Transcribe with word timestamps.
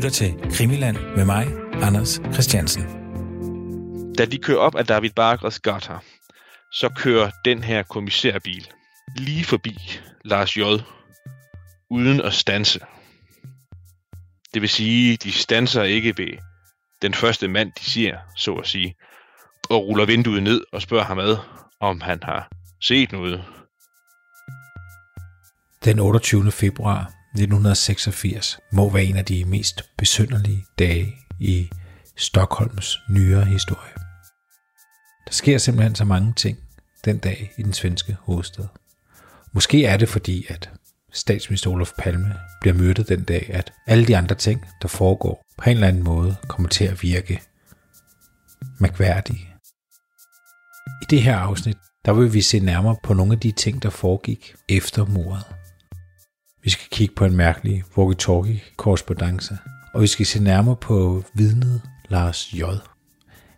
lytter 0.00 0.10
til 0.10 0.50
Krimiland 0.52 0.96
med 1.16 1.24
mig, 1.24 1.46
Anders 1.72 2.20
Christiansen. 2.32 2.82
Da 4.18 4.24
de 4.24 4.38
kører 4.38 4.58
op 4.58 4.74
af 4.74 4.86
David 4.86 5.10
Bargers 5.10 5.60
gata, 5.60 5.98
så 6.72 6.88
kører 6.96 7.30
den 7.44 7.64
her 7.64 7.82
kommissærbil 7.82 8.68
lige 9.16 9.44
forbi 9.44 9.76
Lars 10.24 10.56
J. 10.56 10.60
uden 11.90 12.20
at 12.20 12.32
stanse. 12.32 12.80
Det 14.54 14.62
vil 14.62 14.68
sige, 14.68 15.16
de 15.16 15.32
stanser 15.32 15.82
ikke 15.82 16.18
ved 16.18 16.38
den 17.02 17.14
første 17.14 17.48
mand, 17.48 17.72
de 17.78 17.84
ser, 17.84 18.16
så 18.36 18.54
at 18.54 18.66
sige, 18.66 18.94
og 19.70 19.86
ruller 19.86 20.06
vinduet 20.06 20.42
ned 20.42 20.64
og 20.72 20.82
spørger 20.82 21.04
ham 21.04 21.18
ad, 21.18 21.36
om 21.80 22.00
han 22.00 22.18
har 22.22 22.48
set 22.80 23.12
noget. 23.12 23.44
Den 25.84 25.98
28. 25.98 26.52
februar 26.52 27.19
1986 27.34 28.58
må 28.72 28.90
være 28.90 29.04
en 29.04 29.16
af 29.16 29.24
de 29.24 29.44
mest 29.44 29.82
besynderlige 29.98 30.64
dage 30.78 31.14
i 31.38 31.70
Stockholms 32.16 32.98
nyere 33.10 33.44
historie. 33.44 33.92
Der 35.26 35.32
sker 35.32 35.58
simpelthen 35.58 35.94
så 35.94 36.04
mange 36.04 36.32
ting 36.32 36.58
den 37.04 37.18
dag 37.18 37.52
i 37.58 37.62
den 37.62 37.72
svenske 37.72 38.16
hovedstad. 38.20 38.64
Måske 39.52 39.84
er 39.84 39.96
det 39.96 40.08
fordi, 40.08 40.46
at 40.48 40.70
statsminister 41.12 41.70
Olof 41.70 41.92
Palme 41.98 42.34
bliver 42.60 42.74
myrdet 42.74 43.08
den 43.08 43.24
dag, 43.24 43.50
at 43.52 43.72
alle 43.86 44.06
de 44.06 44.16
andre 44.16 44.34
ting, 44.34 44.66
der 44.82 44.88
foregår, 44.88 45.44
på 45.58 45.70
en 45.70 45.76
eller 45.76 45.88
anden 45.88 46.02
måde 46.02 46.36
kommer 46.48 46.68
til 46.68 46.84
at 46.84 47.02
virke 47.02 47.42
mærkværdige. 48.78 49.48
I 51.02 51.04
det 51.10 51.22
her 51.22 51.36
afsnit, 51.36 51.76
der 52.04 52.12
vil 52.12 52.32
vi 52.32 52.40
se 52.40 52.58
nærmere 52.58 52.96
på 53.02 53.14
nogle 53.14 53.32
af 53.32 53.40
de 53.40 53.52
ting, 53.52 53.82
der 53.82 53.90
foregik 53.90 54.54
efter 54.68 55.04
mordet. 55.04 55.59
Vi 56.62 56.70
skal 56.70 56.86
kigge 56.90 57.14
på 57.14 57.24
en 57.24 57.36
mærkelig 57.36 57.84
walkie-talkie-korrespondence, 57.96 59.58
og 59.94 60.02
vi 60.02 60.06
skal 60.06 60.26
se 60.26 60.42
nærmere 60.42 60.76
på 60.76 61.24
vidnet 61.34 61.82
Lars 62.08 62.52
J. 62.52 62.62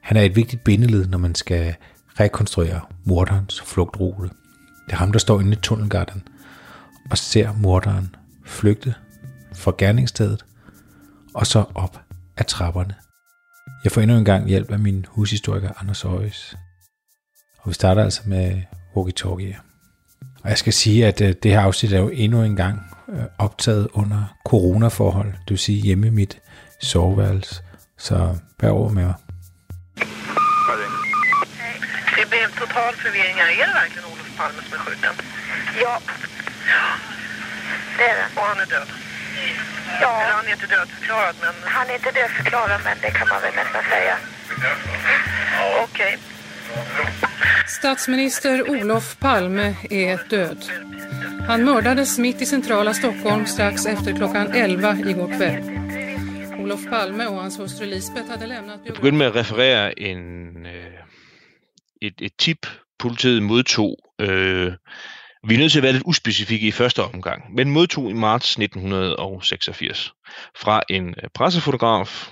Han 0.00 0.16
er 0.16 0.22
et 0.22 0.36
vigtigt 0.36 0.64
bindeled, 0.64 1.06
når 1.06 1.18
man 1.18 1.34
skal 1.34 1.74
rekonstruere 2.20 2.80
morderens 3.04 3.62
flugtrute. 3.62 4.30
Det 4.86 4.92
er 4.92 4.96
ham, 4.96 5.12
der 5.12 5.18
står 5.18 5.40
inde 5.40 5.52
i 5.52 5.60
tunnelgarden 5.62 6.22
og 7.10 7.18
ser 7.18 7.52
morderen 7.52 8.14
flygte 8.44 8.94
fra 9.54 9.72
gerningsstedet 9.78 10.44
og 11.34 11.46
så 11.46 11.64
op 11.74 12.00
ad 12.36 12.44
trapperne. 12.44 12.94
Jeg 13.84 13.92
får 13.92 14.00
endnu 14.00 14.16
en 14.16 14.24
gang 14.24 14.48
hjælp 14.48 14.70
af 14.70 14.78
min 14.78 15.06
hushistoriker 15.08 15.70
Anders 15.80 16.04
Øjes. 16.04 16.56
Og 17.58 17.68
vi 17.68 17.74
starter 17.74 18.04
altså 18.04 18.22
med 18.26 18.62
walkie-talkie. 18.96 19.71
Og 20.42 20.50
jeg 20.50 20.58
skal 20.58 20.72
sige, 20.72 21.06
at 21.06 21.20
øh, 21.20 21.34
det 21.42 21.50
her 21.50 21.60
afsnit 21.60 21.92
er 21.92 21.98
jo 21.98 22.08
endnu 22.08 22.42
en 22.42 22.56
gang 22.56 22.96
øh, 23.08 23.24
optaget 23.38 23.88
under 23.92 24.36
coronaforhold, 24.46 25.32
det 25.32 25.50
vil 25.50 25.58
sige 25.58 25.80
hjemme 25.82 26.06
i 26.06 26.10
mit 26.10 26.38
soveværelse. 26.80 27.62
Så 27.98 28.36
bær 28.58 28.68
over 28.68 28.88
med 28.88 29.04
mig. 29.04 29.14
Det 32.16 32.24
blev 32.30 32.40
total 32.62 32.92
förvirring. 33.04 33.36
Är 33.40 33.66
det 33.66 33.74
verkligen 33.82 34.06
Olof 34.12 34.30
Palme 34.38 34.60
som 34.62 34.72
är 34.78 34.78
skjuten? 34.84 35.14
Ja. 35.84 35.94
Det 37.98 38.04
är 38.12 38.16
det. 38.20 38.26
Och 38.36 38.46
han 38.50 38.60
är 38.60 38.66
död? 38.66 38.88
Ja, 40.00 40.22
Eller 40.22 40.34
han 40.34 40.46
är 40.46 40.52
inte 40.52 40.66
dödförklarad, 40.66 41.34
men 41.40 41.54
han 41.64 41.90
är 41.90 41.94
inte 41.94 42.10
dödförklarad 42.10 42.80
men 42.84 42.96
det 43.02 43.10
kan 43.10 43.28
man 43.28 43.40
väl 43.42 43.54
nästan 43.54 43.82
säga. 43.94 44.16
okej. 45.84 46.18
Statsminister 47.66 48.70
Olof 48.70 49.18
Palme 49.18 49.76
är 49.90 50.28
död. 50.30 50.64
Han 51.46 51.64
mördades 51.64 52.18
mitt 52.18 52.42
i 52.42 52.46
centrala 52.46 52.94
Stockholm 52.94 53.46
strax 53.46 53.86
efter 53.86 54.16
klockan 54.16 54.52
11 54.52 54.96
igår 54.98 55.36
kväll. 55.36 55.62
Olof 56.60 56.84
Palme 56.90 57.26
och 57.26 57.36
hans 57.36 57.58
hustru 57.58 57.86
Lisbeth 57.86 58.30
hade 58.30 58.46
lämnat 58.46 58.80
Jag 58.84 58.94
begyndte 58.94 59.18
med 59.18 59.26
att 59.26 59.36
referera 59.36 59.92
en, 59.92 60.66
øh, 60.66 60.92
et, 62.00 62.20
et 62.20 62.36
tip, 62.38 62.66
politiet 62.98 63.42
modtog. 63.42 63.96
Øh, 64.20 64.72
vi 65.48 65.54
er 65.54 65.58
nødt 65.58 65.72
til 65.72 65.78
at 65.78 65.82
være 65.82 65.92
lidt 65.92 66.06
uspecifikke 66.06 66.66
i 66.66 66.72
første 66.72 67.02
omgang, 67.02 67.54
men 67.54 67.70
modtog 67.70 68.10
i 68.10 68.12
marts 68.14 68.58
1986 68.58 70.12
fra 70.56 70.82
en 70.90 71.14
pressfotograf 71.14 71.30
pressefotograf, 71.34 72.28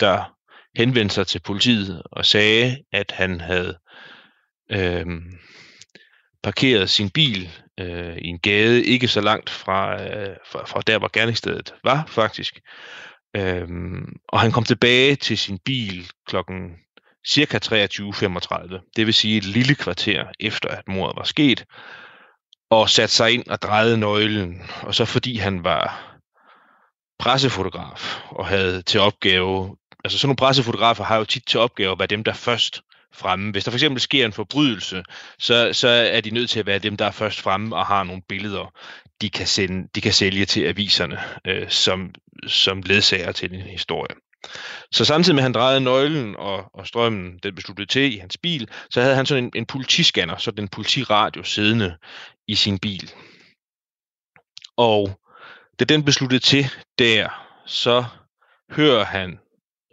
der 0.00 0.32
henvendte 0.76 1.14
sig 1.14 1.26
til 1.26 1.40
politiet 1.40 2.02
og 2.12 2.26
sagde, 2.26 2.76
at 2.92 3.12
han 3.16 3.40
havde 3.40 3.78
øh, 4.72 5.06
parkeret 6.42 6.90
sin 6.90 7.10
bil 7.10 7.50
øh, 7.80 8.16
i 8.16 8.26
en 8.26 8.38
gade 8.38 8.84
ikke 8.84 9.08
så 9.08 9.20
langt 9.20 9.50
fra, 9.50 10.02
øh, 10.02 10.36
fra, 10.46 10.66
fra 10.66 10.80
der, 10.80 10.98
hvor 10.98 11.10
gerningsstedet 11.12 11.74
var 11.84 12.04
faktisk. 12.08 12.60
Øh, 13.36 13.68
og 14.28 14.40
han 14.40 14.52
kom 14.52 14.64
tilbage 14.64 15.16
til 15.16 15.38
sin 15.38 15.58
bil 15.64 16.10
klokken 16.26 16.70
cirka 17.28 17.58
23.35, 17.64 18.92
det 18.96 19.06
vil 19.06 19.14
sige 19.14 19.36
et 19.36 19.44
lille 19.44 19.74
kvarter 19.74 20.24
efter, 20.40 20.68
at 20.68 20.88
mordet 20.88 21.16
var 21.16 21.24
sket, 21.24 21.64
og 22.70 22.90
satte 22.90 23.14
sig 23.14 23.32
ind 23.32 23.46
og 23.46 23.62
drejede 23.62 23.98
nøglen. 23.98 24.62
Og 24.82 24.94
så 24.94 25.04
fordi 25.04 25.36
han 25.36 25.64
var 25.64 26.16
pressefotograf 27.18 28.20
og 28.30 28.46
havde 28.46 28.82
til 28.82 29.00
opgave, 29.00 29.76
altså 30.04 30.18
sådan 30.18 30.28
nogle 30.28 30.36
pressefotografer 30.36 31.04
har 31.04 31.16
jo 31.16 31.24
tit 31.24 31.46
til 31.46 31.60
opgave 31.60 31.92
at 31.92 31.98
være 31.98 32.06
dem, 32.06 32.24
der 32.24 32.32
først 32.32 32.82
fremme. 33.14 33.50
Hvis 33.50 33.64
der 33.64 33.70
for 33.70 33.76
eksempel 33.76 34.00
sker 34.00 34.26
en 34.26 34.32
forbrydelse, 34.32 35.02
så, 35.38 35.72
så 35.72 35.88
er 35.88 36.20
de 36.20 36.30
nødt 36.30 36.50
til 36.50 36.60
at 36.60 36.66
være 36.66 36.78
dem, 36.78 36.96
der 36.96 37.04
er 37.04 37.10
først 37.10 37.40
fremme 37.40 37.76
og 37.76 37.86
har 37.86 38.04
nogle 38.04 38.22
billeder, 38.28 38.74
de 39.20 39.30
kan, 39.30 39.46
sende, 39.46 39.88
de 39.94 40.00
kan 40.00 40.12
sælge 40.12 40.44
til 40.44 40.64
aviserne 40.64 41.18
øh, 41.46 41.70
som, 41.70 42.14
som 42.46 42.82
ledsager 42.82 43.32
til 43.32 43.54
en 43.54 43.60
historie. 43.60 44.16
Så 44.92 45.04
samtidig 45.04 45.34
med, 45.34 45.42
at 45.42 45.44
han 45.44 45.54
drejede 45.54 45.80
nøglen, 45.80 46.36
og, 46.36 46.70
og 46.74 46.86
strømmen 46.86 47.38
den 47.42 47.54
besluttede 47.54 47.88
til 47.88 48.14
i 48.14 48.18
hans 48.18 48.36
bil, 48.36 48.68
så 48.90 49.00
havde 49.00 49.14
han 49.14 49.26
sådan 49.26 49.44
en, 49.44 49.50
en 49.54 49.66
politiscanner, 49.66 50.36
sådan 50.36 50.64
en 50.64 50.68
politiradio 50.68 51.42
siddende 51.42 51.96
i 52.48 52.54
sin 52.54 52.78
bil. 52.78 53.12
Og 54.76 55.20
da 55.80 55.84
den 55.84 56.04
besluttede 56.04 56.40
til 56.40 56.66
der, 56.98 57.28
så 57.66 58.04
hører 58.70 59.04
han 59.04 59.38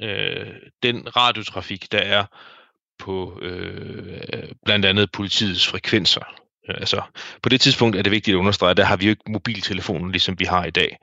øh, 0.01 0.55
den 0.83 1.15
radiotrafik, 1.15 1.91
der 1.91 1.99
er 1.99 2.25
på 2.99 3.39
øh, 3.41 4.51
blandt 4.65 4.85
andet 4.85 5.11
politiets 5.11 5.67
frekvenser. 5.67 6.21
Øh, 6.69 6.75
altså, 6.79 7.01
på 7.43 7.49
det 7.49 7.61
tidspunkt 7.61 7.95
er 7.95 8.01
det 8.01 8.11
vigtigt 8.11 8.35
at 8.35 8.39
understrege, 8.39 8.71
at 8.71 8.77
der 8.77 8.85
har 8.85 8.97
vi 8.97 9.05
jo 9.05 9.09
ikke 9.09 9.31
mobiltelefoner, 9.31 10.11
ligesom 10.11 10.39
vi 10.39 10.45
har 10.45 10.65
i 10.65 10.71
dag. 10.71 10.97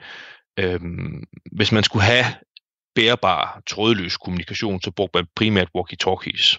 Øhm, 0.59 1.25
hvis 1.53 1.73
man 1.73 1.85
skulle 1.85 2.05
have 2.05 2.25
bærbar, 2.95 3.63
trådløs 3.67 4.17
kommunikation, 4.17 4.83
så 4.83 4.91
brugte 4.91 5.19
man 5.19 5.27
primært 5.37 5.69
walkie-talkies. 5.75 6.59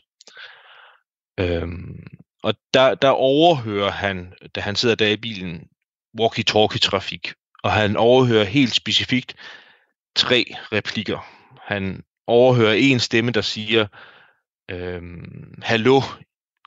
Øhm, 1.39 2.07
og 2.43 2.53
der, 2.73 2.95
der 2.95 3.09
overhører 3.09 3.91
han, 3.91 4.33
da 4.55 4.61
han 4.61 4.75
sidder 4.75 4.95
der 4.95 5.07
i 5.07 5.17
bilen, 5.17 5.67
walkie-talkie-trafik. 6.19 7.33
Og 7.63 7.71
han 7.71 7.97
overhører 7.97 8.43
helt 8.43 8.75
specifikt 8.75 9.35
tre 10.15 10.45
replikker. 10.71 11.27
Han 11.61 12.03
overhører 12.27 12.73
en 12.73 12.99
stemme, 12.99 13.31
der 13.31 13.41
siger, 13.41 13.87
øhm, 14.71 15.61
Hallo, 15.63 16.01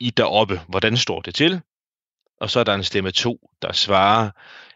I 0.01 0.09
deroppe, 0.09 0.61
hvordan 0.67 0.97
står 0.97 1.21
det 1.21 1.35
til? 1.35 1.61
Og 2.41 2.49
så 2.49 2.59
er 2.59 2.63
der 2.63 2.73
en 2.73 2.83
stemme 2.83 3.11
2, 3.11 3.49
der 3.61 3.71
svarer, 3.71 4.31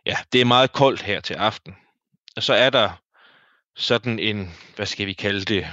ja, 0.05 0.17
det 0.33 0.41
er 0.41 0.45
meget 0.45 0.71
koldt 0.71 1.01
her 1.01 1.19
til 1.19 1.33
aften. 1.33 1.75
Og 2.35 2.43
så 2.43 2.53
er 2.53 2.69
der 2.69 3.01
sådan 3.75 4.19
en, 4.19 4.49
hvad 4.75 4.85
skal 4.85 5.07
vi 5.07 5.13
kalde 5.13 5.45
det, 5.45 5.67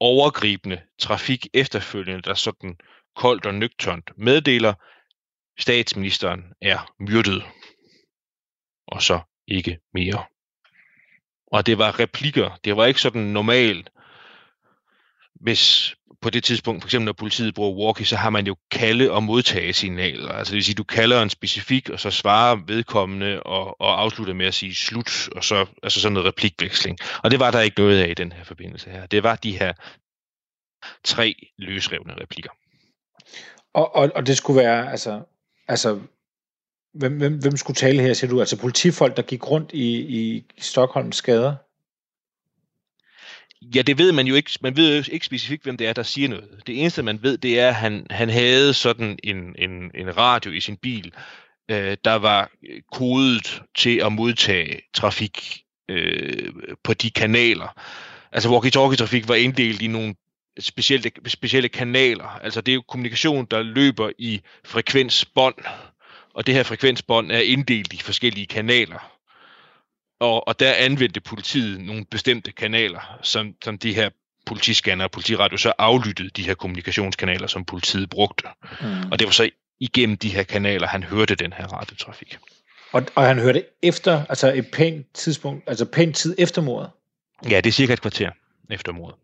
overgribende 0.00 0.82
trafik 0.98 1.46
efterfølgende, 1.54 2.22
der 2.22 2.34
sådan 2.34 2.76
koldt 3.16 3.46
og 3.46 3.54
nøgternt 3.54 4.10
meddeler, 4.16 4.74
statsministeren 5.58 6.44
er 6.60 6.94
myrdet. 7.00 7.44
Og 8.86 9.02
så 9.02 9.20
ikke 9.48 9.78
mere. 9.94 10.24
Og 11.46 11.66
det 11.66 11.78
var 11.78 11.98
replikker. 12.00 12.58
Det 12.64 12.76
var 12.76 12.86
ikke 12.86 13.00
sådan 13.00 13.22
normalt, 13.22 13.90
hvis 15.34 15.94
på 16.22 16.30
det 16.30 16.44
tidspunkt, 16.44 16.82
for 16.82 16.88
eksempel 16.88 17.04
når 17.04 17.12
politiet 17.12 17.54
bruger 17.54 17.86
walkie, 17.86 18.06
så 18.06 18.16
har 18.16 18.30
man 18.30 18.46
jo 18.46 18.56
kalde- 18.70 19.10
og 19.10 19.22
modtage 19.22 19.72
signaler. 19.72 20.32
Altså 20.32 20.50
det 20.50 20.56
vil 20.56 20.64
sige, 20.64 20.74
du 20.74 20.84
kalder 20.84 21.22
en 21.22 21.30
specifik, 21.30 21.90
og 21.90 22.00
så 22.00 22.10
svarer 22.10 22.56
vedkommende 22.66 23.42
og, 23.42 23.80
og 23.80 24.00
afslutter 24.00 24.34
med 24.34 24.46
at 24.46 24.54
sige 24.54 24.74
slut, 24.74 25.28
og 25.36 25.44
så 25.44 25.66
altså 25.82 26.00
sådan 26.00 26.12
noget 26.12 26.28
replikveksling. 26.28 26.98
Og 27.24 27.30
det 27.30 27.40
var 27.40 27.50
der 27.50 27.60
ikke 27.60 27.80
noget 27.80 28.02
af 28.02 28.10
i 28.10 28.14
den 28.14 28.32
her 28.32 28.44
forbindelse 28.44 28.90
her. 28.90 29.06
Det 29.06 29.22
var 29.22 29.36
de 29.36 29.58
her 29.58 29.72
tre 31.04 31.34
løsrevne 31.58 32.14
replikker. 32.20 32.50
Og, 33.74 33.96
og, 33.96 34.10
og 34.14 34.26
det 34.26 34.36
skulle 34.36 34.60
være, 34.60 34.90
altså, 34.90 35.22
altså 35.68 36.00
hvem, 36.94 37.18
hvem, 37.18 37.38
hvem 37.38 37.56
skulle 37.56 37.74
tale 37.74 38.02
her, 38.02 38.14
siger 38.14 38.30
du? 38.30 38.40
Altså 38.40 38.60
politifolk, 38.60 39.16
der 39.16 39.22
gik 39.22 39.50
rundt 39.50 39.72
i, 39.72 39.98
i 39.98 40.44
Stockholms 40.58 41.22
gader? 41.22 41.54
Ja, 43.74 43.82
det 43.82 43.98
ved 43.98 44.12
man 44.12 44.26
jo 44.26 44.34
ikke. 44.34 44.50
Man 44.60 44.76
ved 44.76 44.96
jo 44.96 45.12
ikke 45.12 45.26
specifikt, 45.26 45.62
hvem 45.62 45.76
det 45.76 45.86
er, 45.86 45.92
der 45.92 46.02
siger 46.02 46.28
noget. 46.28 46.48
Det 46.66 46.80
eneste, 46.80 47.02
man 47.02 47.22
ved, 47.22 47.38
det 47.38 47.60
er, 47.60 47.68
at 47.68 47.74
han, 47.74 48.06
han 48.10 48.30
havde 48.30 48.74
sådan 48.74 49.18
en, 49.22 49.54
en, 49.58 49.90
en 49.94 50.16
radio 50.16 50.52
i 50.52 50.60
sin 50.60 50.76
bil, 50.76 51.12
øh, 51.70 51.96
der 52.04 52.14
var 52.14 52.50
øh, 52.68 52.80
kodet 52.92 53.62
til 53.76 53.98
at 53.98 54.12
modtage 54.12 54.80
trafik 54.94 55.62
øh, 55.88 56.52
på 56.84 56.94
de 56.94 57.10
kanaler. 57.10 57.80
Altså 58.32 58.48
walkie-talkie-trafik 58.48 59.28
var 59.28 59.34
inddelt 59.34 59.82
i 59.82 59.86
nogle 59.86 60.14
specielle, 60.60 61.10
specielle 61.26 61.68
kanaler. 61.68 62.38
Altså 62.42 62.60
det 62.60 62.72
er 62.72 62.74
jo 62.74 62.82
kommunikation, 62.88 63.44
der 63.50 63.62
løber 63.62 64.10
i 64.18 64.40
frekvensbånd, 64.64 65.54
og 66.34 66.46
det 66.46 66.54
her 66.54 66.62
frekvensbånd 66.62 67.32
er 67.32 67.40
inddelt 67.40 67.92
i 67.92 67.98
forskellige 67.98 68.46
kanaler. 68.46 69.12
Og, 70.22 70.48
og 70.48 70.60
der 70.60 70.74
anvendte 70.74 71.20
politiet 71.20 71.80
nogle 71.80 72.04
bestemte 72.04 72.52
kanaler, 72.52 73.18
som, 73.22 73.54
som 73.64 73.78
de 73.78 73.94
her 73.94 74.10
politiscanner 74.46 75.04
og 75.04 75.10
politiradio 75.10 75.56
så 75.56 75.72
aflyttede 75.78 76.30
de 76.30 76.42
her 76.42 76.54
kommunikationskanaler, 76.54 77.46
som 77.46 77.64
politiet 77.64 78.10
brugte. 78.10 78.48
Mm. 78.80 79.10
Og 79.12 79.18
det 79.18 79.26
var 79.26 79.32
så 79.32 79.50
igennem 79.80 80.16
de 80.16 80.28
her 80.28 80.42
kanaler, 80.42 80.86
han 80.86 81.02
hørte 81.02 81.34
den 81.34 81.52
her 81.52 81.66
radiotrafik. 81.66 82.38
Og, 82.92 83.06
og 83.14 83.26
han 83.26 83.38
hørte 83.38 83.64
efter, 83.82 84.26
altså 84.28 84.52
et 84.52 84.70
pænt 84.72 85.06
tidspunkt, 85.14 85.68
altså 85.68 85.84
pænt 85.84 86.16
tid 86.16 86.34
efter 86.38 86.62
mordet? 86.62 86.90
Ja, 87.50 87.56
det 87.56 87.66
er 87.66 87.72
cirka 87.72 87.92
et 87.92 88.00
kvarter 88.00 88.30
efter 88.70 88.92
mordet. 88.92 89.16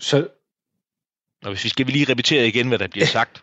Så... 0.00 0.28
Og 1.42 1.48
hvis 1.48 1.64
vi 1.64 1.68
skal 1.68 1.86
vi 1.86 1.92
lige 1.92 2.12
repetere 2.12 2.48
igen, 2.48 2.68
hvad 2.68 2.78
der 2.78 2.88
bliver 2.88 3.06
sagt. 3.18 3.42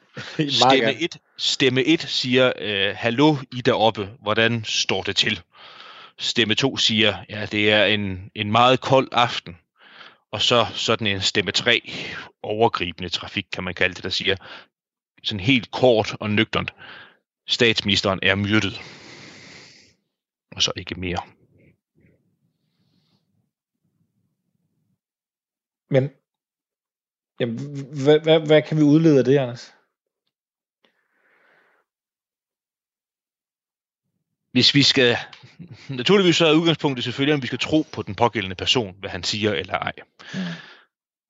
stemme 0.50 1.02
1, 1.02 1.18
stemme 1.38 1.84
1 1.84 2.02
siger, 2.02 2.52
øh, 2.58 2.96
hallo 2.98 3.36
I 3.52 3.62
deroppe, 3.62 4.10
hvordan 4.22 4.64
står 4.64 5.04
det 5.04 5.16
til? 5.16 5.42
Stemme 6.20 6.56
2 6.56 6.78
siger, 6.78 7.18
ja, 7.30 7.46
det 7.46 7.72
er 7.72 7.86
en, 7.86 8.32
en 8.36 8.52
meget 8.52 8.82
kold 8.82 9.10
aften. 9.12 9.58
Og 10.32 10.42
så 10.42 10.66
sådan 10.74 11.08
en 11.08 11.22
stemme 11.22 11.52
3, 11.52 11.92
overgribende 12.44 13.10
trafik, 13.10 13.46
kan 13.54 13.64
man 13.64 13.74
kalde 13.74 13.96
det, 13.96 14.04
der 14.04 14.10
siger, 14.10 14.36
sådan 15.24 15.40
helt 15.40 15.72
kort 15.72 16.16
og 16.20 16.30
nøgternt, 16.30 16.74
statsministeren 17.48 18.20
er 18.24 18.36
myrdet. 18.36 18.82
Og 20.52 20.64
så 20.64 20.72
ikke 20.76 20.96
mere. 20.96 21.22
Men 25.90 26.10
jamen, 27.40 27.86
hvad, 28.04 28.20
hvad, 28.20 28.40
hvad 28.40 28.62
kan 28.62 28.78
vi 28.78 28.84
udlede 28.84 29.20
af 29.20 29.26
det, 29.26 29.38
Anders? 29.38 29.74
Hvis 34.52 34.76
vi 34.76 34.84
skal... 34.84 35.18
Naturligvis 35.90 36.36
så 36.36 36.48
er 36.48 36.54
udgangspunktet 36.54 37.04
selvfølgelig, 37.04 37.34
om 37.34 37.42
vi 37.42 37.48
skal 37.48 37.60
tro 37.60 37.86
på 37.92 38.02
den 38.02 38.16
pågældende 38.16 38.56
person, 38.56 38.96
hvad 39.00 39.10
han 39.10 39.24
siger 39.24 39.54
eller 39.54 39.74
ej. 39.74 39.94
Mm. 40.34 40.40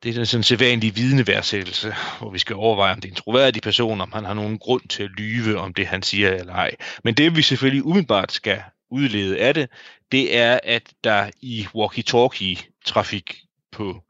Det 0.04 0.18
er 0.18 0.24
sådan 0.25 0.39
en 0.39 0.44
sædvanlig 0.44 0.95
vidneværdsættelse, 0.95 1.95
hvor 2.19 2.30
vi 2.30 2.39
skal 2.39 2.56
overveje, 2.56 2.94
om 2.94 3.01
det 3.01 3.07
er 3.07 3.12
en 3.12 3.15
troværdig 3.15 3.62
person, 3.62 4.01
om 4.01 4.12
han 4.12 4.25
har 4.25 4.33
nogen 4.33 4.59
grund 4.59 4.88
til 4.88 5.04
at 5.04 5.09
lyve 5.09 5.57
om 5.57 5.74
det, 5.74 5.88
han 5.88 6.04
siger 6.04 6.33
eller 6.33 6.54
ej. 6.54 6.75
Men 7.04 7.13
det, 7.13 7.36
vi 7.36 7.42
selvfølgelig 7.42 7.86
umiddelbart 7.86 8.31
skal 8.31 8.62
udlede 8.89 9.39
af 9.39 9.54
det, 9.54 9.69
det 10.12 10.38
er, 10.38 10.59
at 10.63 10.94
der 11.04 11.30
i 11.42 11.68
walkie-talkie-trafik 11.75 13.44
på 13.71 14.04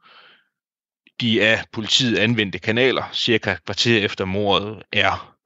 de 1.22 1.44
af 1.44 1.64
politiet 1.72 2.18
anvendte 2.18 2.60
kanaler, 2.60 3.04
cirka 3.14 3.56
kvarter 3.66 4.06
efter 4.06 4.26
mordet, 4.26 4.84
er 4.92 5.38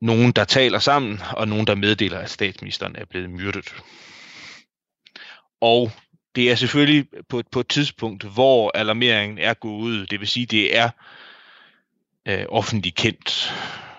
nogen, 0.00 0.32
der 0.32 0.44
taler 0.44 0.78
sammen, 0.78 1.20
og 1.32 1.48
nogen, 1.48 1.66
der 1.66 1.74
meddeler, 1.74 2.18
at 2.18 2.30
statsministeren 2.30 2.96
er 2.96 3.04
blevet 3.04 3.30
myrdet. 3.30 3.74
Og 5.60 5.92
det 6.34 6.50
er 6.50 6.54
selvfølgelig 6.54 7.06
på, 7.28 7.38
et, 7.38 7.46
på 7.48 7.60
et 7.60 7.68
tidspunkt, 7.68 8.24
hvor 8.24 8.70
alarmeringen 8.74 9.38
er 9.38 9.54
gået 9.54 9.82
ud. 9.82 10.06
Det 10.06 10.20
vil 10.20 10.28
sige, 10.28 10.46
det 10.46 10.76
er 10.76 10.90
øh, 12.28 12.44
offentligt 12.48 12.96
kendt. 12.96 13.54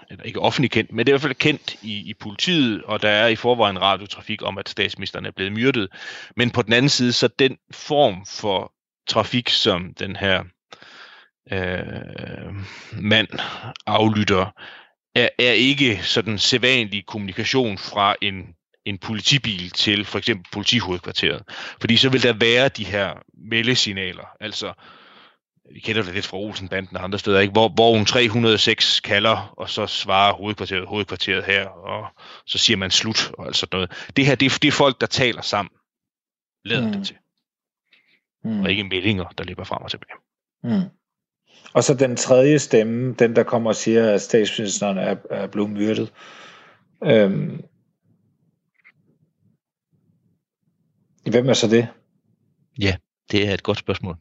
Eller 0.09 0.23
ikke 0.23 0.39
offentligt 0.39 0.73
kendt, 0.73 0.91
men 0.91 1.05
det 1.05 1.11
er 1.11 1.11
i 1.11 1.15
hvert 1.15 1.21
fald 1.21 1.35
kendt 1.35 1.75
i, 1.81 2.09
i 2.09 2.13
politiet, 2.13 2.83
og 2.83 3.01
der 3.01 3.09
er 3.09 3.27
i 3.27 3.35
forvejen 3.35 3.81
radiotrafik 3.81 4.41
om, 4.43 4.57
at 4.57 4.69
statsministeren 4.69 5.25
er 5.25 5.31
blevet 5.31 5.53
myrdet. 5.53 5.89
Men 6.35 6.51
på 6.51 6.61
den 6.61 6.73
anden 6.73 6.89
side, 6.89 7.13
så 7.13 7.27
den 7.27 7.57
form 7.71 8.25
for 8.25 8.73
trafik, 9.07 9.49
som 9.49 9.93
den 9.93 10.15
her 10.15 10.43
øh, 11.51 12.55
mand 13.01 13.27
aflytter, 13.85 14.51
er, 15.15 15.29
er 15.39 15.51
ikke 15.51 16.03
sådan 16.03 16.39
sædvanlig 16.39 17.05
kommunikation 17.05 17.77
fra 17.77 18.15
en 18.21 18.55
en 18.85 18.97
politibil 18.97 19.69
til 19.69 20.05
for 20.05 20.17
eksempel 20.17 20.45
politihovedkvarteret. 20.51 21.43
Fordi 21.81 21.97
så 21.97 22.09
vil 22.09 22.23
der 22.23 22.33
være 22.33 22.69
de 22.69 22.85
her 22.85 23.13
meldesignaler, 23.33 24.25
altså 24.39 24.73
vi 25.73 25.79
kender 25.79 26.01
det 26.03 26.13
lidt 26.13 26.25
fra 26.25 26.37
Olsenbanden 26.37 26.97
og 26.97 27.03
andre 27.03 27.19
steder, 27.19 27.39
ikke? 27.39 27.51
Hvor 27.51 27.73
vogn 27.77 28.05
306 28.05 28.99
kalder, 28.99 29.53
og 29.57 29.69
så 29.69 29.87
svarer 29.87 30.33
hovedkvarteret, 30.33 30.87
hovedkvarteret 30.87 31.45
her, 31.45 31.67
og 31.67 32.07
så 32.45 32.57
siger 32.57 32.77
man 32.77 32.91
slut, 32.91 33.31
og 33.37 33.45
altså 33.45 33.67
noget. 33.71 34.09
Det 34.15 34.25
her, 34.25 34.35
det 34.35 34.45
er, 34.45 34.59
det 34.61 34.67
er 34.67 34.71
folk, 34.71 35.01
der 35.01 35.07
taler 35.07 35.41
sammen, 35.41 35.71
lader 36.65 36.87
mm. 36.87 36.93
det 36.93 37.07
til. 37.07 37.15
Mm. 38.43 38.61
Og 38.61 38.71
ikke 38.71 38.83
meldinger, 38.83 39.25
der 39.25 39.43
løber 39.43 39.63
frem 39.63 39.81
og 39.81 39.91
tilbage. 39.91 40.17
Mm. 40.63 40.89
Og 41.73 41.83
så 41.83 41.93
den 41.93 42.15
tredje 42.15 42.59
stemme, 42.59 43.13
den 43.13 43.35
der 43.35 43.43
kommer 43.43 43.69
og 43.69 43.75
siger, 43.75 44.13
at 44.13 44.21
statsministeren 44.21 44.97
er, 44.97 45.15
er 45.29 45.47
blevet 45.47 45.69
myrdet. 45.69 46.13
Øhm, 47.03 47.61
Hvem 51.29 51.49
er 51.49 51.53
så 51.53 51.67
det? 51.67 51.87
Ja, 52.79 52.95
det 53.31 53.47
er 53.47 53.53
et 53.53 53.63
godt 53.63 53.77
spørgsmål. 53.77 54.17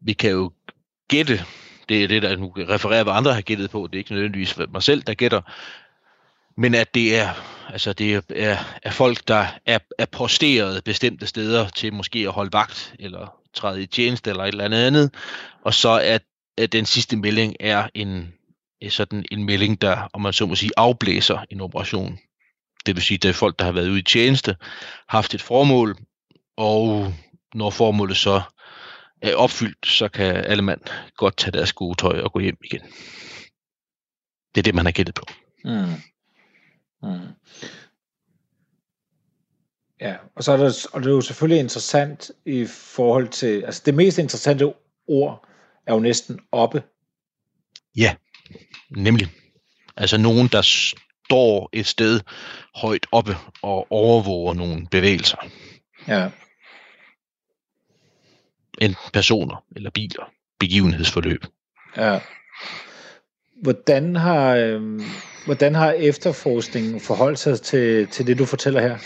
Vi 0.00 0.12
kan 0.12 0.30
jo 0.30 0.52
gætte, 1.08 1.38
det 1.88 2.04
er 2.04 2.08
det, 2.08 2.22
der 2.22 2.36
nu 2.36 2.52
refererer, 2.56 3.04
hvad 3.04 3.12
andre 3.12 3.34
har 3.34 3.40
gættet 3.40 3.70
på, 3.70 3.86
det 3.86 3.94
er 3.94 3.98
ikke 3.98 4.12
nødvendigvis 4.12 4.58
mig 4.68 4.82
selv, 4.82 5.02
der 5.02 5.14
gætter, 5.14 5.40
men 6.60 6.74
at 6.74 6.94
det 6.94 7.16
er, 7.16 7.28
altså 7.68 7.92
det 7.92 8.22
er, 8.34 8.56
er 8.82 8.90
folk, 8.90 9.28
der 9.28 9.46
er, 9.66 9.78
er 9.98 10.06
posteret 10.06 10.84
bestemte 10.84 11.26
steder 11.26 11.68
til 11.68 11.92
måske 11.92 12.18
at 12.18 12.32
holde 12.32 12.52
vagt, 12.52 12.94
eller 12.98 13.36
træde 13.54 13.82
i 13.82 13.86
tjeneste, 13.86 14.30
eller 14.30 14.44
et 14.44 14.48
eller 14.48 14.64
andet 14.64 14.86
andet, 14.86 15.14
og 15.64 15.74
så 15.74 16.00
at, 16.04 16.22
at 16.58 16.72
den 16.72 16.86
sidste 16.86 17.16
melding 17.16 17.56
er 17.60 17.88
en, 17.94 18.34
sådan 18.88 19.24
en 19.30 19.44
melding, 19.44 19.80
der, 19.80 20.08
om 20.12 20.20
man 20.20 20.32
så 20.32 20.46
må 20.46 20.54
sige, 20.54 20.70
afblæser 20.76 21.44
en 21.50 21.60
operation. 21.60 22.18
Det 22.86 22.94
vil 22.94 23.02
sige, 23.02 23.16
at 23.16 23.22
det 23.22 23.28
er 23.28 23.32
folk, 23.32 23.58
der 23.58 23.64
har 23.64 23.72
været 23.72 23.88
ude 23.88 23.98
i 23.98 24.02
tjeneste, 24.02 24.56
haft 25.08 25.34
et 25.34 25.42
formål, 25.42 25.96
og 26.56 27.12
når 27.54 27.70
formålet 27.70 28.16
så 28.16 28.42
er 29.22 29.34
opfyldt, 29.34 29.86
så 29.86 30.08
kan 30.08 30.36
alle 30.36 30.62
mand 30.62 30.80
godt 31.16 31.36
tage 31.36 31.52
deres 31.52 31.72
gode 31.72 31.94
tøj 31.94 32.20
og 32.20 32.32
gå 32.32 32.38
hjem 32.38 32.58
igen. 32.64 32.80
Det 34.54 34.60
er 34.60 34.62
det, 34.62 34.74
man 34.74 34.84
har 34.84 34.92
gættet 34.92 35.14
på. 35.14 35.24
Mm. 35.64 35.94
Mm. 37.06 37.28
Ja, 40.00 40.16
og 40.34 40.44
så 40.44 40.52
er 40.52 40.56
det, 40.56 40.86
og 40.92 41.00
det 41.02 41.08
er 41.08 41.14
jo 41.14 41.20
selvfølgelig 41.20 41.60
interessant 41.60 42.30
i 42.44 42.66
forhold 42.66 43.28
til, 43.28 43.62
altså 43.62 43.82
det 43.86 43.94
mest 43.94 44.18
interessante 44.18 44.74
ord 45.08 45.48
er 45.86 45.94
jo 45.94 46.00
næsten 46.00 46.40
oppe. 46.52 46.82
Ja, 47.96 48.14
nemlig. 48.90 49.28
Altså 49.96 50.18
nogen, 50.18 50.48
der 50.48 50.62
står 50.62 51.68
et 51.72 51.86
sted 51.86 52.20
højt 52.74 53.06
oppe 53.12 53.36
og 53.62 53.86
overvåger 53.92 54.54
nogle 54.54 54.86
bevægelser. 54.90 55.36
Ja. 56.08 56.30
En 58.80 58.94
personer 59.12 59.64
eller 59.76 59.90
biler. 59.90 60.32
Begivenhedsforløb. 60.58 61.44
Ja. 61.96 62.20
Hvordan 63.62 64.16
har, 64.16 64.54
øh, 64.54 65.00
hvordan 65.44 65.74
har 65.74 65.92
efterforskningen 65.92 67.00
forholdt 67.00 67.38
sig 67.38 67.60
til, 67.60 68.06
til 68.06 68.26
det, 68.26 68.38
du 68.38 68.44
fortæller 68.44 68.80
her? 68.80 68.98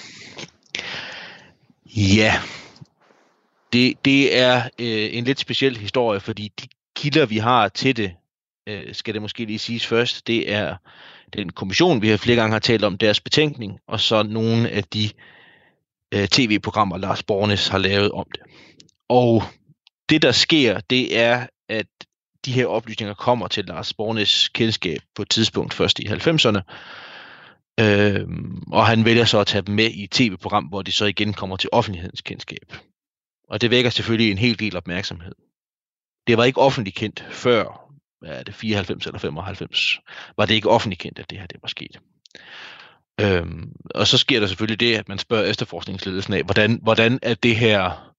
Ja, 1.96 2.34
det, 3.72 4.04
det 4.04 4.38
er 4.38 4.56
øh, 4.56 5.08
en 5.12 5.24
lidt 5.24 5.40
speciel 5.40 5.76
historie, 5.76 6.20
fordi 6.20 6.52
de 6.62 6.68
kilder, 6.96 7.26
vi 7.26 7.38
har 7.38 7.68
til 7.68 7.96
det, 7.96 8.12
øh, 8.66 8.94
skal 8.94 9.14
det 9.14 9.22
måske 9.22 9.44
lige 9.44 9.58
siges 9.58 9.86
først, 9.86 10.26
det 10.26 10.52
er 10.52 10.76
den 11.36 11.50
kommission, 11.50 12.02
vi 12.02 12.08
har 12.08 12.16
flere 12.16 12.36
gange 12.36 12.52
har 12.52 12.58
talt 12.58 12.84
om, 12.84 12.98
deres 12.98 13.20
betænkning, 13.20 13.78
og 13.88 14.00
så 14.00 14.22
nogle 14.22 14.70
af 14.70 14.84
de 14.84 15.10
øh, 16.14 16.28
tv-programmer, 16.28 16.98
Lars 16.98 17.22
Bornes 17.22 17.68
har 17.68 17.78
lavet 17.78 18.10
om 18.10 18.26
det. 18.34 18.40
Og 19.08 19.42
det, 20.08 20.22
der 20.22 20.32
sker, 20.32 20.80
det 20.80 21.18
er, 21.18 21.46
at 21.68 21.86
de 22.44 22.52
her 22.52 22.66
oplysninger 22.66 23.14
kommer 23.14 23.48
til 23.48 23.64
Lars 23.64 23.94
Bornes 23.94 24.48
kendskab 24.48 25.00
på 25.14 25.22
et 25.22 25.30
tidspunkt 25.30 25.74
først 25.74 25.98
i 25.98 26.06
90'erne, 26.06 26.60
øh, 27.80 28.28
og 28.72 28.86
han 28.86 29.04
vælger 29.04 29.24
så 29.24 29.38
at 29.38 29.46
tage 29.46 29.62
dem 29.62 29.74
med 29.74 29.90
i 29.90 30.04
et 30.04 30.10
tv-program, 30.10 30.64
hvor 30.64 30.82
de 30.82 30.92
så 30.92 31.04
igen 31.04 31.32
kommer 31.32 31.56
til 31.56 31.68
offentlighedens 31.72 32.20
kendskab. 32.20 32.76
Og 33.48 33.60
det 33.60 33.70
vækker 33.70 33.90
selvfølgelig 33.90 34.30
en 34.30 34.38
hel 34.38 34.58
del 34.58 34.76
opmærksomhed. 34.76 35.34
Det 36.26 36.36
var 36.36 36.44
ikke 36.44 36.60
offentligt 36.60 36.96
kendt 36.96 37.26
før 37.30 37.90
hvad 38.20 38.30
er 38.30 38.42
det, 38.42 38.54
94 38.54 39.06
eller 39.06 39.18
95, 39.18 40.00
var 40.36 40.46
det 40.46 40.54
ikke 40.54 40.70
offentligt 40.70 41.00
kendt, 41.00 41.18
at 41.18 41.30
det 41.30 41.38
her 41.38 41.46
det 41.46 41.62
var 41.62 41.68
sket. 41.68 42.00
Øhm, 43.20 43.72
og 43.94 44.06
så 44.06 44.18
sker 44.18 44.40
der 44.40 44.46
selvfølgelig 44.46 44.80
det, 44.80 44.96
at 44.96 45.08
man 45.08 45.18
spørger 45.18 45.44
efterforskningsledelsen 45.44 46.34
af, 46.34 46.42
hvordan, 46.42 46.78
hvordan 46.82 47.18
er 47.22 47.34
det 47.34 47.56
her, 47.56 48.12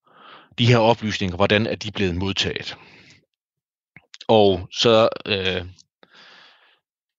de 0.57 0.65
her 0.65 0.77
oplysninger, 0.77 1.35
hvordan 1.35 1.67
er 1.67 1.75
de 1.75 1.91
blevet 1.91 2.15
modtaget? 2.15 2.77
Og 4.31 4.67
så 4.71 5.09
øh, 5.25 5.65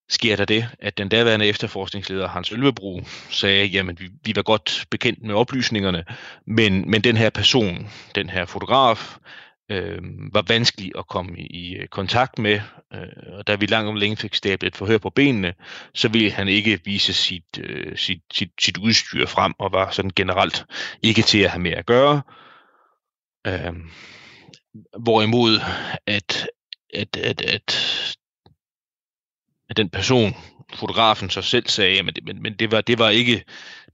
sker 0.09 0.37
der 0.37 0.45
det, 0.45 0.69
at 0.79 0.99
den 0.99 1.09
daværende 1.09 1.47
efterforskningsleder 1.47 2.29
Hans 2.29 2.53
Ølvebro 2.53 3.03
sagde, 3.31 3.67
jamen 3.67 3.99
vi, 4.01 4.11
vi 4.25 4.33
var 4.37 4.43
godt 4.43 4.85
bekendt 4.91 5.23
med 5.23 5.35
oplysningerne, 5.35 6.05
men, 6.47 6.91
men 6.91 7.05
den 7.05 7.17
her 7.17 7.31
person, 7.31 7.91
den 8.15 8.31
her 8.31 8.45
fotograf, 8.45 9.19
øh, 9.71 9.99
var 10.33 10.45
vanskelig 10.49 10.93
at 10.99 11.07
komme 11.07 11.39
i, 11.39 11.83
i 11.83 11.87
kontakt 11.87 12.39
med, 12.39 12.61
øh, 12.95 13.39
og 13.39 13.47
da 13.47 13.55
vi 13.55 13.67
langt 13.67 13.89
om 13.89 13.97
længe 13.97 14.17
fik 14.17 14.35
stablet 14.35 14.69
et 14.69 14.77
forhør 14.77 14.99
på 14.99 15.11
benene, 15.11 15.55
så 15.95 16.09
ville 16.09 16.31
han 16.31 16.49
ikke 16.49 16.81
vise 16.85 17.15
sit, 17.15 17.59
øh, 17.59 17.97
sit, 17.97 18.23
sit, 18.33 18.51
sit 18.61 18.79
udstyr 18.79 19.27
frem, 19.27 19.53
og 19.59 19.73
var 19.73 19.91
sådan 19.91 20.13
generelt 20.17 20.65
ikke 21.03 21.23
til 21.23 21.39
at 21.39 21.51
have 21.51 21.63
mere 21.63 21.77
at 21.77 21.87
gøre. 21.87 22.23
Øh, 23.47 23.73
hvorimod 24.99 25.61
at, 26.07 26.49
at, 26.93 27.17
at, 27.17 27.41
at 27.41 27.73
at 29.73 29.77
den 29.77 29.89
person, 29.89 30.35
fotografen 30.75 31.31
så 31.31 31.43
selv 31.43 31.69
sagde, 31.69 32.03
men, 32.03 32.15
men, 32.23 32.43
men 32.43 32.55
det, 32.55 32.73
var, 32.73 32.81
det, 32.81 32.99
var 32.99 33.09
ikke, 33.09 33.45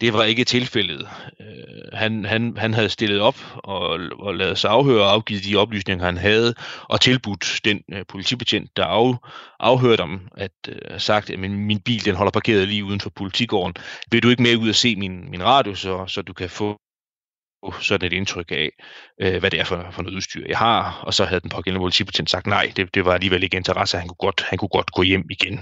det 0.00 0.12
var 0.12 0.24
ikke 0.24 0.44
tilfældet. 0.44 1.08
Øh, 1.40 1.92
han, 1.92 2.24
han, 2.24 2.56
han 2.56 2.74
havde 2.74 2.88
stillet 2.88 3.20
op 3.20 3.38
og, 3.56 3.98
og 4.18 4.34
lavet 4.34 4.58
sig 4.58 4.70
afhøre 4.70 5.02
og 5.02 5.12
afgivet 5.12 5.44
de 5.44 5.56
oplysninger, 5.56 6.04
han 6.04 6.16
havde, 6.16 6.54
og 6.82 7.00
tilbudt 7.00 7.60
den 7.64 7.82
øh, 7.92 8.04
politibetjent, 8.08 8.76
der 8.76 8.84
af, 8.84 9.14
afhørte 9.60 10.02
ham, 10.02 10.28
at 10.36 10.52
øh, 10.68 11.00
sagt, 11.00 11.30
at 11.30 11.38
min, 11.38 11.58
min 11.58 11.80
bil 11.80 12.04
den 12.04 12.14
holder 12.14 12.30
parkeret 12.30 12.68
lige 12.68 12.84
uden 12.84 13.00
for 13.00 13.10
politigården. 13.10 13.74
Vil 14.10 14.22
du 14.22 14.28
ikke 14.28 14.42
med 14.42 14.56
ud 14.56 14.68
og 14.68 14.74
se 14.74 14.96
min, 14.96 15.30
min 15.30 15.44
radio, 15.44 15.74
så, 15.74 16.06
så 16.06 16.22
du 16.22 16.32
kan 16.32 16.50
få 16.50 16.80
sådan 17.80 18.06
et 18.06 18.12
indtryk 18.12 18.50
af, 18.50 18.70
øh, 19.20 19.38
hvad 19.40 19.50
det 19.50 19.60
er 19.60 19.64
for, 19.64 19.88
for 19.90 20.02
noget 20.02 20.16
udstyr, 20.16 20.44
jeg 20.48 20.58
har. 20.58 21.02
Og 21.02 21.14
så 21.14 21.24
havde 21.24 21.40
den 21.40 21.50
pågældende 21.50 21.82
politibetjent 21.82 22.30
sagt, 22.30 22.46
nej, 22.46 22.72
det, 22.76 22.94
det 22.94 23.04
var 23.04 23.14
alligevel 23.14 23.42
ikke 23.42 23.56
interesse, 23.56 23.98
han 23.98 24.08
kunne 24.08 24.16
godt, 24.16 24.44
han 24.48 24.58
kunne 24.58 24.68
godt 24.68 24.92
gå 24.92 25.02
hjem 25.02 25.26
igen. 25.30 25.60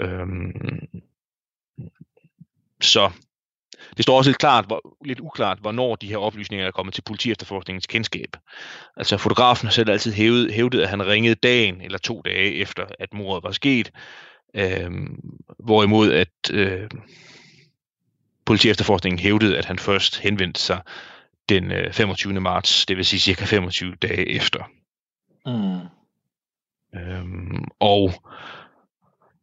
Øhm, 0.00 0.52
så 2.82 3.10
det 3.96 4.02
står 4.02 4.16
også 4.16 4.30
lidt, 4.30 4.38
klart, 4.38 4.66
hvor, 4.66 4.96
lidt 5.04 5.20
uklart, 5.20 5.58
hvornår 5.60 5.96
de 5.96 6.08
her 6.08 6.16
oplysninger 6.16 6.66
er 6.66 6.70
kommet 6.70 6.94
til 6.94 7.02
politi 7.02 7.30
efterforskningens 7.30 7.86
kendskab. 7.86 8.36
Altså 8.96 9.16
fotografen 9.16 9.66
har 9.66 9.72
selv 9.72 9.90
altid 9.90 10.12
hævet, 10.12 10.52
hævdet, 10.54 10.80
at 10.80 10.88
han 10.88 11.06
ringede 11.06 11.34
dagen 11.34 11.80
eller 11.80 11.98
to 11.98 12.22
dage 12.24 12.54
efter, 12.54 12.84
at 12.98 13.14
mordet 13.14 13.44
var 13.44 13.52
sket. 13.52 13.90
Øhm, 14.56 15.20
hvorimod 15.58 16.12
at 16.12 16.50
øh, 16.52 16.90
politi 18.44 18.70
efterforskningen 18.70 19.18
hævdede, 19.18 19.58
at 19.58 19.64
han 19.64 19.78
først 19.78 20.20
henvendte 20.20 20.60
sig 20.60 20.80
den 21.48 21.92
25. 21.92 22.34
Øh, 22.34 22.42
marts, 22.42 22.86
det 22.86 22.96
vil 22.96 23.04
sige 23.04 23.20
cirka 23.20 23.44
25 23.44 23.94
dage 23.94 24.28
efter. 24.28 24.70
Mm. 25.46 25.80
Øhm, 27.00 27.64
og 27.80 28.12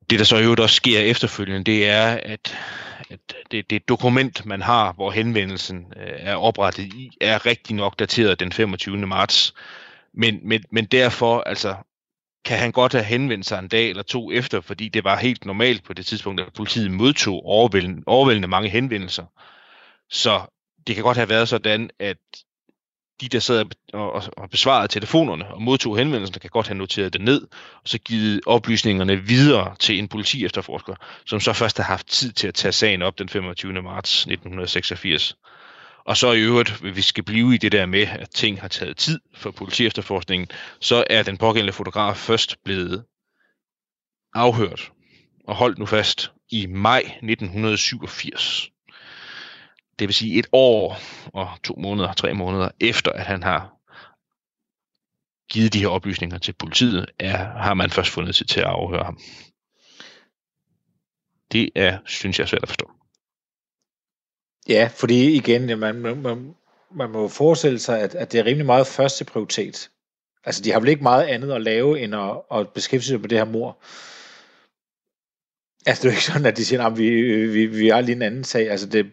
det, 0.09 0.19
der 0.19 0.25
så 0.25 0.37
i 0.37 0.43
øvrigt 0.43 0.61
også 0.61 0.75
sker 0.75 0.99
efterfølgende, 0.99 1.63
det 1.63 1.89
er, 1.89 2.19
at, 2.23 2.57
at 3.09 3.19
det, 3.51 3.69
det 3.69 3.89
dokument, 3.89 4.45
man 4.45 4.61
har, 4.61 4.93
hvor 4.93 5.11
henvendelsen 5.11 5.93
øh, 5.95 6.13
er 6.17 6.35
oprettet 6.35 6.83
i, 6.83 7.17
er 7.21 7.45
rigtig 7.45 7.75
nok 7.75 7.99
dateret 7.99 8.39
den 8.39 8.51
25. 8.51 8.97
marts. 8.97 9.53
Men, 10.13 10.39
men, 10.43 10.63
men 10.71 10.85
derfor, 10.85 11.41
altså, 11.41 11.75
kan 12.45 12.57
han 12.57 12.71
godt 12.71 12.93
have 12.93 13.03
henvendt 13.03 13.45
sig 13.45 13.59
en 13.59 13.67
dag 13.67 13.89
eller 13.89 14.03
to 14.03 14.31
efter, 14.31 14.61
fordi 14.61 14.89
det 14.89 15.03
var 15.03 15.17
helt 15.17 15.45
normalt 15.45 15.83
på 15.83 15.93
det 15.93 16.05
tidspunkt, 16.05 16.41
at 16.41 16.53
politiet 16.53 16.91
modtog 16.91 17.45
overvældende, 17.45 18.03
overvældende 18.05 18.47
mange 18.47 18.69
henvendelser. 18.69 19.25
Så 20.09 20.41
det 20.87 20.95
kan 20.95 21.03
godt 21.03 21.17
have 21.17 21.29
været 21.29 21.49
sådan, 21.49 21.89
at 21.99 22.17
de, 23.21 23.29
der 23.29 23.39
sad 23.39 23.65
og, 23.93 24.23
og, 24.37 24.49
besvarede 24.49 24.87
telefonerne 24.87 25.47
og 25.47 25.61
modtog 25.61 25.97
henvendelserne, 25.97 26.39
kan 26.39 26.49
godt 26.49 26.67
have 26.67 26.77
noteret 26.77 27.13
det 27.13 27.21
ned, 27.21 27.41
og 27.83 27.89
så 27.89 27.97
givet 27.97 28.41
oplysningerne 28.45 29.17
videre 29.17 29.75
til 29.79 29.99
en 29.99 30.07
politi 30.07 30.45
efterforsker, 30.45 30.95
som 31.25 31.39
så 31.39 31.53
først 31.53 31.77
har 31.77 31.83
haft 31.83 32.07
tid 32.07 32.31
til 32.31 32.47
at 32.47 32.53
tage 32.53 32.71
sagen 32.71 33.01
op 33.01 33.19
den 33.19 33.29
25. 33.29 33.81
marts 33.81 34.19
1986. 34.19 35.35
Og 36.05 36.17
så 36.17 36.31
i 36.31 36.39
øvrigt, 36.41 36.71
hvis 36.71 36.95
vi 36.95 37.01
skal 37.01 37.23
blive 37.23 37.55
i 37.55 37.57
det 37.57 37.71
der 37.71 37.85
med, 37.85 38.07
at 38.07 38.29
ting 38.29 38.61
har 38.61 38.67
taget 38.67 38.97
tid 38.97 39.19
for 39.35 39.51
politi 39.51 39.85
efterforskningen, 39.85 40.47
så 40.79 41.03
er 41.09 41.23
den 41.23 41.37
pågældende 41.37 41.73
fotograf 41.73 42.17
først 42.17 42.55
blevet 42.65 43.03
afhørt 44.33 44.91
og 45.47 45.55
holdt 45.55 45.79
nu 45.79 45.85
fast 45.85 46.31
i 46.51 46.65
maj 46.65 46.99
1987. 46.99 48.72
Det 49.99 50.07
vil 50.07 50.13
sige 50.13 50.39
et 50.39 50.47
år 50.51 50.97
og 51.33 51.49
to 51.63 51.75
måneder, 51.77 52.13
tre 52.13 52.33
måneder 52.33 52.69
efter, 52.79 53.11
at 53.11 53.25
han 53.25 53.43
har 53.43 53.73
givet 55.49 55.73
de 55.73 55.79
her 55.79 55.87
oplysninger 55.87 56.37
til 56.37 56.53
politiet, 56.53 57.05
er, 57.19 57.37
har 57.37 57.73
man 57.73 57.89
først 57.89 58.09
fundet 58.09 58.35
sig 58.35 58.47
til 58.47 58.59
at 58.59 58.65
afhøre 58.65 59.03
ham. 59.03 59.19
Det 61.51 61.69
er, 61.75 61.97
synes 62.05 62.39
jeg, 62.39 62.47
svært 62.47 62.63
at 62.63 62.69
forstå. 62.69 62.91
Ja, 64.69 64.89
fordi 64.95 65.35
igen, 65.35 65.79
man, 65.79 65.95
man, 65.95 66.55
man 66.91 67.09
må 67.09 67.27
forestille 67.27 67.79
sig, 67.79 68.01
at, 68.01 68.15
at 68.15 68.31
det 68.31 68.39
er 68.39 68.45
rimelig 68.45 68.65
meget 68.65 68.87
første 68.87 69.25
prioritet. 69.25 69.89
Altså, 70.43 70.61
de 70.63 70.71
har 70.71 70.79
vel 70.79 70.89
ikke 70.89 71.03
meget 71.03 71.23
andet 71.25 71.51
at 71.51 71.61
lave, 71.61 71.99
end 71.99 72.15
at, 72.15 72.41
at 72.51 72.69
beskæftige 72.69 73.09
sig 73.09 73.21
med 73.21 73.29
det 73.29 73.37
her 73.37 73.45
mor. 73.45 73.77
Altså, 75.85 76.01
det 76.01 76.07
er 76.07 76.11
jo 76.11 76.15
ikke 76.15 76.23
sådan, 76.23 76.45
at 76.45 76.57
de 76.57 76.65
siger, 76.65 76.85
at 76.85 76.97
vi, 76.97 77.09
vi, 77.47 77.65
vi 77.65 77.87
har 77.87 78.01
lige 78.01 78.15
en 78.15 78.21
anden 78.21 78.43
sag. 78.43 78.71
Altså, 78.71 78.87
det, 78.87 79.11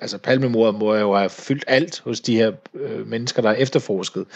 altså 0.00 0.18
palmemordet 0.18 0.74
må 0.74 0.94
jo 0.94 1.16
have 1.16 1.30
fyldt 1.30 1.64
alt 1.66 2.00
hos 2.00 2.20
de 2.20 2.36
her 2.36 2.52
øh, 2.74 3.06
mennesker, 3.06 3.42
der 3.42 3.48
har 3.48 3.56
efterforsket 3.56 4.26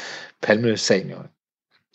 palmesagen. 0.42 1.10
Jo. 1.10 1.16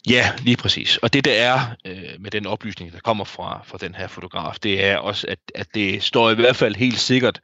Ja, 0.10 0.32
lige 0.42 0.58
præcis. 0.58 0.98
Og 0.98 1.14
det 1.14 1.26
der 1.26 1.34
er 1.34 1.60
øh, 1.86 2.16
med 2.20 2.32
den 2.32 2.46
oplysning, 2.46 2.94
der 2.94 3.00
kommer 3.00 3.24
fra, 3.24 3.62
fra 3.66 3.78
den 3.78 3.96
her 3.96 4.08
fotograf, 4.08 4.56
det 4.64 4.86
er 4.86 4.98
også, 4.98 5.28
at, 5.28 5.40
at 5.56 5.68
det 5.74 6.04
står 6.04 6.32
i 6.32 6.36
hvert 6.36 6.56
fald 6.56 6.76
helt 6.76 7.00
sikkert, 7.00 7.42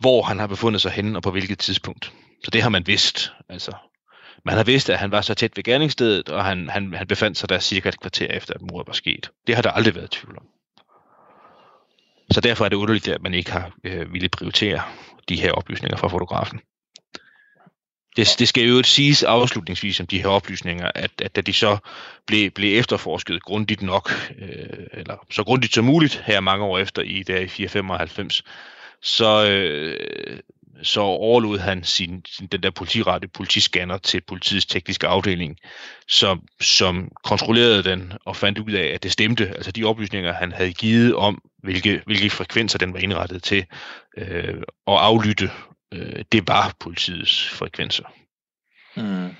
hvor 0.00 0.22
han 0.22 0.38
har 0.38 0.46
befundet 0.46 0.82
sig 0.82 0.90
henne 0.90 1.18
og 1.18 1.22
på 1.22 1.30
hvilket 1.30 1.58
tidspunkt. 1.58 2.12
Så 2.44 2.50
det 2.50 2.62
har 2.62 2.68
man 2.68 2.86
vidst. 2.86 3.32
Altså, 3.48 3.72
man 4.44 4.56
har 4.56 4.64
vidst, 4.64 4.90
at 4.90 4.98
han 4.98 5.10
var 5.10 5.20
så 5.20 5.34
tæt 5.34 5.56
ved 5.56 5.64
gerningsstedet, 5.64 6.28
og 6.28 6.44
han, 6.44 6.68
han, 6.68 6.94
han 6.94 7.06
befandt 7.06 7.38
sig 7.38 7.48
der 7.48 7.58
cirka 7.58 7.88
et 7.88 8.00
kvarter 8.00 8.26
efter, 8.26 8.54
at 8.54 8.60
mordet 8.60 8.86
var 8.86 8.92
sket. 8.92 9.30
Det 9.46 9.54
har 9.54 9.62
der 9.62 9.70
aldrig 9.70 9.94
været 9.94 10.10
tvivl 10.10 10.36
om. 10.36 10.46
Så 12.30 12.40
derfor 12.40 12.64
er 12.64 12.68
det 12.68 12.76
underligt, 12.76 13.08
at 13.08 13.22
man 13.22 13.34
ikke 13.34 13.50
har 13.50 13.72
øh, 13.84 14.12
ville 14.12 14.28
prioritere 14.28 14.82
de 15.28 15.40
her 15.40 15.52
oplysninger 15.52 15.96
fra 15.96 16.08
fotografen. 16.08 16.60
Det, 18.16 18.28
det 18.38 18.48
skal 18.48 18.68
jo 18.68 18.82
siges 18.82 19.22
afslutningsvis 19.22 20.00
om 20.00 20.06
de 20.06 20.18
her 20.18 20.28
oplysninger, 20.28 20.90
at, 20.94 21.10
at 21.22 21.36
da 21.36 21.40
de 21.40 21.52
så 21.52 21.78
blev, 22.26 22.50
blev 22.50 22.78
efterforsket 22.78 23.42
grundigt 23.42 23.82
nok, 23.82 24.10
øh, 24.38 24.86
eller 24.92 25.26
så 25.30 25.44
grundigt 25.44 25.74
som 25.74 25.84
muligt 25.84 26.22
her 26.26 26.40
mange 26.40 26.64
år 26.64 26.78
efter 26.78 27.02
i 27.02 27.22
der 27.22 27.38
i 27.38 27.48
495, 27.48 28.42
så, 29.02 29.48
øh, 29.48 30.38
så 30.82 31.00
overlod 31.00 31.58
han 31.58 31.84
sin, 31.84 32.22
sin, 32.26 32.46
den 32.46 32.62
der 32.62 32.70
politirette 32.70 33.28
politiscanner 33.28 33.98
til 33.98 34.20
politiets 34.20 34.66
tekniske 34.66 35.06
afdeling, 35.06 35.56
som, 36.08 36.42
som 36.60 37.10
kontrollerede 37.24 37.82
den 37.82 38.12
og 38.24 38.36
fandt 38.36 38.58
ud 38.58 38.72
af, 38.72 38.84
at 38.94 39.02
det 39.02 39.12
stemte. 39.12 39.48
Altså 39.48 39.72
de 39.72 39.84
oplysninger, 39.84 40.32
han 40.32 40.52
havde 40.52 40.72
givet 40.72 41.14
om, 41.14 41.42
hvilke, 41.62 42.02
hvilke 42.06 42.30
frekvenser 42.30 42.78
den 42.78 42.92
var 42.92 42.98
indrettet 42.98 43.42
til 43.42 43.66
øh, 44.18 44.54
at 44.86 44.96
aflytte, 44.98 45.50
øh, 45.94 46.24
det 46.32 46.48
var 46.48 46.76
politiets 46.80 47.48
frekvenser. 47.48 48.04
Mm. 48.96 49.34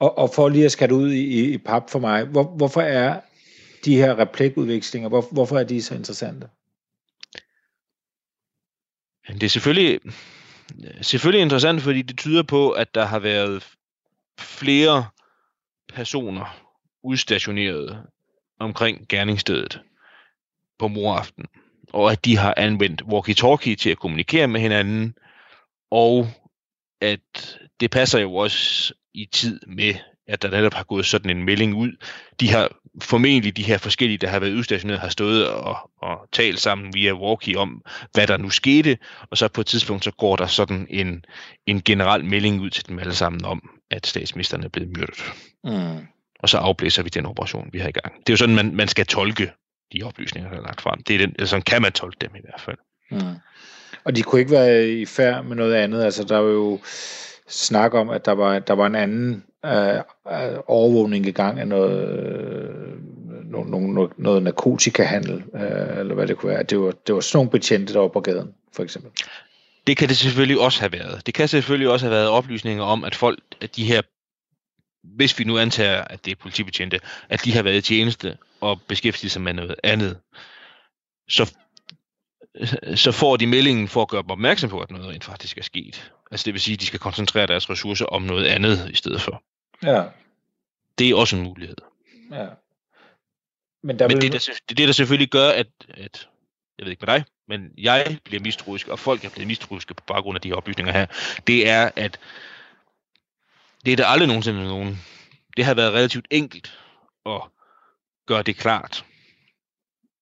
Og, 0.00 0.18
og 0.18 0.30
for 0.34 0.48
lige 0.48 0.64
at 0.64 0.72
skære 0.72 0.94
ud 0.94 1.12
i, 1.12 1.52
i 1.52 1.58
pap 1.58 1.90
for 1.90 1.98
mig, 1.98 2.24
hvor, 2.24 2.56
hvorfor 2.56 2.80
er 2.80 3.20
de 3.84 3.96
her 3.96 4.18
replikudvekslinger, 4.18 5.08
hvor, 5.08 5.24
hvorfor 5.32 5.58
er 5.58 5.64
de 5.64 5.82
så 5.82 5.94
interessante? 5.94 6.48
Det 9.28 9.42
er 9.42 9.48
selvfølgelig, 9.48 10.00
selvfølgelig 11.00 11.42
interessant, 11.42 11.82
fordi 11.82 12.02
det 12.02 12.18
tyder 12.18 12.42
på, 12.42 12.70
at 12.70 12.94
der 12.94 13.04
har 13.04 13.18
været 13.18 13.68
flere 14.38 15.06
personer 15.88 16.68
udstationeret 17.02 18.06
omkring 18.58 19.08
gerningsstedet 19.08 19.80
på 20.78 20.88
moraften, 20.88 21.46
og 21.92 22.12
at 22.12 22.24
de 22.24 22.36
har 22.36 22.54
anvendt 22.56 23.02
walkie-talkie 23.02 23.74
til 23.74 23.90
at 23.90 23.98
kommunikere 23.98 24.48
med 24.48 24.60
hinanden, 24.60 25.14
og 25.90 26.26
at 27.00 27.58
det 27.80 27.90
passer 27.90 28.18
jo 28.18 28.34
også 28.34 28.94
i 29.14 29.26
tid 29.32 29.60
med, 29.66 29.94
at 30.28 30.42
der 30.42 30.50
netop 30.50 30.74
har 30.74 30.84
gået 30.84 31.06
sådan 31.06 31.30
en 31.30 31.44
melding 31.44 31.74
ud. 31.74 31.92
De 32.40 32.50
har 32.50 32.70
formentlig 33.02 33.56
de 33.56 33.62
her 33.62 33.78
forskellige, 33.78 34.18
der 34.18 34.28
har 34.28 34.38
været 34.38 34.54
udstationeret, 34.54 35.00
har 35.00 35.08
stået 35.08 35.48
og, 35.48 35.76
og 36.02 36.28
talt 36.32 36.60
sammen 36.60 36.94
via 36.94 37.14
walkie 37.14 37.58
om, 37.58 37.82
hvad 38.12 38.26
der 38.26 38.36
nu 38.36 38.50
skete, 38.50 38.98
og 39.30 39.38
så 39.38 39.48
på 39.48 39.60
et 39.60 39.66
tidspunkt, 39.66 40.04
så 40.04 40.10
går 40.10 40.36
der 40.36 40.46
sådan 40.46 40.86
en, 40.90 41.24
en 41.66 41.82
generel 41.82 42.24
melding 42.24 42.60
ud 42.60 42.70
til 42.70 42.88
dem 42.88 42.98
alle 42.98 43.14
sammen 43.14 43.44
om, 43.44 43.70
at 43.90 44.06
statsministeren 44.06 44.64
er 44.64 44.68
blevet 44.68 44.90
myrdet. 44.96 45.32
Mm. 45.64 46.06
Og 46.40 46.48
så 46.48 46.58
afblæser 46.58 47.02
vi 47.02 47.08
den 47.08 47.26
operation, 47.26 47.68
vi 47.72 47.78
har 47.78 47.88
i 47.88 47.92
gang. 47.92 48.14
Det 48.14 48.28
er 48.28 48.32
jo 48.32 48.36
sådan, 48.36 48.54
man, 48.54 48.74
man 48.74 48.88
skal 48.88 49.06
tolke 49.06 49.52
de 49.92 50.02
oplysninger, 50.02 50.50
der 50.50 50.58
er 50.58 50.62
lagt 50.62 50.80
frem. 50.80 51.02
Det 51.02 51.14
er 51.14 51.18
den, 51.18 51.30
altså, 51.38 51.46
sådan 51.46 51.62
kan 51.62 51.82
man 51.82 51.92
tolke 51.92 52.16
dem 52.20 52.30
i 52.36 52.40
hvert 52.40 52.60
fald. 52.60 52.76
Mm. 53.10 53.38
Og 54.04 54.16
de 54.16 54.22
kunne 54.22 54.40
ikke 54.40 54.52
være 54.52 54.88
i 54.88 55.06
færd 55.06 55.44
med 55.44 55.56
noget 55.56 55.74
andet. 55.74 56.04
Altså, 56.04 56.24
der 56.24 56.38
var 56.38 56.50
jo 56.50 56.80
snak 57.48 57.94
om, 57.94 58.10
at 58.10 58.24
der 58.24 58.32
var, 58.32 58.58
der 58.58 58.74
var 58.74 58.86
en 58.86 58.94
anden 58.94 59.44
øh, 59.64 60.02
overvågning 60.66 61.26
i 61.26 61.30
gang 61.30 61.60
af 61.60 61.68
noget, 61.68 62.18
øh, 62.18 62.98
no, 63.50 63.64
no, 63.64 64.08
noget 64.16 64.42
narkotikahandel, 64.42 65.42
øh, 65.54 65.98
eller 65.98 66.14
hvad 66.14 66.26
det 66.26 66.36
kunne 66.36 66.52
være. 66.52 66.62
Det 66.62 66.80
var, 66.80 66.90
det 67.06 67.14
var 67.14 67.20
sådan 67.20 67.36
nogle 67.36 67.50
betjente, 67.50 67.92
der 67.92 68.00
var 68.00 68.08
på 68.08 68.20
gaden, 68.20 68.54
for 68.72 68.82
eksempel. 68.82 69.10
Det 69.86 69.96
kan 69.96 70.08
det 70.08 70.16
selvfølgelig 70.16 70.60
også 70.60 70.80
have 70.80 70.92
været. 70.92 71.26
Det 71.26 71.34
kan 71.34 71.48
selvfølgelig 71.48 71.90
også 71.90 72.06
have 72.06 72.14
været 72.14 72.28
oplysninger 72.28 72.84
om, 72.84 73.04
at 73.04 73.14
folk, 73.14 73.38
at 73.60 73.76
de 73.76 73.84
her, 73.84 74.02
hvis 75.16 75.38
vi 75.38 75.44
nu 75.44 75.58
antager, 75.58 76.04
at 76.04 76.24
det 76.24 76.30
er 76.30 76.36
politibetjente, 76.42 77.00
at 77.28 77.44
de 77.44 77.52
har 77.52 77.62
været 77.62 77.76
i 77.76 77.80
tjeneste 77.80 78.36
og 78.60 78.80
beskæftiget 78.88 79.32
sig 79.32 79.42
med 79.42 79.52
noget 79.52 79.74
andet, 79.84 80.18
så, 81.28 81.54
så 82.94 83.12
får 83.12 83.36
de 83.36 83.46
meldingen 83.46 83.88
for 83.88 84.02
at 84.02 84.08
gøre 84.08 84.22
dem 84.22 84.30
opmærksom 84.30 84.70
på, 84.70 84.80
at 84.80 84.90
noget 84.90 85.08
rent 85.08 85.24
faktisk 85.24 85.58
er 85.58 85.62
sket. 85.62 86.12
Altså 86.30 86.44
det 86.44 86.52
vil 86.54 86.60
sige, 86.60 86.74
at 86.74 86.80
de 86.80 86.86
skal 86.86 86.98
koncentrere 87.00 87.46
deres 87.46 87.70
ressourcer 87.70 88.06
om 88.06 88.22
noget 88.22 88.46
andet 88.46 88.90
i 88.90 88.94
stedet 88.94 89.20
for. 89.20 89.42
Ja, 89.82 90.04
Det 90.98 91.10
er 91.10 91.14
også 91.14 91.36
en 91.36 91.42
mulighed. 91.42 91.76
ja. 92.32 92.46
Men 93.82 93.98
der 93.98 94.08
Men 94.08 94.16
vil... 94.16 94.22
det, 94.22 94.32
der, 94.32 94.52
er 94.68 94.74
det, 94.74 94.88
der 94.88 94.92
selvfølgelig 94.92 95.28
gør, 95.30 95.48
at, 95.48 95.66
at, 95.88 96.28
jeg 96.78 96.84
ved 96.84 96.90
ikke 96.90 97.06
med 97.06 97.14
dig, 97.14 97.24
men 97.48 97.70
jeg 97.78 98.18
bliver 98.24 98.42
mistroisk, 98.42 98.88
og 98.88 98.98
folk 98.98 99.24
er 99.24 99.30
blevet 99.30 99.46
mistroiske 99.46 99.94
på 99.94 100.04
baggrund 100.06 100.36
af 100.36 100.40
de 100.40 100.48
her 100.48 100.54
oplysninger 100.54 100.92
her, 100.92 101.06
det 101.46 101.68
er, 101.68 101.90
at 101.96 102.20
det 103.84 103.92
er 103.92 103.96
der 103.96 104.06
aldrig 104.06 104.28
nogensinde 104.28 104.64
nogen. 104.64 104.98
Det 105.56 105.64
har 105.64 105.74
været 105.74 105.92
relativt 105.92 106.26
enkelt 106.30 106.78
at 107.26 107.42
gøre 108.26 108.42
det 108.42 108.56
klart 108.56 109.04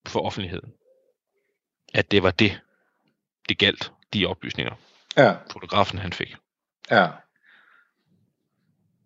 for 0.07 0.21
offentligheden, 0.21 0.73
at 1.95 2.11
det 2.11 2.23
var 2.23 2.31
det, 2.31 2.61
det 3.49 3.59
galt, 3.59 3.93
de 4.13 4.27
oplysninger, 4.27 4.73
Ja, 5.17 5.35
fotografen 5.53 5.99
han 5.99 6.13
fik. 6.13 6.35
ja, 6.91 7.09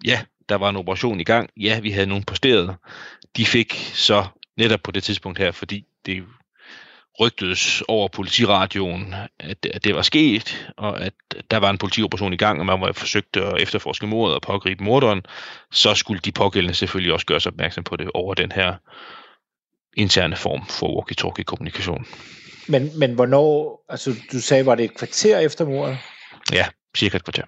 Ja, 0.04 0.24
der 0.48 0.54
var 0.54 0.68
en 0.68 0.76
operation 0.76 1.20
i 1.20 1.24
gang. 1.24 1.50
Ja, 1.56 1.80
vi 1.80 1.90
havde 1.90 2.06
nogen 2.06 2.24
posteret. 2.24 2.76
De 3.36 3.46
fik 3.46 3.74
så 3.94 4.26
netop 4.56 4.80
på 4.82 4.90
det 4.90 5.02
tidspunkt 5.02 5.38
her, 5.38 5.50
fordi 5.52 5.86
det 6.06 6.24
rygtedes 7.20 7.82
over 7.88 8.08
politiradioen, 8.08 9.14
at, 9.38 9.66
at 9.74 9.84
det 9.84 9.94
var 9.94 10.02
sket, 10.02 10.72
og 10.76 11.00
at 11.00 11.12
der 11.50 11.56
var 11.56 11.70
en 11.70 11.78
politioperation 11.78 12.32
i 12.32 12.36
gang, 12.36 12.60
og 12.60 12.66
man 12.66 12.80
var 12.80 12.92
forsøgt 12.92 13.36
at 13.36 13.62
efterforske 13.62 14.06
mordet 14.06 14.34
og 14.34 14.42
pågribe 14.42 14.84
morderen, 14.84 15.22
så 15.70 15.94
skulle 15.94 16.20
de 16.20 16.32
pågældende 16.32 16.74
selvfølgelig 16.74 17.12
også 17.12 17.26
gøre 17.26 17.40
sig 17.40 17.52
opmærksom 17.52 17.84
på 17.84 17.96
det 17.96 18.10
over 18.14 18.34
den 18.34 18.52
her 18.52 18.74
interne 19.94 20.36
form 20.36 20.66
for 20.66 20.96
walkie-talkie-kommunikation. 20.96 22.06
Men, 22.70 22.98
men 22.98 23.14
hvornår, 23.14 23.84
altså 23.88 24.14
du 24.32 24.40
sagde, 24.40 24.66
var 24.66 24.74
det 24.74 24.84
et 24.84 24.96
kvarter 24.96 25.38
efter 25.38 25.64
mordet? 25.64 25.98
Ja, 26.52 26.66
cirka 26.96 27.16
et 27.16 27.24
kvarter. 27.24 27.44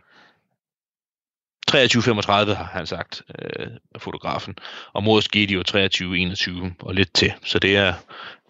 23.35 1.71 2.55
har 2.55 2.65
han 2.65 2.87
sagt, 2.87 3.23
øh, 3.39 3.67
fotografen. 3.99 4.55
Og 4.93 5.03
mordet 5.03 5.25
skete 5.25 5.55
jo 5.55 5.63
23.21 5.69 6.75
og 6.81 6.95
lidt 6.95 7.15
til, 7.15 7.33
så 7.45 7.59
det 7.59 7.77
er 7.77 7.95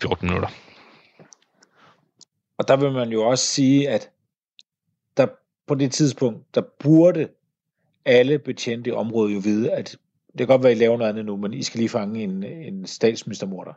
14 0.02 0.29
minutter. 0.29 0.49
Og 2.59 2.69
der 2.69 2.76
vil 2.76 2.93
man 2.93 3.09
jo 3.09 3.23
også 3.23 3.45
sige, 3.45 3.88
at 3.88 4.11
der 5.17 5.26
på 5.67 5.75
det 5.75 5.93
tidspunkt, 5.93 6.55
der 6.55 6.62
burde 6.79 7.29
alle 8.05 8.38
betjente 8.38 8.91
i 8.91 8.93
området 8.93 9.35
jo 9.35 9.38
vide, 9.38 9.73
at 9.73 9.97
det 10.33 10.38
kan 10.38 10.47
godt 10.47 10.62
være, 10.62 10.73
at 10.73 10.79
I 10.79 10.81
laver 10.81 10.99
noget 10.99 11.11
andet 11.11 11.25
nu, 11.25 11.37
men 11.37 11.55
I 11.55 11.62
skal 11.62 11.79
lige 11.79 11.88
fange 11.88 12.23
en, 12.23 12.45
en 12.45 12.87
statsministermorder. 12.87 13.73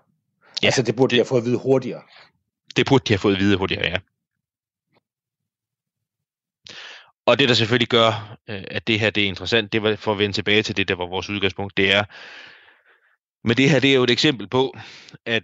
Ja, 0.64 0.68
altså 0.68 0.82
det 0.82 0.96
burde 0.96 1.12
de 1.12 1.16
have 1.16 1.26
fået 1.26 1.42
at 1.42 1.46
vide 1.46 1.58
hurtigere. 1.58 2.02
Det 2.76 2.86
burde 2.88 3.04
de 3.08 3.14
have 3.14 3.20
fået 3.20 3.34
at 3.34 3.40
vide 3.40 3.58
hurtigere, 3.58 3.88
ja. 3.88 3.98
Og 7.26 7.40
det, 7.40 7.50
der 7.50 7.56
selvfølgelig 7.56 7.88
gør, 7.88 8.38
øh, 8.50 8.64
at 8.72 8.88
det 8.88 9.00
her 9.00 9.10
det 9.10 9.24
er 9.24 9.28
interessant, 9.28 9.74
det 9.74 9.84
var 9.84 9.96
for 9.96 10.12
at 10.12 10.18
vende 10.18 10.36
tilbage 10.36 10.64
til 10.64 10.78
det, 10.78 10.88
der 10.88 10.96
var 10.96 11.06
vores 11.06 11.30
udgangspunkt, 11.30 11.78
det 11.78 11.94
er, 11.94 12.04
men 13.48 13.58
det 13.58 13.70
her 13.70 13.80
det 13.80 13.92
er 13.92 13.96
jo 13.96 14.04
et 14.04 14.10
eksempel 14.10 14.48
på, 14.48 14.76
at 15.26 15.44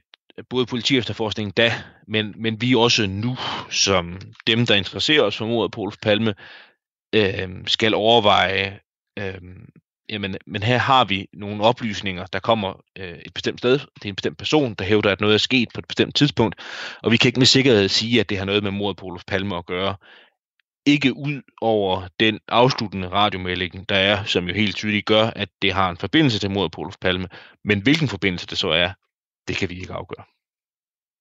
både 0.49 0.65
politi 0.65 0.97
efterforskningen 0.97 1.51
da, 1.51 1.73
men, 2.07 2.33
men 2.37 2.61
vi 2.61 2.75
også 2.75 3.07
nu, 3.07 3.37
som 3.69 4.21
dem, 4.47 4.65
der 4.65 4.75
interesserer 4.75 5.23
os 5.23 5.37
for 5.37 5.45
mordet 5.45 5.71
på 5.71 5.81
Olof 5.81 5.97
Palme, 6.01 6.35
øh, 7.15 7.49
skal 7.67 7.93
overveje, 7.93 8.79
øh, 9.19 9.41
jamen, 10.11 10.37
men 10.47 10.63
her 10.63 10.77
har 10.77 11.05
vi 11.05 11.27
nogle 11.33 11.63
oplysninger, 11.63 12.25
der 12.25 12.39
kommer 12.39 12.73
øh, 12.97 13.17
et 13.25 13.33
bestemt 13.33 13.59
sted, 13.59 13.79
det 13.79 14.05
er 14.05 14.09
en 14.09 14.15
bestemt 14.15 14.37
person, 14.37 14.73
der 14.73 14.85
hævder, 14.85 15.11
at 15.11 15.21
noget 15.21 15.33
er 15.33 15.37
sket 15.37 15.69
på 15.73 15.79
et 15.79 15.87
bestemt 15.87 16.15
tidspunkt, 16.15 16.55
og 17.03 17.11
vi 17.11 17.17
kan 17.17 17.29
ikke 17.29 17.39
med 17.39 17.45
sikkerhed 17.45 17.89
sige, 17.89 18.19
at 18.19 18.29
det 18.29 18.37
har 18.37 18.45
noget 18.45 18.63
med 18.63 18.71
mordet 18.71 18.97
på 18.97 19.05
Olof 19.05 19.23
Palme 19.27 19.57
at 19.57 19.65
gøre. 19.65 19.95
Ikke 20.85 21.13
ud 21.13 21.41
over 21.61 22.07
den 22.19 22.39
afsluttende 22.47 23.07
radiomelding, 23.07 23.89
der 23.89 23.95
er, 23.95 24.23
som 24.23 24.47
jo 24.47 24.53
helt 24.53 24.75
tydeligt 24.75 25.05
gør, 25.05 25.25
at 25.27 25.49
det 25.61 25.73
har 25.73 25.89
en 25.89 25.97
forbindelse 25.97 26.39
til 26.39 26.51
mordet 26.51 26.71
på 26.71 26.81
Olof 26.81 26.95
Palme. 27.01 27.27
Men 27.63 27.81
hvilken 27.81 28.07
forbindelse 28.07 28.47
det 28.47 28.57
så 28.57 28.69
er, 28.69 28.93
det 29.47 29.55
kan 29.55 29.69
vi 29.69 29.79
ikke 29.79 29.93
afgøre. 29.93 30.25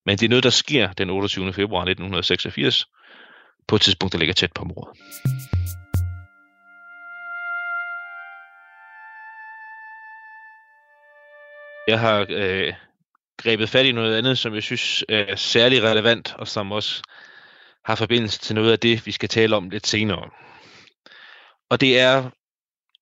Men 0.06 0.18
det 0.18 0.24
er 0.24 0.28
noget, 0.28 0.44
der 0.44 0.50
sker 0.50 0.92
den 0.92 1.10
28. 1.10 1.52
februar 1.52 1.80
1986, 1.80 2.86
på 3.68 3.76
et 3.76 3.82
tidspunkt, 3.82 4.12
der 4.12 4.18
ligger 4.18 4.34
tæt 4.34 4.52
på 4.52 4.64
mordet. 4.64 4.98
Jeg 11.90 12.00
har 12.00 12.26
øh, 12.28 12.72
grebet 13.38 13.68
fat 13.68 13.86
i 13.86 13.92
noget 13.92 14.18
andet, 14.18 14.38
som 14.38 14.54
jeg 14.54 14.62
synes 14.62 15.04
er 15.08 15.36
særlig 15.36 15.82
relevant, 15.82 16.34
og 16.38 16.48
som 16.48 16.72
også 16.72 17.02
har 17.84 17.94
forbindelse 17.94 18.38
til 18.38 18.54
noget 18.54 18.72
af 18.72 18.78
det, 18.78 19.06
vi 19.06 19.12
skal 19.12 19.28
tale 19.28 19.56
om 19.56 19.70
lidt 19.70 19.86
senere. 19.86 20.30
Og 21.70 21.80
det 21.80 22.00
er, 22.00 22.30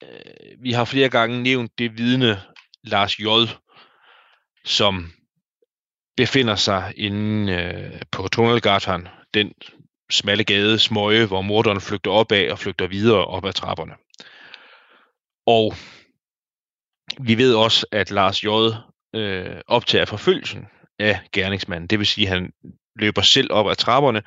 øh, 0.03 0.63
vi 0.63 0.73
har 0.73 0.85
flere 0.85 1.09
gange 1.09 1.43
nævnt 1.43 1.79
det 1.79 1.99
vidne 1.99 2.43
Lars 2.85 3.19
J., 3.19 3.25
som 4.65 5.13
befinder 6.17 6.57
sig 6.57 6.93
inde 6.97 7.53
øh, 7.53 8.03
på 8.13 8.29
Tunnelgatan, 8.29 9.09
den 9.35 9.53
smalle 10.11 10.45
gade 10.45 10.79
Smøge, 10.79 11.27
hvor 11.27 11.43
morderen 11.43 11.81
flygter 11.81 12.11
opad 12.11 12.51
og 12.51 12.59
flygter 12.59 12.87
videre 12.87 13.25
op 13.25 13.45
ad 13.45 13.53
trapperne. 13.53 13.95
Og 15.47 15.75
vi 17.21 17.39
ved 17.39 17.55
også, 17.55 17.87
at 17.93 18.11
Lars 18.11 18.45
J. 18.45 18.49
Øh, 19.15 19.61
optager 19.67 20.05
forfølgelsen 20.05 20.67
af 20.99 21.21
gerningsmanden. 21.33 21.87
Det 21.87 21.99
vil 21.99 22.07
sige, 22.07 22.27
at 22.27 22.33
han 22.33 22.53
løber 22.97 23.23
selv 23.23 23.53
op 23.53 23.71
ad 23.71 23.77
trapperne, 23.77 24.23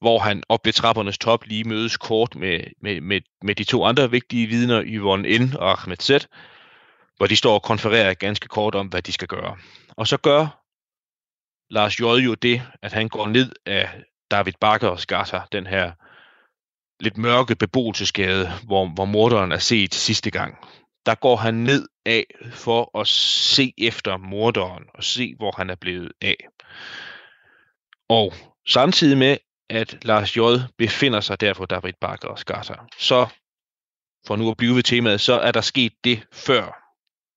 hvor 0.00 0.18
han 0.18 0.42
op 0.48 0.60
ved 0.64 0.72
trappernes 0.72 1.18
top 1.18 1.44
lige 1.44 1.64
mødes 1.64 1.96
kort 1.96 2.34
med, 2.34 2.60
med, 2.82 3.00
med, 3.00 3.20
med 3.42 3.54
de 3.54 3.64
to 3.64 3.84
andre 3.84 4.10
vigtige 4.10 4.46
vidner, 4.46 4.82
Yvonne 4.86 5.38
N. 5.38 5.56
og 5.56 5.70
Ahmed 5.70 5.96
Z., 5.96 6.10
hvor 7.16 7.26
de 7.26 7.36
står 7.36 7.54
og 7.54 7.62
konfererer 7.62 8.14
ganske 8.14 8.48
kort 8.48 8.74
om, 8.74 8.86
hvad 8.86 9.02
de 9.02 9.12
skal 9.12 9.28
gøre. 9.28 9.56
Og 9.96 10.06
så 10.06 10.16
gør 10.16 10.60
Lars 11.70 12.00
J. 12.00 12.02
jo 12.02 12.34
det, 12.34 12.62
at 12.82 12.92
han 12.92 13.08
går 13.08 13.28
ned 13.28 13.52
af 13.66 13.88
David 14.30 14.52
Bakker 14.60 14.88
og 14.88 15.00
Skatter, 15.00 15.40
den 15.52 15.66
her 15.66 15.92
lidt 17.00 17.18
mørke 17.18 17.54
beboelsesgade, 17.54 18.50
hvor, 18.66 18.86
hvor 18.86 19.04
morderen 19.04 19.52
er 19.52 19.58
set 19.58 19.94
sidste 19.94 20.30
gang. 20.30 20.58
Der 21.06 21.14
går 21.14 21.36
han 21.36 21.54
ned 21.54 21.88
af 22.06 22.24
for 22.52 22.98
at 23.00 23.08
se 23.08 23.74
efter 23.78 24.16
morderen 24.16 24.84
og 24.94 25.04
se, 25.04 25.34
hvor 25.36 25.54
han 25.56 25.70
er 25.70 25.74
blevet 25.74 26.12
af. 26.20 26.36
Og 28.08 28.34
samtidig 28.68 29.18
med, 29.18 29.36
at 29.70 29.98
Lars 30.04 30.36
J. 30.36 30.40
befinder 30.78 31.20
sig 31.20 31.40
der 31.40 31.54
på 31.54 31.66
David 31.66 31.92
og 32.02 32.38
gata, 32.46 32.74
så 32.98 33.26
for 34.26 34.36
nu 34.36 34.50
at 34.50 34.56
blive 34.56 34.74
ved 34.74 34.82
temaet, 34.82 35.20
så 35.20 35.32
er 35.32 35.52
der 35.52 35.60
sket 35.60 35.92
det 36.04 36.26
før. 36.32 36.76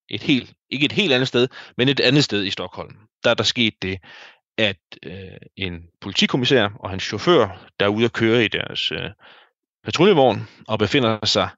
Et 0.10 0.24
helt, 0.24 0.54
ikke 0.70 0.86
et 0.86 0.92
helt 0.92 1.14
andet 1.14 1.28
sted, 1.28 1.48
men 1.78 1.90
et 1.90 2.00
andet 2.00 2.24
sted 2.24 2.44
i 2.44 2.50
Stockholm. 2.50 2.96
Der 3.24 3.30
er 3.30 3.34
der 3.34 3.44
sket 3.44 3.74
det, 3.82 4.00
at 4.58 4.78
øh, 5.04 5.14
en 5.56 5.84
politikommissær 6.02 6.70
og 6.80 6.90
hans 6.90 7.04
chauffør, 7.04 7.68
der 7.80 7.86
er 7.86 7.90
ude 7.90 8.06
at 8.06 8.14
køre 8.14 8.46
i 8.46 8.48
deres 8.48 8.92
øh, 8.92 9.10
patruljevogn 9.84 10.48
og 10.68 10.80
befinder 10.80 11.26
sig 11.26 11.50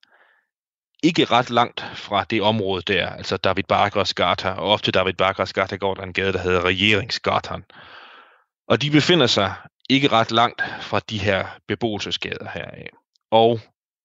ikke 1.06 1.26
ret 1.26 1.50
langt 1.50 1.86
fra 1.96 2.24
det 2.24 2.42
område 2.42 2.82
der, 2.82 3.10
altså 3.10 3.38
David 3.38 3.64
Barkers 3.64 4.14
gata, 4.14 4.50
og 4.50 4.68
op 4.72 4.84
til 4.84 4.94
David 4.94 5.14
Barkers 5.14 5.54
gata 5.54 5.76
går 5.76 5.94
der 5.94 6.04
en 6.04 6.14
gade, 6.14 6.34
der 6.34 6.40
hedder 6.40 6.66
Regeringsgatan. 6.66 7.64
Og 8.68 8.82
de 8.82 8.92
befinder 8.92 9.28
sig 9.28 9.54
ikke 9.90 10.08
ret 10.08 10.32
langt 10.32 10.64
fra 10.82 11.00
de 11.00 11.18
her 11.18 11.48
beboelsesgader 11.68 12.50
her. 12.54 12.70
Og 13.32 13.60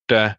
da 0.09 0.35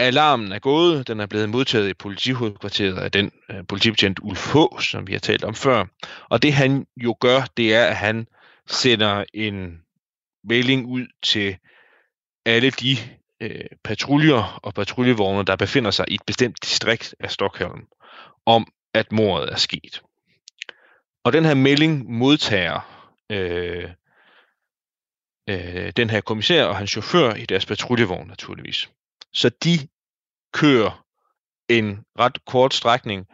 alarmen 0.00 0.52
er 0.52 0.58
gået, 0.58 1.08
den 1.08 1.20
er 1.20 1.26
blevet 1.26 1.48
modtaget 1.48 1.88
i 1.88 1.94
politihovedkvarteret 1.94 2.98
af 2.98 3.12
den 3.12 3.32
øh, 3.50 3.66
politibetjent 3.68 4.18
Ulf 4.22 4.54
H., 4.54 4.56
som 4.80 5.06
vi 5.06 5.12
har 5.12 5.20
talt 5.20 5.44
om 5.44 5.54
før. 5.54 5.84
Og 6.28 6.42
det 6.42 6.52
han 6.52 6.86
jo 6.96 7.16
gør, 7.20 7.40
det 7.56 7.74
er, 7.74 7.84
at 7.84 7.96
han 7.96 8.26
sender 8.66 9.24
en 9.34 9.80
melding 10.44 10.86
ud 10.86 11.06
til 11.22 11.56
alle 12.44 12.70
de 12.70 12.96
øh, 13.40 13.64
patruljer 13.84 14.60
og 14.62 14.74
patruljevogne, 14.74 15.44
der 15.44 15.56
befinder 15.56 15.90
sig 15.90 16.04
i 16.08 16.14
et 16.14 16.22
bestemt 16.26 16.62
distrikt 16.62 17.14
af 17.20 17.30
Stockholm, 17.30 17.86
om 18.46 18.66
at 18.94 19.12
mordet 19.12 19.52
er 19.52 19.56
sket. 19.56 20.02
Og 21.24 21.32
den 21.32 21.44
her 21.44 21.54
melding 21.54 22.10
modtager 22.10 22.80
øh, 23.30 23.90
øh, 25.48 25.92
den 25.96 26.10
her 26.10 26.20
kommissær 26.20 26.64
og 26.64 26.76
hans 26.76 26.90
chauffør 26.90 27.34
i 27.34 27.46
deres 27.46 27.66
patruljevogn 27.66 28.28
naturligvis. 28.28 28.90
Så 29.32 29.48
de 29.48 29.88
kører 30.52 31.04
en 31.68 32.04
ret 32.18 32.44
kort 32.44 32.74
strækning 32.74 33.26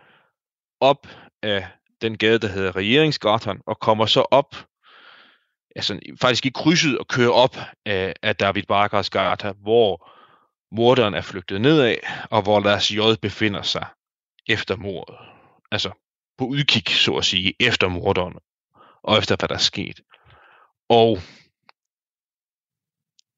op 0.80 1.06
af 1.42 1.66
den 2.00 2.18
gade, 2.18 2.38
der 2.38 2.48
hedder 2.48 2.76
Regeringsgatan, 2.76 3.60
og 3.66 3.78
kommer 3.78 4.06
så 4.06 4.20
op, 4.20 4.56
altså 5.76 6.00
faktisk 6.20 6.46
i 6.46 6.50
krydset 6.54 6.98
og 6.98 7.08
kører 7.08 7.30
op 7.30 7.56
af, 7.86 8.14
af 8.22 8.36
David 8.36 8.62
Barkers 8.62 9.10
gata, 9.10 9.52
hvor 9.52 10.10
morderen 10.74 11.14
er 11.14 11.20
flygtet 11.20 11.60
nedad, 11.60 11.96
og 12.30 12.42
hvor 12.42 12.60
Lars 12.60 12.90
J. 12.90 12.98
befinder 13.22 13.62
sig 13.62 13.86
efter 14.48 14.76
mordet. 14.76 15.16
Altså 15.70 15.90
på 16.38 16.44
udkig, 16.44 16.88
så 16.88 17.14
at 17.14 17.24
sige, 17.24 17.54
efter 17.60 17.88
morderen, 17.88 18.34
og 19.02 19.18
efter 19.18 19.36
hvad 19.36 19.48
der 19.48 19.54
er 19.54 19.58
sket. 19.58 20.00
Og 20.88 21.18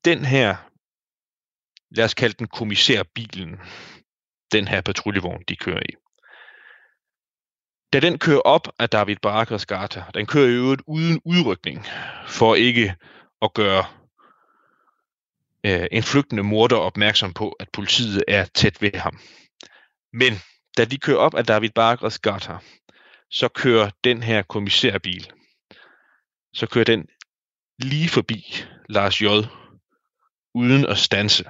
den 0.05 0.25
her, 0.25 0.57
lad 1.91 2.05
os 2.05 2.15
kalde 2.15 2.35
den 2.39 2.47
kommissærbilen, 2.47 3.61
den 4.53 4.69
her 4.69 4.81
patruljevogn, 4.81 5.43
de 5.49 5.57
kører 5.57 5.81
i. 5.89 6.04
Da 7.95 8.01
den 8.01 8.19
kører 8.19 8.41
op 8.41 8.69
af 8.79 8.91
David 8.91 9.17
Barkers 9.23 9.67
gata, 9.67 10.05
den 10.15 10.27
kører 10.27 10.49
i 10.49 10.53
øvrigt 10.53 10.83
uden 10.87 11.21
udrykning, 11.25 11.87
for 12.29 12.55
ikke 12.55 12.95
at 13.43 13.55
gøre 13.55 13.85
øh, 15.67 15.87
en 15.93 16.03
flygtende 16.03 16.43
morder 16.43 16.77
opmærksom 16.77 17.33
på, 17.33 17.49
at 17.51 17.69
politiet 17.73 18.25
er 18.29 18.45
tæt 18.45 18.83
ved 18.83 18.95
ham. 18.95 19.19
Men 20.13 20.33
da 20.77 20.85
de 20.85 20.99
kører 20.99 21.19
op 21.19 21.35
af 21.35 21.45
David 21.45 21.71
Barkers 21.71 22.19
gata, 22.19 22.57
så 23.31 23.49
kører 23.49 23.91
den 24.05 24.23
her 24.23 24.43
kommissærbil, 24.43 25.33
så 26.55 26.67
kører 26.67 26.85
den 26.85 27.07
lige 27.79 28.09
forbi 28.09 28.65
Lars 28.89 29.23
J. 29.23 29.27
uden 30.55 30.87
at 30.87 30.99
stanse. 30.99 31.45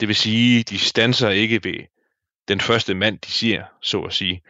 Det 0.00 0.08
vil 0.08 0.16
sige, 0.16 0.62
de 0.62 0.78
stanser 0.78 1.30
ikke 1.30 1.64
ved 1.64 1.86
den 2.48 2.60
første 2.60 2.94
mand, 2.94 3.18
de 3.18 3.30
siger, 3.30 3.64
så 3.82 4.00
at 4.02 4.12
sige, 4.12 4.42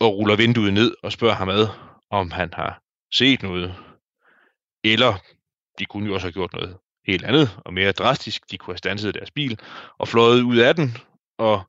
og 0.00 0.16
ruller 0.16 0.36
vinduet 0.36 0.72
ned 0.72 0.94
og 1.02 1.12
spørger 1.12 1.34
ham 1.34 1.48
ad, 1.48 1.68
om 2.10 2.30
han 2.30 2.50
har 2.54 2.82
set 3.12 3.42
noget. 3.42 3.74
Eller 4.84 5.14
de 5.78 5.84
kunne 5.84 6.06
jo 6.06 6.14
også 6.14 6.26
have 6.26 6.32
gjort 6.32 6.52
noget 6.52 6.76
helt 7.06 7.24
andet 7.24 7.58
og 7.64 7.74
mere 7.74 7.92
drastisk. 7.92 8.50
De 8.50 8.58
kunne 8.58 8.72
have 8.72 8.78
stanset 8.78 9.14
deres 9.14 9.30
bil 9.30 9.60
og 9.98 10.08
fløjet 10.08 10.42
ud 10.42 10.56
af 10.56 10.74
den 10.74 10.96
og 11.38 11.62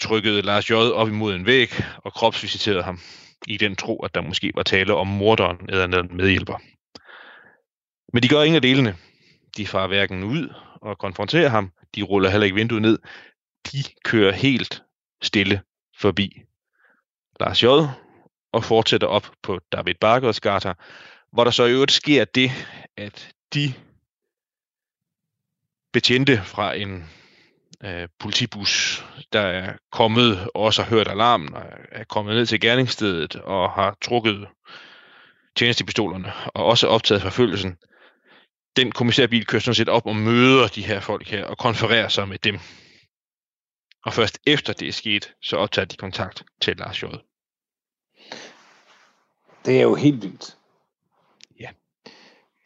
trykkede 0.00 0.42
Lars 0.42 0.70
J. 0.70 0.72
op 0.74 1.08
imod 1.08 1.34
en 1.34 1.46
væg 1.46 1.68
og 1.96 2.12
kropsvisiterede 2.12 2.82
ham 2.82 2.98
i 3.46 3.56
den 3.56 3.76
tro, 3.76 4.04
at 4.04 4.14
der 4.14 4.20
måske 4.20 4.52
var 4.54 4.62
tale 4.62 4.94
om 4.94 5.06
morderen 5.06 5.56
eller 5.68 5.84
en 5.84 6.16
medhjælper. 6.16 6.58
Men 8.12 8.22
de 8.22 8.28
gør 8.28 8.42
ingen 8.42 8.56
af 8.56 8.62
delene. 8.62 8.96
De 9.56 9.66
farer 9.66 9.86
hverken 9.86 10.24
ud 10.24 10.54
og 10.82 10.98
konfronterer 10.98 11.48
ham. 11.48 11.72
De 11.94 12.02
ruller 12.02 12.30
heller 12.30 12.44
ikke 12.44 12.54
vinduet 12.54 12.82
ned. 12.82 12.98
De 13.72 13.78
kører 14.04 14.32
helt 14.32 14.82
stille 15.22 15.62
forbi 15.98 16.42
Lars 17.40 17.62
J. 17.62 17.66
og 18.52 18.64
fortsætter 18.64 19.06
op 19.06 19.30
på 19.42 19.60
David 19.72 19.94
Barkers 20.00 20.40
gata, 20.40 20.74
hvor 21.32 21.44
der 21.44 21.50
så 21.50 21.64
i 21.64 21.72
øvrigt 21.72 21.92
sker 21.92 22.24
det, 22.24 22.50
at 22.96 23.32
de 23.54 23.74
betjente 25.92 26.42
fra 26.44 26.74
en 26.74 27.10
øh, 27.84 28.08
politibus, 28.18 29.04
der 29.32 29.40
er 29.40 29.76
kommet 29.92 30.48
og 30.54 30.62
også 30.62 30.82
har 30.82 30.90
hørt 30.90 31.08
alarmen, 31.08 31.54
og 31.54 31.62
er 31.92 32.04
kommet 32.04 32.34
ned 32.34 32.46
til 32.46 32.60
gerningsstedet 32.60 33.36
og 33.36 33.70
har 33.70 33.96
trukket 34.02 34.48
tjenestepistolerne 35.56 36.32
og 36.54 36.64
også 36.64 36.86
optaget 36.86 37.22
forfølgelsen. 37.22 37.76
Den 38.76 38.92
kommissærbil 38.92 39.46
kører 39.46 39.60
sådan 39.60 39.74
set 39.74 39.88
op 39.88 40.06
og 40.06 40.16
møder 40.16 40.68
de 40.68 40.86
her 40.86 41.00
folk 41.00 41.28
her 41.28 41.44
og 41.44 41.58
konfererer 41.58 42.08
sig 42.08 42.28
med 42.28 42.38
dem. 42.38 42.58
Og 44.04 44.12
først 44.12 44.38
efter 44.46 44.72
det 44.72 44.88
er 44.88 44.92
sket, 44.92 45.34
så 45.42 45.56
optager 45.56 45.86
de 45.86 45.96
kontakt 45.96 46.42
til 46.60 46.76
Lars 46.76 47.02
J. 47.02 47.06
Det 49.66 49.78
er 49.78 49.82
jo 49.82 49.94
helt 49.94 50.22
vildt. 50.22 50.58
Ja. 51.60 51.68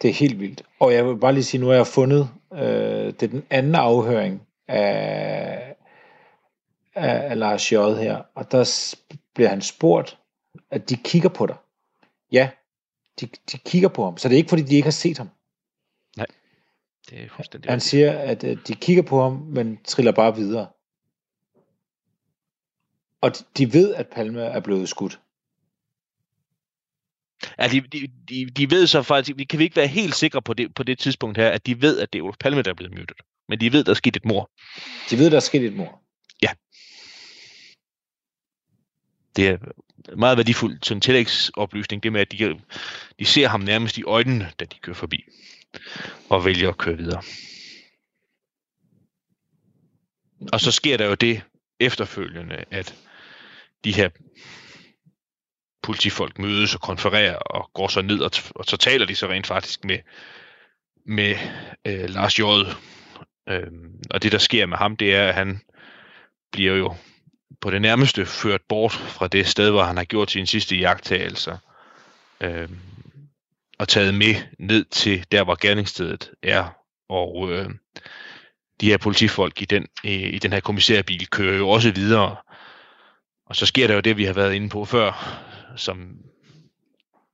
Det 0.02 0.10
er 0.10 0.14
helt 0.14 0.40
vildt. 0.40 0.62
Og 0.80 0.94
jeg 0.94 1.06
vil 1.06 1.16
bare 1.16 1.32
lige 1.32 1.44
sige, 1.44 1.60
nu 1.60 1.66
har 1.66 1.74
jeg 1.74 1.86
fundet, 1.86 2.30
øh, 2.52 2.60
det 3.06 3.22
er 3.22 3.26
den 3.28 3.46
anden 3.50 3.74
afhøring 3.74 4.46
af, 4.68 5.76
af, 6.94 7.30
af 7.30 7.38
Lars 7.38 7.72
J. 7.72 7.74
her, 7.74 8.22
og 8.34 8.52
der 8.52 8.94
bliver 9.34 9.48
han 9.48 9.62
spurgt, 9.62 10.18
at 10.70 10.90
de 10.90 10.96
kigger 10.96 11.28
på 11.28 11.46
dig. 11.46 11.56
Ja, 12.32 12.50
de, 13.20 13.26
de 13.26 13.58
kigger 13.58 13.88
på 13.88 14.04
ham, 14.04 14.16
så 14.16 14.28
det 14.28 14.34
er 14.34 14.38
ikke 14.38 14.48
fordi, 14.48 14.62
de 14.62 14.74
ikke 14.74 14.86
har 14.86 14.90
set 14.90 15.18
ham. 15.18 15.30
Det 17.10 17.24
er 17.24 17.28
fuldstændig 17.28 17.70
Han 17.70 17.80
siger, 17.80 18.18
at 18.18 18.44
øh, 18.44 18.58
de 18.66 18.74
kigger 18.74 19.02
på 19.02 19.22
ham, 19.22 19.32
men 19.32 19.78
triller 19.84 20.12
bare 20.12 20.34
videre. 20.34 20.66
Og 23.20 23.38
de, 23.38 23.44
de 23.58 23.72
ved, 23.72 23.94
at 23.94 24.08
Palme 24.08 24.42
er 24.42 24.60
blevet 24.60 24.88
skudt. 24.88 25.20
Ja, 27.58 27.68
de, 27.68 27.80
de, 27.80 28.46
de, 28.46 28.70
ved 28.70 28.86
så 28.86 29.02
faktisk, 29.02 29.38
vi 29.38 29.44
kan 29.44 29.58
vi 29.58 29.64
ikke 29.64 29.76
være 29.76 29.86
helt 29.86 30.14
sikre 30.14 30.42
på 30.42 30.54
det, 30.54 30.74
på 30.74 30.82
det 30.82 30.98
tidspunkt 30.98 31.38
her, 31.38 31.48
at 31.48 31.66
de 31.66 31.82
ved, 31.82 31.98
at 32.00 32.12
det 32.12 32.18
er 32.18 32.22
Olof 32.22 32.36
Palme, 32.40 32.62
der 32.62 32.70
er 32.70 32.74
blevet 32.74 32.94
myrdet. 32.94 33.16
Men 33.48 33.60
de 33.60 33.72
ved, 33.72 33.84
der 33.84 33.90
er 33.90 33.94
sket 33.94 34.16
et 34.16 34.24
mor. 34.24 34.50
De 35.10 35.18
ved, 35.18 35.30
der 35.30 35.36
er 35.36 35.40
sket 35.40 35.64
et 35.64 35.76
mord. 35.76 36.00
Det 39.36 39.48
er 39.48 39.58
meget 40.16 40.36
værdifuldt 40.36 40.86
sådan 40.86 40.96
en 40.96 41.00
tillægsoplysning, 41.00 42.02
det 42.02 42.12
med, 42.12 42.20
at 42.20 42.32
de, 42.32 42.60
de 43.18 43.24
ser 43.24 43.48
ham 43.48 43.60
nærmest 43.60 43.98
i 43.98 44.02
øjnene, 44.02 44.52
da 44.60 44.64
de 44.64 44.78
kører 44.78 44.94
forbi, 44.94 45.24
og 46.28 46.44
vælger 46.44 46.68
at 46.68 46.78
køre 46.78 46.96
videre. 46.96 47.22
Og 50.52 50.60
så 50.60 50.70
sker 50.70 50.96
der 50.96 51.06
jo 51.06 51.14
det 51.14 51.42
efterfølgende, 51.80 52.64
at 52.70 52.94
de 53.84 53.92
her 53.92 54.10
politifolk 55.82 56.38
mødes 56.38 56.74
og 56.74 56.80
konfererer 56.80 57.36
og 57.36 57.70
går 57.74 57.88
så 57.88 58.02
ned, 58.02 58.20
og, 58.20 58.30
t- 58.34 58.50
og 58.54 58.64
så 58.64 58.76
taler 58.76 59.06
de 59.06 59.14
så 59.14 59.28
rent 59.28 59.46
faktisk 59.46 59.84
med, 59.84 59.98
med 61.06 61.36
øh, 61.86 62.08
Lars 62.08 62.38
J. 62.38 62.42
Øhm, 63.48 64.02
og 64.10 64.22
det, 64.22 64.32
der 64.32 64.38
sker 64.38 64.66
med 64.66 64.76
ham, 64.76 64.96
det 64.96 65.14
er, 65.14 65.28
at 65.28 65.34
han 65.34 65.60
bliver 66.52 66.74
jo 66.74 66.94
på 67.60 67.70
det 67.70 67.82
nærmeste 67.82 68.26
ført 68.26 68.60
bort 68.68 68.92
fra 68.92 69.28
det 69.28 69.46
sted, 69.46 69.70
hvor 69.70 69.82
han 69.82 69.96
har 69.96 70.04
gjort 70.04 70.30
sine 70.30 70.46
sidste 70.46 70.76
jagttagelser, 70.76 71.56
øhm, 72.40 72.78
og 73.78 73.88
taget 73.88 74.14
med 74.14 74.34
ned 74.58 74.84
til 74.84 75.24
der, 75.32 75.44
hvor 75.44 75.56
gerningsstedet 75.60 76.30
er. 76.42 76.76
Og 77.08 77.50
øh, 77.50 77.70
de 78.80 78.86
her 78.86 78.98
politifolk 78.98 79.62
i 79.62 79.64
den, 79.64 79.86
i, 80.04 80.14
i 80.14 80.38
den 80.38 80.52
her 80.52 80.60
kommissærbil 80.60 81.26
kører 81.26 81.56
jo 81.56 81.68
også 81.68 81.90
videre. 81.90 82.36
Og 83.50 83.56
så 83.56 83.66
sker 83.66 83.86
der 83.86 83.94
jo 83.94 84.00
det, 84.00 84.16
vi 84.16 84.24
har 84.24 84.32
været 84.32 84.54
inde 84.54 84.68
på 84.68 84.84
før, 84.84 85.40
som 85.76 86.18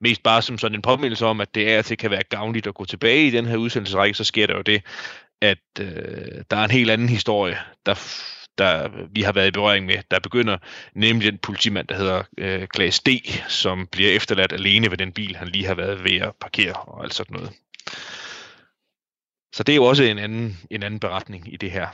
mest 0.00 0.22
bare 0.22 0.42
som 0.42 0.58
sådan 0.58 0.74
en 0.74 0.82
påmindelse 0.82 1.26
om, 1.26 1.40
at 1.40 1.54
det 1.54 1.72
er 1.72 1.82
til 1.82 1.96
kan 1.96 2.10
være 2.10 2.22
gavnligt 2.22 2.66
at 2.66 2.74
gå 2.74 2.84
tilbage 2.84 3.26
i 3.26 3.30
den 3.30 3.46
her 3.46 3.56
udsendelsesrække, 3.56 4.14
så 4.14 4.24
sker 4.24 4.46
der 4.46 4.56
jo 4.56 4.62
det, 4.62 4.82
at 5.40 5.58
øh, 5.80 6.42
der 6.50 6.56
er 6.56 6.64
en 6.64 6.70
helt 6.70 6.90
anden 6.90 7.08
historie, 7.08 7.58
der, 7.86 7.94
der 8.58 8.90
vi 9.10 9.22
har 9.22 9.32
været 9.32 9.48
i 9.48 9.50
berøring 9.50 9.86
med, 9.86 9.96
der 10.10 10.18
begynder, 10.20 10.58
nemlig 10.94 11.32
den 11.32 11.38
politimand, 11.38 11.88
der 11.88 11.96
hedder 11.96 12.22
øh, 12.38 12.68
Klaas 12.68 13.00
D., 13.00 13.08
som 13.48 13.86
bliver 13.86 14.10
efterladt 14.10 14.52
alene 14.52 14.90
ved 14.90 14.98
den 14.98 15.12
bil, 15.12 15.36
han 15.36 15.48
lige 15.48 15.66
har 15.66 15.74
været 15.74 16.04
ved 16.04 16.20
at 16.20 16.32
parkere 16.40 16.74
og 16.74 17.04
alt 17.04 17.14
sådan 17.14 17.36
noget. 17.36 17.52
Så 19.52 19.62
det 19.62 19.72
er 19.72 19.76
jo 19.76 19.84
også 19.84 20.02
en 20.02 20.18
anden, 20.18 20.58
en 20.70 20.82
anden 20.82 21.00
beretning 21.00 21.54
i 21.54 21.56
det 21.56 21.70
her. 21.70 21.88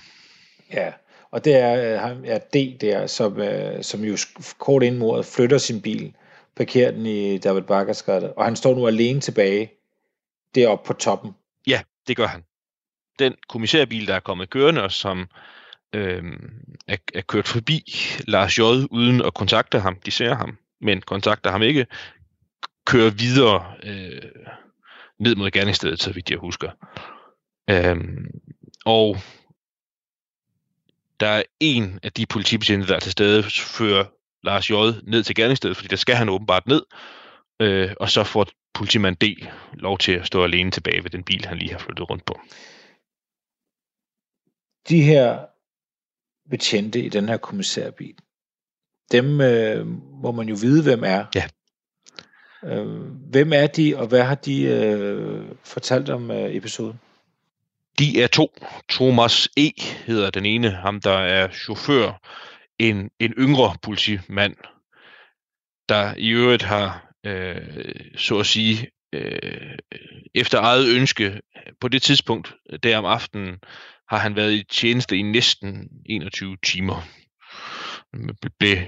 Ja, 0.73 0.93
og 1.33 1.45
det 1.45 1.55
er, 1.57 1.95
øh, 1.95 2.01
ham- 2.01 2.25
ja, 2.25 2.39
D 2.39 2.81
der, 2.81 3.07
som, 3.07 3.41
øh, 3.41 3.83
som 3.83 4.05
jo 4.05 4.17
kort 4.59 4.83
inden 4.83 4.99
mordet 4.99 5.27
flytter 5.27 5.59
sin 5.59 5.83
bil, 5.83 6.15
parkerer 6.57 6.91
den 6.91 7.07
i 7.07 7.39
David 7.39 7.63
Bakkers 7.63 8.03
gade, 8.03 8.33
og 8.33 8.45
han 8.45 8.57
står 8.57 8.75
nu 8.75 8.87
alene 8.87 9.21
tilbage 9.21 9.73
deroppe 10.55 10.87
på 10.87 10.93
toppen. 10.93 11.33
Ja, 11.67 11.81
det 12.09 12.17
gør 12.17 12.27
han. 12.27 12.45
Den 13.19 13.35
kommissærbil, 13.49 14.07
der 14.07 14.15
er 14.15 14.21
kommet 14.21 14.51
kørende, 14.51 14.83
og 14.83 14.93
som 14.93 15.29
øh, 15.93 16.25
er, 16.89 16.97
er 17.15 17.21
kørt 17.21 17.49
forbi 17.49 17.85
Lars 18.29 18.59
J. 18.59 18.61
uden 18.91 19.23
at 19.23 19.35
kontakte 19.35 19.81
ham, 19.81 19.97
de 19.97 20.11
ser 20.11 20.35
ham, 20.35 20.59
men 20.81 21.01
kontakter 21.01 21.51
ham 21.51 21.63
ikke, 21.63 21.87
kører 22.87 23.11
videre 23.11 23.75
øh, 23.83 24.23
ned 25.19 25.35
mod 25.35 25.51
gerningsstedet, 25.51 26.03
så 26.03 26.13
vidt 26.13 26.31
jeg 26.31 26.39
husker. 26.39 26.71
Øh, 27.71 27.97
og 28.85 29.17
der 31.23 31.29
er 31.29 31.43
en 31.61 32.01
af 32.03 32.13
de 32.13 32.27
politibetjente, 32.27 32.87
der 32.87 32.95
er 32.95 33.01
til 33.01 33.13
stede, 33.13 33.43
fører 33.51 34.05
Lars 34.43 34.71
J. 34.71 34.73
ned 35.11 35.23
til 35.23 35.35
gerningsstedet, 35.35 35.77
fordi 35.77 35.89
der 35.89 35.97
skal 35.97 36.15
han 36.15 36.29
åbenbart 36.29 36.67
ned, 36.67 36.83
øh, 37.61 37.93
og 38.01 38.11
så 38.11 38.25
får 38.25 38.47
politimand 38.75 39.17
D 39.17 39.25
lov 39.73 39.99
til 39.99 40.13
at 40.13 40.27
stå 40.27 40.45
alene 40.45 40.71
tilbage 40.71 41.03
ved 41.05 41.11
den 41.11 41.25
bil, 41.25 41.45
han 41.45 41.59
lige 41.59 41.73
har 41.73 41.79
flyttet 41.79 42.11
rundt 42.11 42.25
på. 42.25 42.41
De 44.89 45.03
her 45.03 45.47
betjente 46.51 47.01
i 47.05 47.09
den 47.09 47.29
her 47.29 47.37
kommissærbil, 47.37 48.15
dem 49.13 49.41
øh, 49.41 49.87
må 50.23 50.33
man 50.33 50.49
jo 50.49 50.57
vide, 50.61 50.83
hvem 50.83 51.05
er. 51.05 51.25
Ja. 51.35 51.45
Øh, 52.65 52.87
hvem 53.31 53.53
er 53.53 53.67
de, 53.67 53.97
og 53.97 54.07
hvad 54.07 54.23
har 54.23 54.35
de 54.35 54.63
øh, 54.63 55.45
fortalt 55.65 56.11
om 56.11 56.31
øh, 56.31 56.55
episoden? 56.55 57.01
De 57.99 58.23
er 58.23 58.27
to. 58.27 58.55
Thomas 58.91 59.49
E. 59.57 59.71
hedder 60.07 60.31
den 60.31 60.47
ene, 60.47 60.71
ham 60.71 61.01
der 61.01 61.19
er 61.19 61.49
chauffør 61.51 62.13
en, 62.79 63.11
en 63.21 63.33
yngre 63.39 63.77
politimand, 63.83 64.57
der 65.89 66.15
i 66.17 66.29
øvrigt 66.29 66.63
har, 66.63 67.13
øh, 67.27 67.95
så 68.17 68.39
at 68.39 68.47
sige, 68.47 68.91
øh, 69.13 69.79
efter 70.35 70.61
eget 70.61 70.97
ønske, 70.97 71.41
på 71.81 71.89
det 71.89 72.03
tidspunkt, 72.03 72.55
der 72.83 72.99
om 72.99 73.05
aftenen, 73.05 73.59
har 74.09 74.19
han 74.19 74.37
været 74.37 74.53
i 74.53 74.65
tjeneste 74.71 75.17
i 75.17 75.23
næsten 75.23 75.89
21 76.07 76.57
timer. 76.65 77.09
Blev 78.59 78.79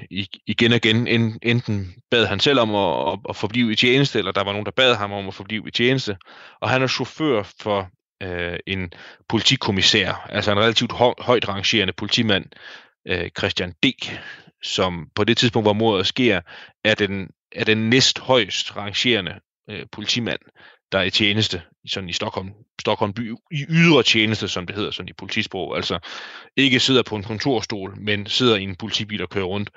igen 0.47 0.73
og 0.73 0.77
igen, 0.77 1.07
enten 1.43 1.95
bad 2.11 2.27
han 2.27 2.41
selv 2.41 2.61
om 2.61 2.75
at, 2.75 3.19
at 3.29 3.37
forblive 3.37 3.73
i 3.73 3.77
tjeneste, 3.77 4.19
eller 4.19 4.33
der 4.33 4.45
var 4.45 4.53
nogen, 4.53 4.67
der 4.67 4.73
bad 4.77 4.95
ham 4.95 5.13
om 5.13 5.29
at 5.29 5.35
forblive 5.35 5.69
i 5.69 5.71
tjeneste. 5.71 6.17
Og 6.61 6.71
han 6.71 6.83
er 6.83 6.87
chauffør 6.87 7.43
for 7.63 7.91
øh, 8.23 8.59
en 8.67 8.93
politikommissær, 9.29 10.27
altså 10.29 10.53
en 10.53 10.59
relativt 10.59 10.93
højt 11.19 11.49
rangerende 11.49 11.93
politimand, 11.93 12.45
øh, 13.09 13.31
Christian 13.39 13.73
D., 13.73 13.87
som 14.63 15.09
på 15.15 15.25
det 15.25 15.37
tidspunkt, 15.37 15.65
hvor 15.65 15.73
mordet 15.73 16.07
sker, 16.07 16.41
er 16.85 16.95
den, 16.95 17.31
er 17.53 17.65
den 17.65 17.91
næst 17.91 18.19
højst 18.19 18.77
rangerende 18.77 19.41
øh, 19.71 19.87
politimand, 19.93 20.41
der 20.93 20.99
er 20.99 21.03
i 21.03 21.11
tjeneste 21.11 21.63
sådan 21.87 22.09
i 22.09 22.13
Stockholm, 22.13 22.51
Stockholm 22.81 23.13
by, 23.13 23.33
i 23.51 23.65
ydre 23.69 24.03
tjeneste, 24.03 24.49
som 24.49 24.67
det 24.67 24.77
hedder 24.77 24.91
sådan 24.91 25.09
i 25.09 25.13
politisprog. 25.13 25.77
Altså 25.77 25.99
ikke 26.57 26.81
sidder 26.81 27.03
på 27.03 27.17
en 27.17 27.23
kontorstol, 27.23 27.95
men 27.97 28.27
sidder 28.27 28.57
i 28.57 28.63
en 28.63 28.77
politibil 28.77 29.23
og 29.23 29.31
kører 29.31 29.45
rundt. 29.45 29.71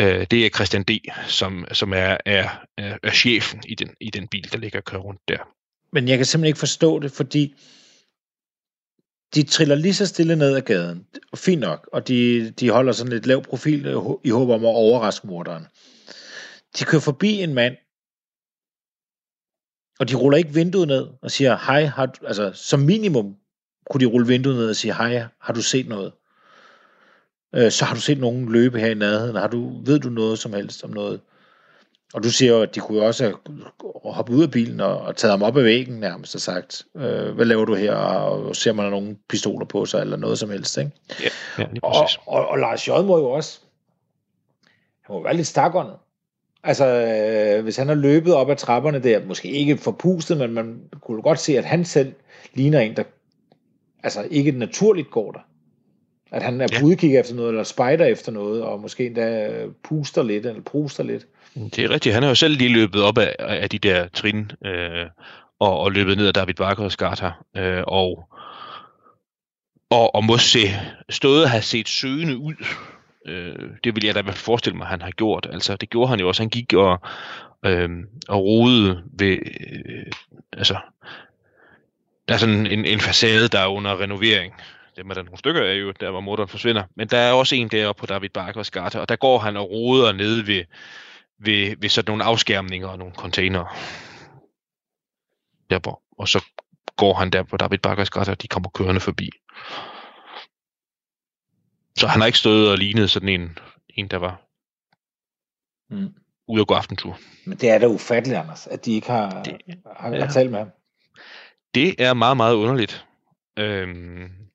Øh, 0.00 0.26
det 0.30 0.46
er 0.46 0.50
Christian 0.50 0.82
D., 0.82 0.90
som, 1.26 1.66
som 1.72 1.92
er, 1.92 2.16
er, 2.26 2.48
er, 2.78 2.98
er 3.02 3.10
chefen 3.10 3.62
i 3.68 3.74
den, 3.74 3.94
i 4.00 4.10
den 4.10 4.28
bil, 4.28 4.52
der 4.52 4.58
ligger 4.58 4.78
og 4.78 4.84
kører 4.84 5.02
rundt 5.02 5.20
der. 5.28 5.38
Men 5.92 6.08
jeg 6.08 6.16
kan 6.16 6.26
simpelthen 6.26 6.48
ikke 6.48 6.58
forstå 6.58 6.98
det, 6.98 7.12
fordi 7.12 7.54
de 9.34 9.42
triller 9.42 9.74
lige 9.74 9.94
så 9.94 10.06
stille 10.06 10.36
ned 10.36 10.56
ad 10.56 10.62
gaden. 10.62 11.06
Fint 11.36 11.60
nok. 11.60 11.88
Og 11.92 12.08
de, 12.08 12.50
de 12.50 12.70
holder 12.70 12.92
sådan 12.92 13.12
lidt 13.12 13.26
lav 13.26 13.42
profil 13.42 13.86
i 14.24 14.30
håb 14.30 14.48
om 14.48 14.64
at 14.64 14.68
overraske 14.68 15.26
morderen. 15.26 15.66
De 16.78 16.84
kører 16.84 17.02
forbi 17.02 17.42
en 17.42 17.54
mand, 17.54 17.76
og 20.00 20.08
de 20.08 20.14
ruller 20.14 20.38
ikke 20.38 20.54
vinduet 20.54 20.88
ned 20.88 21.08
og 21.22 21.30
siger, 21.30 21.56
hej, 21.56 21.84
har 21.84 22.06
du, 22.06 22.26
altså 22.26 22.52
som 22.54 22.80
minimum 22.80 23.36
kunne 23.90 24.00
de 24.00 24.10
rulle 24.10 24.26
vinduet 24.26 24.56
ned 24.56 24.68
og 24.68 24.76
sige, 24.76 24.94
hej, 24.94 25.26
har 25.40 25.52
du 25.52 25.62
set 25.62 25.88
noget? 25.88 26.12
Øh, 27.54 27.70
så 27.72 27.84
har 27.84 27.94
du 27.94 28.00
set 28.00 28.18
nogen 28.18 28.52
løbe 28.52 28.80
her 28.80 28.90
i 28.90 28.94
nærheden? 28.94 29.36
Har 29.36 29.48
du, 29.48 29.82
ved 29.84 29.98
du 30.00 30.08
noget 30.08 30.38
som 30.38 30.52
helst 30.52 30.84
om 30.84 30.90
noget? 30.90 31.20
Og 32.14 32.22
du 32.22 32.30
siger 32.30 32.52
jo, 32.52 32.62
at 32.62 32.74
de 32.74 32.80
kunne 32.80 33.02
også 33.02 33.24
have 33.24 33.36
hoppet 34.04 34.34
ud 34.34 34.42
af 34.42 34.50
bilen 34.50 34.80
og, 34.80 34.98
og 34.98 35.16
taget 35.16 35.32
ham 35.32 35.42
op 35.42 35.56
ad 35.56 35.62
væggen 35.62 36.00
nærmest 36.00 36.34
og 36.34 36.40
sagt, 36.40 36.86
øh, 36.96 37.34
hvad 37.34 37.44
laver 37.44 37.64
du 37.64 37.74
her, 37.74 37.92
og 37.94 38.56
ser 38.56 38.72
man 38.72 38.90
nogle 38.90 39.16
pistoler 39.28 39.66
på 39.66 39.86
sig, 39.86 40.00
eller 40.00 40.16
noget 40.16 40.38
som 40.38 40.50
helst, 40.50 40.78
ikke? 40.78 40.90
Ja, 41.22 41.28
ja 41.58 41.64
og, 41.82 42.08
og, 42.26 42.48
og 42.48 42.58
Lars 42.58 42.88
J. 42.88 42.90
må 42.90 43.18
jo 43.18 43.30
også, 43.30 43.60
han 45.00 45.16
må 45.16 45.22
være 45.22 45.36
lidt 45.36 45.46
stakåndet. 45.46 45.94
Altså, 46.62 46.86
øh, 46.86 47.62
hvis 47.62 47.76
han 47.76 47.88
har 47.88 47.94
løbet 47.94 48.34
op 48.34 48.50
ad 48.50 48.56
trapperne 48.56 48.98
der, 48.98 49.24
måske 49.24 49.50
ikke 49.50 49.76
forpustet, 49.76 50.36
men 50.36 50.52
man 50.52 50.80
kunne 51.00 51.22
godt 51.22 51.38
se, 51.38 51.58
at 51.58 51.64
han 51.64 51.84
selv 51.84 52.12
ligner 52.54 52.80
en, 52.80 52.96
der 52.96 53.02
altså 54.02 54.26
ikke 54.30 54.50
naturligt 54.50 55.10
går 55.10 55.32
der. 55.32 55.40
At 56.30 56.42
han 56.42 56.60
er 56.60 56.68
på 56.68 56.74
ja. 56.80 56.84
udkig 56.84 57.16
efter 57.16 57.34
noget, 57.34 57.48
eller 57.48 57.64
spejder 57.64 58.04
efter 58.04 58.32
noget, 58.32 58.62
og 58.62 58.80
måske 58.80 59.06
endda 59.06 59.50
puster 59.82 60.22
lidt, 60.22 60.46
eller 60.46 60.62
pruster 60.62 61.04
lidt. 61.04 61.26
Det 61.58 61.78
er 61.78 61.90
rigtigt. 61.90 62.14
Han 62.14 62.22
har 62.22 62.30
jo 62.30 62.34
selv 62.34 62.56
lige 62.56 62.72
løbet 62.72 63.02
op 63.02 63.18
af, 63.18 63.34
af 63.38 63.70
de 63.70 63.78
der 63.78 64.08
trin, 64.08 64.50
øh, 64.64 65.06
og, 65.60 65.80
og 65.80 65.92
løbet 65.92 66.16
ned 66.16 66.26
af 66.26 66.34
David 66.34 66.54
Bakker 66.54 66.84
og 66.84 66.92
Skarta. 66.92 67.32
øh, 67.56 67.82
og, 67.86 68.28
og, 69.90 70.14
og 70.14 70.24
må 70.24 70.38
se, 70.38 70.58
stået 71.10 71.42
og 71.42 71.50
have 71.50 71.62
set 71.62 71.88
søgende 71.88 72.36
ud. 72.38 72.54
Øh, 73.26 73.70
det 73.84 73.94
vil 73.94 74.04
jeg 74.04 74.14
da 74.14 74.20
forestille 74.20 74.78
mig, 74.78 74.86
han 74.86 75.02
har 75.02 75.10
gjort. 75.10 75.46
Altså, 75.52 75.76
det 75.76 75.90
gjorde 75.90 76.08
han 76.08 76.20
jo 76.20 76.28
også. 76.28 76.42
Han 76.42 76.50
gik 76.50 76.72
og, 76.72 77.00
øh, 77.64 77.90
og 78.28 78.44
rodede 78.44 79.02
ved, 79.18 79.38
øh, 79.86 80.12
altså, 80.52 80.76
der 82.28 82.34
er 82.34 82.38
sådan 82.38 82.66
en, 82.66 82.84
en 82.84 83.00
facade, 83.00 83.48
der 83.48 83.58
er 83.58 83.66
under 83.66 84.00
renovering. 84.00 84.54
Dem 84.96 85.10
er 85.10 85.14
der 85.14 85.22
nogle 85.22 85.38
stykker 85.38 85.62
af 85.62 85.74
jo, 85.74 85.92
der 86.00 86.10
hvor 86.10 86.20
motoren 86.20 86.48
forsvinder. 86.48 86.82
Men 86.94 87.08
der 87.08 87.18
er 87.18 87.32
også 87.32 87.54
en 87.54 87.68
deroppe 87.68 88.00
på 88.00 88.06
David 88.06 88.28
Barker 88.28 88.60
og 88.60 88.66
Skarta, 88.66 88.98
og 88.98 89.08
der 89.08 89.16
går 89.16 89.38
han 89.38 89.56
og 89.56 89.70
roder 89.70 90.12
nede 90.12 90.46
ved, 90.46 90.64
ved, 91.38 91.76
ved 91.78 91.88
sådan 91.88 92.10
nogle 92.10 92.24
afskærmninger 92.24 92.88
og 92.88 92.98
nogle 92.98 93.14
container. 93.14 93.64
Der, 95.70 96.00
og 96.18 96.28
så 96.28 96.44
går 96.96 97.14
han 97.14 97.30
der 97.30 97.42
på 97.42 97.56
David 97.56 97.78
Bakkers 97.78 98.10
græs, 98.10 98.28
og 98.28 98.42
de 98.42 98.48
kommer 98.48 98.68
kørende 98.70 99.00
forbi. 99.00 99.30
Så 101.98 102.06
han 102.06 102.20
har 102.20 102.26
ikke 102.26 102.38
stået 102.38 102.70
og 102.70 102.78
lignet 102.78 103.10
sådan 103.10 103.28
en, 103.28 103.58
en 103.88 104.08
der 104.08 104.16
var 104.16 104.42
mm. 105.90 106.14
ude 106.48 106.60
at 106.60 106.66
gå 106.66 106.74
aftentur. 106.74 107.18
Men 107.46 107.58
det 107.58 107.70
er 107.70 107.78
da 107.78 107.86
ufatteligt, 107.86 108.40
Anders, 108.40 108.66
at 108.66 108.84
de 108.84 108.92
ikke 108.92 109.06
har, 109.06 109.42
det, 109.42 109.58
har, 109.96 110.14
ja. 110.14 110.24
har 110.24 110.32
talt 110.32 110.50
med 110.50 110.58
ham. 110.58 110.70
Det 111.74 112.00
er 112.00 112.14
meget, 112.14 112.36
meget 112.36 112.54
underligt. 112.54 113.06
Øhm, 113.58 114.47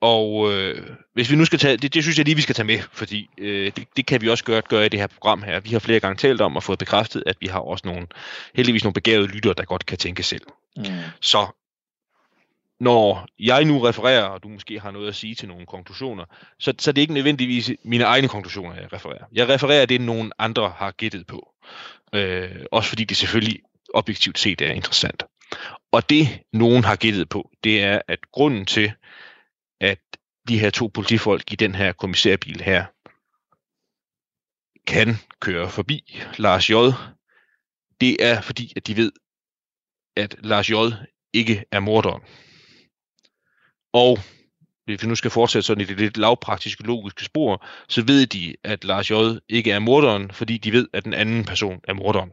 og 0.00 0.52
øh, 0.52 0.86
hvis 1.14 1.30
vi 1.30 1.36
nu 1.36 1.44
skal 1.44 1.58
tage, 1.58 1.76
det, 1.76 1.94
det 1.94 2.02
synes 2.02 2.18
jeg 2.18 2.24
lige, 2.24 2.36
vi 2.36 2.42
skal 2.42 2.54
tage 2.54 2.66
med, 2.66 2.78
fordi 2.92 3.30
øh, 3.38 3.72
det, 3.76 3.88
det 3.96 4.06
kan 4.06 4.20
vi 4.20 4.28
også 4.28 4.44
gøre, 4.44 4.62
gøre 4.62 4.86
i 4.86 4.88
det 4.88 5.00
her 5.00 5.06
program 5.06 5.42
her. 5.42 5.60
Vi 5.60 5.70
har 5.70 5.78
flere 5.78 6.00
gange 6.00 6.16
talt 6.16 6.40
om 6.40 6.56
og 6.56 6.62
fået 6.62 6.78
bekræftet, 6.78 7.22
at 7.26 7.36
vi 7.40 7.46
har 7.46 7.60
også 7.60 7.82
nogle, 7.86 8.06
heldigvis 8.54 8.84
nogle 8.84 8.94
begavede 8.94 9.28
lyttere, 9.28 9.54
der 9.54 9.64
godt 9.64 9.86
kan 9.86 9.98
tænke 9.98 10.22
selv. 10.22 10.46
Mm. 10.76 10.84
Så 11.20 11.46
når 12.80 13.26
jeg 13.38 13.64
nu 13.64 13.78
refererer, 13.78 14.22
og 14.22 14.42
du 14.42 14.48
måske 14.48 14.80
har 14.80 14.90
noget 14.90 15.08
at 15.08 15.14
sige 15.14 15.34
til 15.34 15.48
nogle 15.48 15.66
konklusioner, 15.66 16.24
så, 16.58 16.74
så 16.78 16.92
det 16.92 17.00
er 17.00 17.02
ikke 17.02 17.14
nødvendigvis 17.14 17.70
mine 17.84 18.04
egne 18.04 18.28
konklusioner, 18.28 18.74
jeg 18.74 18.92
refererer. 18.92 19.24
Jeg 19.32 19.48
refererer 19.48 19.86
det, 19.86 20.00
nogen 20.00 20.32
andre 20.38 20.72
har 20.76 20.90
gættet 20.90 21.26
på. 21.26 21.52
Øh, 22.12 22.50
også 22.72 22.88
fordi 22.88 23.04
det 23.04 23.16
selvfølgelig 23.16 23.60
objektivt 23.94 24.38
set 24.38 24.60
er 24.60 24.72
interessant. 24.72 25.22
Og 25.92 26.10
det, 26.10 26.28
nogen 26.52 26.84
har 26.84 26.96
gættet 26.96 27.28
på, 27.28 27.50
det 27.64 27.82
er, 27.82 28.00
at 28.08 28.18
grunden 28.32 28.66
til, 28.66 28.92
de 30.50 30.58
her 30.58 30.70
to 30.70 30.86
politifolk 30.94 31.52
i 31.52 31.56
den 31.56 31.74
her 31.74 31.92
kommissærbil 31.92 32.60
her 32.60 32.84
kan 34.86 35.16
køre 35.40 35.68
forbi 35.68 36.20
Lars 36.38 36.70
J. 36.70 36.72
Det 38.00 38.24
er 38.26 38.40
fordi, 38.40 38.72
at 38.76 38.86
de 38.86 38.96
ved, 38.96 39.12
at 40.16 40.36
Lars 40.38 40.70
J. 40.70 40.74
ikke 41.32 41.64
er 41.72 41.80
morderen. 41.80 42.22
Og 43.92 44.18
hvis 44.84 45.02
vi 45.02 45.08
nu 45.08 45.14
skal 45.14 45.30
fortsætte 45.30 45.66
sådan 45.66 45.80
i 45.80 45.84
det 45.84 45.96
lidt 45.96 46.16
lavpraktiske 46.16 46.82
logiske 46.82 47.24
spor, 47.24 47.66
så 47.88 48.02
ved 48.02 48.26
de, 48.26 48.56
at 48.64 48.84
Lars 48.84 49.10
J. 49.10 49.14
ikke 49.48 49.72
er 49.72 49.78
morderen, 49.78 50.30
fordi 50.30 50.58
de 50.58 50.72
ved, 50.72 50.88
at 50.92 51.04
den 51.04 51.14
anden 51.14 51.44
person 51.44 51.80
er 51.88 51.94
morderen. 51.94 52.30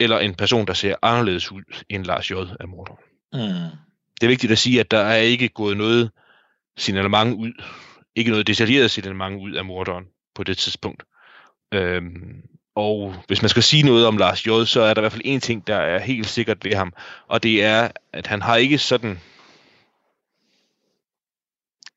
Eller 0.00 0.18
en 0.18 0.34
person, 0.34 0.66
der 0.66 0.74
ser 0.74 0.96
anderledes 1.02 1.52
ud, 1.52 1.62
end 1.88 2.04
Lars 2.04 2.30
J. 2.30 2.34
er 2.34 2.66
morderen. 2.66 2.98
Mm. 3.32 3.76
Det 4.20 4.26
er 4.26 4.28
vigtigt 4.28 4.52
at 4.52 4.58
sige, 4.58 4.80
at 4.80 4.90
der 4.90 4.98
er 4.98 5.16
ikke 5.16 5.48
gået 5.48 5.76
noget 5.76 6.10
signalement 6.78 7.34
ud, 7.34 7.52
ikke 8.14 8.30
noget 8.30 8.46
detaljeret 8.46 8.90
signalement 8.90 9.40
ud 9.40 9.52
af 9.52 9.64
morderen 9.64 10.04
på 10.34 10.44
det 10.44 10.58
tidspunkt. 10.58 11.02
Øhm, 11.74 12.42
og 12.74 13.14
hvis 13.26 13.42
man 13.42 13.48
skal 13.48 13.62
sige 13.62 13.82
noget 13.82 14.06
om 14.06 14.16
Lars 14.16 14.46
J., 14.46 14.48
så 14.66 14.80
er 14.80 14.94
der 14.94 15.00
i 15.00 15.02
hvert 15.02 15.12
fald 15.12 15.22
en 15.24 15.40
ting, 15.40 15.66
der 15.66 15.76
er 15.76 15.98
helt 15.98 16.26
sikkert 16.26 16.64
ved 16.64 16.74
ham, 16.74 16.92
og 17.26 17.42
det 17.42 17.64
er, 17.64 17.90
at 18.12 18.26
han 18.26 18.42
har 18.42 18.56
ikke 18.56 18.78
sådan... 18.78 19.20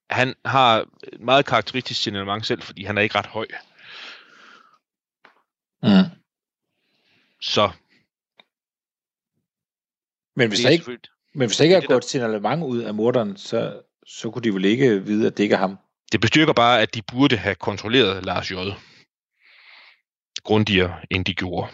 Han 0.09 0.35
har 0.45 0.85
meget 1.19 1.45
karakteristisk 1.45 2.03
signalement 2.03 2.45
selv, 2.45 2.61
fordi 2.61 2.83
han 2.83 2.97
er 2.97 3.01
ikke 3.01 3.17
ret 3.17 3.25
høj. 3.25 3.47
Mm. 5.83 6.09
Så. 7.41 7.71
Men 10.35 10.49
hvis, 10.49 10.59
der 10.59 10.69
ikke, 10.69 10.99
men 11.33 11.47
hvis 11.47 11.57
der 11.57 11.63
ikke 11.63 11.75
er 11.75 11.87
gået 11.87 12.05
signalement 12.05 12.63
ud 12.63 12.79
af 12.79 12.93
morderen, 12.93 13.37
så, 13.37 13.81
så 14.05 14.31
kunne 14.31 14.43
de 14.43 14.53
vel 14.53 14.65
ikke 14.65 15.05
vide, 15.05 15.27
at 15.27 15.37
det 15.37 15.43
ikke 15.43 15.55
er 15.55 15.59
ham. 15.59 15.77
Det 16.11 16.21
bestyrker 16.21 16.53
bare, 16.53 16.81
at 16.81 16.95
de 16.95 17.01
burde 17.01 17.37
have 17.37 17.55
kontrolleret 17.55 18.25
Lars 18.25 18.51
J. 18.51 18.53
grundigere, 20.43 20.95
end 21.11 21.25
de 21.25 21.33
gjorde. 21.33 21.71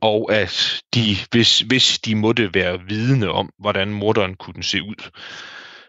Og 0.00 0.32
at 0.32 0.82
de, 0.94 1.16
hvis, 1.30 1.60
hvis 1.60 1.98
de 1.98 2.14
måtte 2.14 2.54
være 2.54 2.80
vidne 2.80 3.30
om, 3.30 3.50
hvordan 3.58 3.88
morderen 3.88 4.34
kunne 4.34 4.62
se 4.62 4.82
ud, 4.82 5.10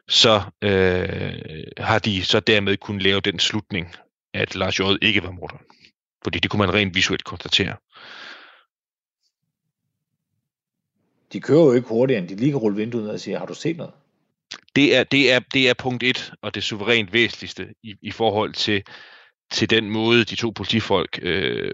så 0.07 0.41
øh, 0.61 1.63
har 1.77 1.99
de 1.99 2.25
så 2.25 2.39
dermed 2.39 2.77
kunnet 2.77 3.03
lave 3.03 3.21
den 3.21 3.39
slutning, 3.39 3.95
at 4.33 4.55
Lars 4.55 4.79
J. 4.79 4.83
ikke 5.01 5.23
var 5.23 5.31
morderen. 5.31 5.65
Fordi 6.23 6.39
det 6.39 6.51
kunne 6.51 6.65
man 6.65 6.73
rent 6.73 6.95
visuelt 6.95 7.23
konstatere. 7.23 7.75
De 11.33 11.41
kører 11.41 11.63
jo 11.63 11.73
ikke 11.73 11.87
hurtigere, 11.87 12.21
end 12.21 12.29
de 12.29 12.35
lige 12.35 12.51
kan 12.51 12.59
rulle 12.59 12.77
vinduet 12.77 13.03
ned 13.03 13.11
og 13.11 13.19
sige, 13.19 13.37
har 13.37 13.45
du 13.45 13.53
set 13.53 13.77
noget? 13.77 13.93
Det 14.75 14.95
er, 14.95 15.03
det 15.03 15.33
er, 15.33 15.39
det 15.53 15.69
er 15.69 15.73
punkt 15.73 16.03
et, 16.03 16.33
og 16.41 16.55
det 16.55 16.63
suverænt 16.63 17.13
væsentligste 17.13 17.67
i, 17.83 17.95
i 18.01 18.11
forhold 18.11 18.53
til, 18.53 18.83
til 19.51 19.69
den 19.69 19.89
måde, 19.89 20.23
de 20.23 20.35
to 20.35 20.49
politifolk, 20.49 21.19
øh, 21.21 21.73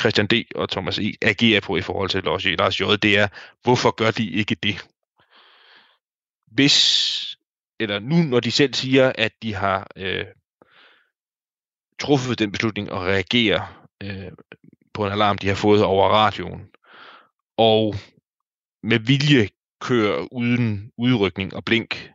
Christian 0.00 0.26
D. 0.26 0.32
og 0.54 0.70
Thomas 0.70 0.98
E. 0.98 1.12
agerer 1.22 1.60
på 1.60 1.76
i 1.76 1.82
forhold 1.82 2.10
til 2.10 2.24
Lars 2.24 2.46
J. 2.46 2.48
Lars 2.48 2.80
J. 2.80 2.84
Det 3.02 3.18
er, 3.18 3.28
hvorfor 3.62 3.90
gør 3.90 4.10
de 4.10 4.30
ikke 4.30 4.54
det? 4.54 4.86
Hvis 6.46 7.36
eller 7.80 7.98
nu 7.98 8.16
når 8.16 8.40
de 8.40 8.50
selv 8.50 8.74
siger, 8.74 9.12
at 9.14 9.32
de 9.42 9.54
har 9.54 9.88
øh, 9.96 10.24
truffet 11.98 12.38
den 12.38 12.52
beslutning 12.52 12.92
at 12.92 12.98
reagere 12.98 13.66
øh, 14.02 14.32
på 14.94 15.06
en 15.06 15.12
alarm, 15.12 15.38
de 15.38 15.48
har 15.48 15.54
fået 15.54 15.84
over 15.84 16.08
radioen, 16.08 16.68
og 17.56 17.94
med 18.86 18.98
vilje 18.98 19.48
kører 19.80 20.32
uden 20.32 20.92
udrykning 20.96 21.54
og 21.54 21.64
blink 21.64 22.12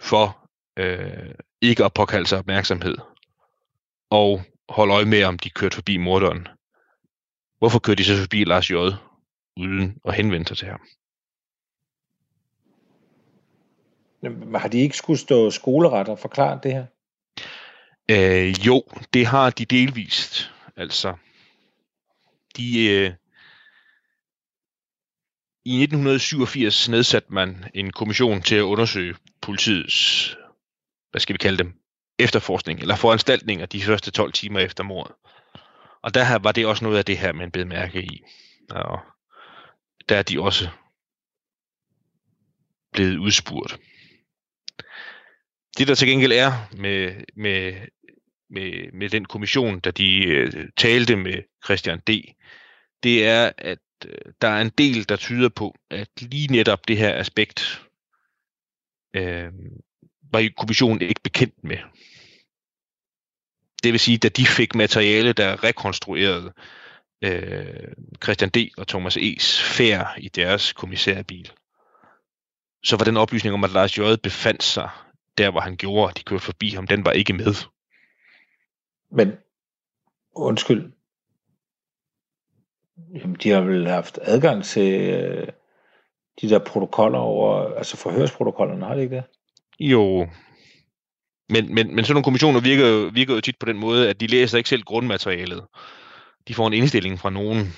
for 0.00 0.48
øh, 0.76 1.34
ikke 1.60 1.84
at 1.84 1.94
påkalde 1.94 2.26
sig 2.26 2.38
opmærksomhed, 2.38 2.96
og 4.10 4.42
holde 4.68 4.94
øje 4.94 5.04
med, 5.04 5.24
om 5.24 5.38
de 5.38 5.50
kørte 5.50 5.74
forbi 5.74 5.96
morderen. 5.96 6.48
Hvorfor 7.58 7.78
kørte 7.78 7.98
de 7.98 8.04
så 8.04 8.20
forbi 8.20 8.44
Lars 8.44 8.70
J. 8.70 8.74
uden 9.56 9.98
at 10.04 10.14
henvende 10.14 10.48
sig 10.48 10.56
til 10.56 10.68
ham? 10.68 10.80
Men 14.22 14.54
har 14.54 14.68
de 14.68 14.78
ikke 14.78 14.96
skulle 14.96 15.18
stå 15.18 15.50
skoleret 15.50 16.08
og 16.08 16.18
forklare 16.18 16.60
det 16.62 16.72
her? 16.72 16.86
Øh, 18.10 18.66
jo, 18.66 18.82
det 19.14 19.26
har 19.26 19.50
de 19.50 19.64
delvist. 19.64 20.52
Altså, 20.76 21.16
de, 22.56 22.86
øh, 22.88 23.12
i 25.66 25.82
1987 25.82 26.88
nedsatte 26.88 27.32
man 27.32 27.64
en 27.74 27.92
kommission 27.92 28.42
til 28.42 28.56
at 28.56 28.62
undersøge 28.62 29.14
politiets, 29.42 30.36
hvad 31.10 31.20
skal 31.20 31.32
vi 31.32 31.38
kalde 31.38 31.58
dem, 31.58 31.72
efterforskning 32.18 32.80
eller 32.80 32.96
foranstaltninger 32.96 33.66
de 33.66 33.82
første 33.82 34.10
12 34.10 34.32
timer 34.32 34.60
efter 34.60 34.84
mordet. 34.84 35.14
Og 36.02 36.14
der 36.14 36.38
var 36.38 36.52
det 36.52 36.66
også 36.66 36.84
noget 36.84 36.98
af 36.98 37.04
det 37.04 37.18
her, 37.18 37.32
man 37.32 37.50
blev 37.50 37.66
mærke 37.66 38.02
i. 38.02 38.20
Og 38.70 38.98
der 40.08 40.16
er 40.16 40.22
de 40.22 40.40
også 40.40 40.68
blevet 42.92 43.16
udspurgt. 43.16 43.78
Det 45.78 45.88
der 45.88 45.94
til 45.94 46.08
gengæld 46.08 46.32
er 46.32 46.52
med, 46.76 47.14
med, 47.36 47.74
med, 48.50 48.92
med 48.92 49.08
den 49.08 49.24
kommission, 49.24 49.80
da 49.80 49.90
de 49.90 50.24
øh, 50.24 50.68
talte 50.76 51.16
med 51.16 51.42
Christian 51.64 52.00
D., 52.00 52.10
det 53.02 53.26
er, 53.26 53.52
at 53.58 53.78
Øh, 54.04 54.32
der 54.42 54.48
er 54.48 54.60
en 54.60 54.72
del, 54.78 55.08
der 55.08 55.16
tyder 55.16 55.48
på, 55.48 55.74
at 55.90 56.08
lige 56.20 56.52
netop 56.52 56.88
det 56.88 56.96
her 56.98 57.14
aspekt 57.14 57.86
øh, 59.14 59.52
var 60.32 60.48
kommissionen 60.58 61.02
ikke 61.02 61.20
bekendt 61.24 61.64
med. 61.64 61.78
Det 63.82 63.92
vil 63.92 64.00
sige, 64.00 64.18
da 64.18 64.28
de 64.28 64.46
fik 64.46 64.74
materiale, 64.74 65.32
der 65.32 65.64
rekonstruerede 65.64 66.52
øh, 67.22 67.92
Christian 68.22 68.50
D. 68.50 68.56
og 68.76 68.88
Thomas 68.88 69.16
E.'s 69.16 69.62
færd 69.62 70.14
i 70.18 70.28
deres 70.28 70.72
kommissærbil, 70.72 71.52
så 72.84 72.96
var 72.96 73.04
den 73.04 73.16
oplysning 73.16 73.54
om, 73.54 73.64
at 73.64 73.70
Lars 73.70 73.98
J. 73.98 74.00
befandt 74.22 74.62
sig 74.62 74.90
der, 75.38 75.50
hvor 75.50 75.60
han 75.60 75.76
gjorde, 75.76 76.10
at 76.10 76.18
de 76.18 76.22
kørte 76.22 76.44
forbi 76.44 76.68
ham, 76.68 76.86
den 76.86 77.04
var 77.04 77.12
ikke 77.12 77.32
med. 77.32 77.54
Men, 79.10 79.32
undskyld, 80.34 80.92
Jamen, 83.14 83.36
de 83.42 83.50
har 83.50 83.60
vel 83.60 83.88
haft 83.88 84.18
adgang 84.22 84.64
til 84.64 84.92
øh, 84.92 85.48
de 86.40 86.48
der 86.48 86.58
protokoller 86.58 87.18
over, 87.18 87.74
altså 87.74 87.96
forhørsprotokollerne, 87.96 88.86
har 88.86 88.94
de 88.94 89.02
ikke 89.02 89.16
det? 89.16 89.24
Jo, 89.80 90.28
men, 91.48 91.74
men, 91.74 91.94
men 91.94 92.04
sådan 92.04 92.14
nogle 92.14 92.24
kommissioner 92.24 92.60
virker 92.60 93.10
virker 93.10 93.34
jo 93.34 93.40
tit 93.40 93.58
på 93.58 93.66
den 93.66 93.78
måde, 93.78 94.10
at 94.10 94.20
de 94.20 94.26
læser 94.26 94.58
ikke 94.58 94.68
selv 94.68 94.82
grundmaterialet. 94.82 95.66
De 96.48 96.54
får 96.54 96.66
en 96.66 96.72
indstilling 96.72 97.18
fra 97.18 97.30
nogen, 97.30 97.72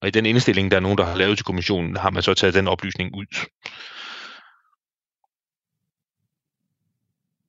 og 0.00 0.08
i 0.08 0.10
den 0.10 0.26
indstilling, 0.26 0.70
der 0.70 0.76
er 0.76 0.80
nogen, 0.80 0.98
der 0.98 1.04
har 1.04 1.16
lavet 1.16 1.38
til 1.38 1.44
kommissionen, 1.44 1.96
har 1.96 2.10
man 2.10 2.22
så 2.22 2.34
taget 2.34 2.54
den 2.54 2.68
oplysning 2.68 3.14
ud. 3.14 3.26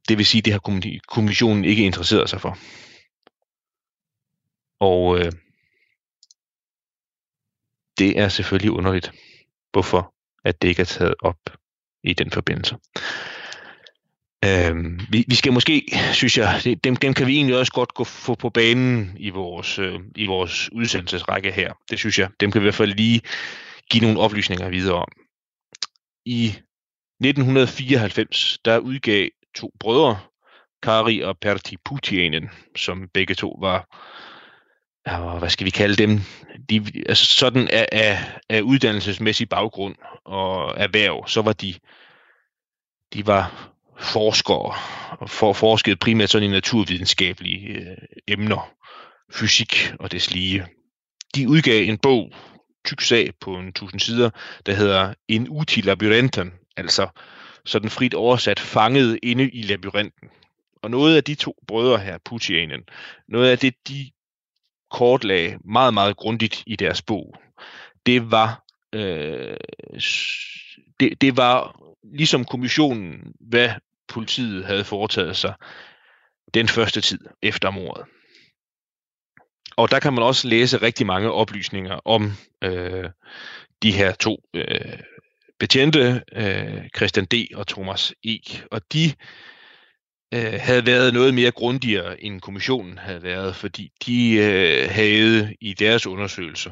Det 0.10 0.18
vil 0.18 0.26
sige, 0.26 0.42
det 0.42 0.54
har 0.54 1.00
kommissionen 1.08 1.66
ikke 1.66 1.86
interesseret 1.86 2.30
sig 2.30 2.42
for. 2.42 2.58
Og 4.80 5.20
øh, 5.20 5.32
det 8.00 8.20
er 8.20 8.30
selvfølgelig 8.30 8.72
underligt, 8.72 9.12
hvorfor 9.72 10.14
at 10.46 10.62
det 10.62 10.68
ikke 10.68 10.82
er 10.82 10.86
taget 10.86 11.16
op 11.22 11.40
i 12.04 12.14
den 12.14 12.32
forbindelse. 12.32 12.76
Øhm, 14.46 15.00
vi, 15.10 15.26
vi 15.28 15.36
skal 15.36 15.54
måske, 15.54 15.86
synes 16.14 16.38
jeg, 16.38 16.78
dem, 16.84 16.96
dem 16.96 17.14
kan 17.14 17.28
vi 17.28 17.36
egentlig 17.36 17.58
også 17.58 17.72
godt 17.72 17.94
gå, 17.94 18.04
få 18.04 18.36
på 18.36 18.50
banen 18.50 19.16
i 19.20 19.30
vores, 19.30 19.80
øh, 19.80 20.00
i 20.16 20.26
vores 20.26 20.72
udsendelsesrække 20.72 21.52
her. 21.52 21.74
Det 21.90 22.00
synes 22.00 22.20
jeg. 22.20 22.30
Dem 22.40 22.52
kan 22.52 22.62
vi 22.62 22.64
i 22.64 22.68
hvert 22.68 22.76
fald 22.76 22.94
lige 22.94 23.22
give 23.92 24.04
nogle 24.04 24.20
oplysninger 24.20 24.70
videre 24.70 24.96
om. 24.96 25.12
I 26.26 26.46
1994, 26.46 28.58
der 28.66 28.78
udgav 28.78 29.30
to 29.56 29.72
brødre, 29.80 30.20
Kari 30.84 31.22
og 31.22 31.38
Pertti 31.42 31.78
Putianen, 31.86 32.50
som 32.76 33.10
begge 33.14 33.36
to 33.36 33.58
var 33.62 33.88
og 35.06 35.40
hvad 35.40 35.50
skal 35.50 35.66
vi 35.66 35.70
kalde 35.70 35.96
dem, 35.96 36.20
de, 36.70 36.86
altså 37.10 37.26
sådan 37.26 37.68
af, 37.68 37.88
af, 37.92 38.20
af 38.50 38.62
uddannelsesmæssig 38.62 39.50
baggrund 39.50 39.96
og 40.26 40.74
erhverv, 40.78 41.28
så 41.28 41.42
var 41.42 41.54
de, 41.54 41.74
de 43.14 43.28
var 43.28 43.72
forskere 44.00 44.74
og 45.20 45.30
for, 45.30 45.54
forskede 45.54 45.96
primært 45.96 46.30
sådan 46.30 46.50
i 46.50 46.52
naturvidenskabelige 46.52 47.68
øh, 47.68 47.98
emner, 48.28 48.74
fysik 49.34 49.94
og 50.00 50.12
deslige. 50.12 50.66
De 51.36 51.50
udgav 51.50 51.84
en 51.84 51.98
bog, 51.98 52.32
tyk 52.86 53.02
sag 53.02 53.32
på 53.42 53.56
en 53.56 53.74
tusind 53.74 54.00
sider, 54.00 54.30
der 54.66 54.74
hedder 54.74 55.14
En 55.28 55.48
uti 55.50 55.82
labyrinten, 55.82 56.54
altså 56.78 57.08
sådan 57.66 57.90
frit 57.90 58.14
oversat 58.14 58.60
fanget 58.60 59.20
inde 59.24 59.50
i 59.50 59.62
labyrinten. 59.62 60.30
Og 60.84 60.92
noget 60.92 61.16
af 61.16 61.24
de 61.24 61.36
to 61.36 61.56
brødre 61.68 61.98
her, 62.00 62.18
Putianen, 62.26 62.82
noget 63.28 63.50
af 63.50 63.60
det, 63.60 63.74
de 63.88 64.12
kortlagde 64.96 65.58
meget, 65.66 65.94
meget 65.94 66.18
grundigt 66.18 66.64
i 66.68 66.76
deres 66.76 67.02
bog, 67.02 67.36
det 68.06 68.32
var, 68.32 68.64
øh, 68.94 69.58
det, 71.00 71.22
det 71.22 71.38
var 71.38 71.82
ligesom 72.04 72.46
kommissionen, 72.46 73.34
hvad 73.40 73.70
politiet 74.08 74.66
havde 74.66 74.84
foretaget 74.84 75.38
sig 75.38 75.54
den 76.54 76.68
første 76.68 77.02
tid 77.02 77.20
efter 77.42 77.72
mordet. 77.72 78.06
Og 79.78 79.92
der 79.92 80.00
kan 80.00 80.14
man 80.14 80.24
også 80.24 80.48
læse 80.48 80.78
rigtig 80.78 81.06
mange 81.06 81.32
oplysninger 81.32 82.00
om 82.06 82.32
øh, 82.64 83.10
de 83.84 83.92
her 83.92 84.12
to 84.12 84.38
øh, 84.54 85.00
betjente, 85.60 86.24
øh, 86.36 86.90
Christian 86.96 87.26
D. 87.26 87.34
og 87.56 87.68
Thomas 87.68 88.14
E. 88.24 88.38
Og 88.72 88.82
de 88.94 89.14
øh, 90.36 90.60
havde 90.62 90.86
været 90.86 91.14
noget 91.14 91.34
mere 91.34 91.52
grundigere, 91.52 92.24
end 92.24 92.42
kommissionen 92.42 92.98
havde 92.98 93.24
været, 93.24 93.56
fordi 93.56 93.92
de 94.06 94.34
øh, 94.34 94.90
havde 94.92 95.56
i 95.62 95.74
deres 95.74 96.08
undersøgelser 96.08 96.72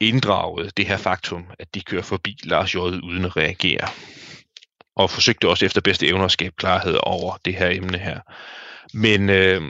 inddraget 0.00 0.76
det 0.76 0.86
her 0.86 0.96
faktum, 0.96 1.46
at 1.58 1.74
de 1.74 1.82
kører 1.82 2.02
forbi 2.02 2.38
Lars 2.44 2.74
J. 2.74 2.78
uden 2.78 3.24
at 3.24 3.36
reagere. 3.36 3.88
Og 4.96 5.10
forsøgte 5.10 5.48
også 5.48 5.66
efter 5.66 5.80
bedste 5.80 6.06
evner 6.06 6.24
at 6.24 6.30
skabe 6.30 6.54
klarhed 6.56 6.98
over 7.02 7.36
det 7.44 7.54
her 7.54 7.70
emne 7.70 7.98
her. 7.98 8.20
Men 8.94 9.30
øh, 9.30 9.62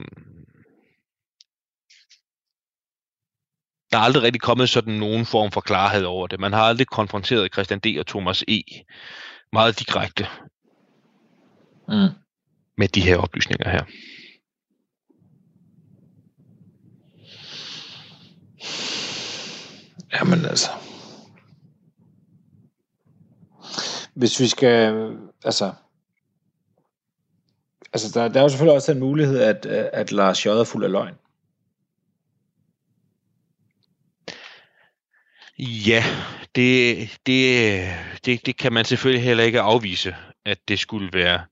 der 3.92 3.98
er 3.98 4.02
aldrig 4.02 4.22
rigtig 4.22 4.40
kommet 4.40 4.68
sådan 4.68 4.94
nogen 4.94 5.26
form 5.26 5.52
for 5.52 5.60
klarhed 5.60 6.04
over 6.04 6.26
det. 6.26 6.40
Man 6.40 6.52
har 6.52 6.62
aldrig 6.62 6.86
konfronteret 6.86 7.52
Christian 7.52 7.80
D. 7.80 7.86
og 7.98 8.06
Thomas 8.06 8.44
E. 8.48 8.60
meget 9.52 9.78
direkte. 9.78 10.26
Mm 11.88 12.27
med 12.78 12.88
de 12.88 13.00
her 13.00 13.16
oplysninger 13.16 13.70
her. 13.70 13.84
Jamen 20.12 20.44
altså. 20.44 20.70
Hvis 24.14 24.40
vi 24.40 24.48
skal, 24.48 25.16
altså, 25.44 25.72
altså 27.92 28.20
der, 28.20 28.28
der 28.28 28.38
er 28.38 28.42
jo 28.42 28.48
selvfølgelig 28.48 28.74
også 28.74 28.92
den 28.92 29.00
mulighed, 29.00 29.40
at, 29.40 29.66
at 29.66 30.12
Lars 30.12 30.46
J. 30.46 30.48
er 30.48 30.64
fuld 30.64 30.84
af 30.84 30.90
løgn. 30.90 31.14
Ja, 35.58 36.04
det, 36.54 37.08
det, 37.26 37.88
det, 38.24 38.46
det 38.46 38.56
kan 38.56 38.72
man 38.72 38.84
selvfølgelig 38.84 39.24
heller 39.24 39.44
ikke 39.44 39.60
afvise, 39.60 40.16
at 40.44 40.58
det 40.68 40.78
skulle 40.78 41.10
være 41.12 41.44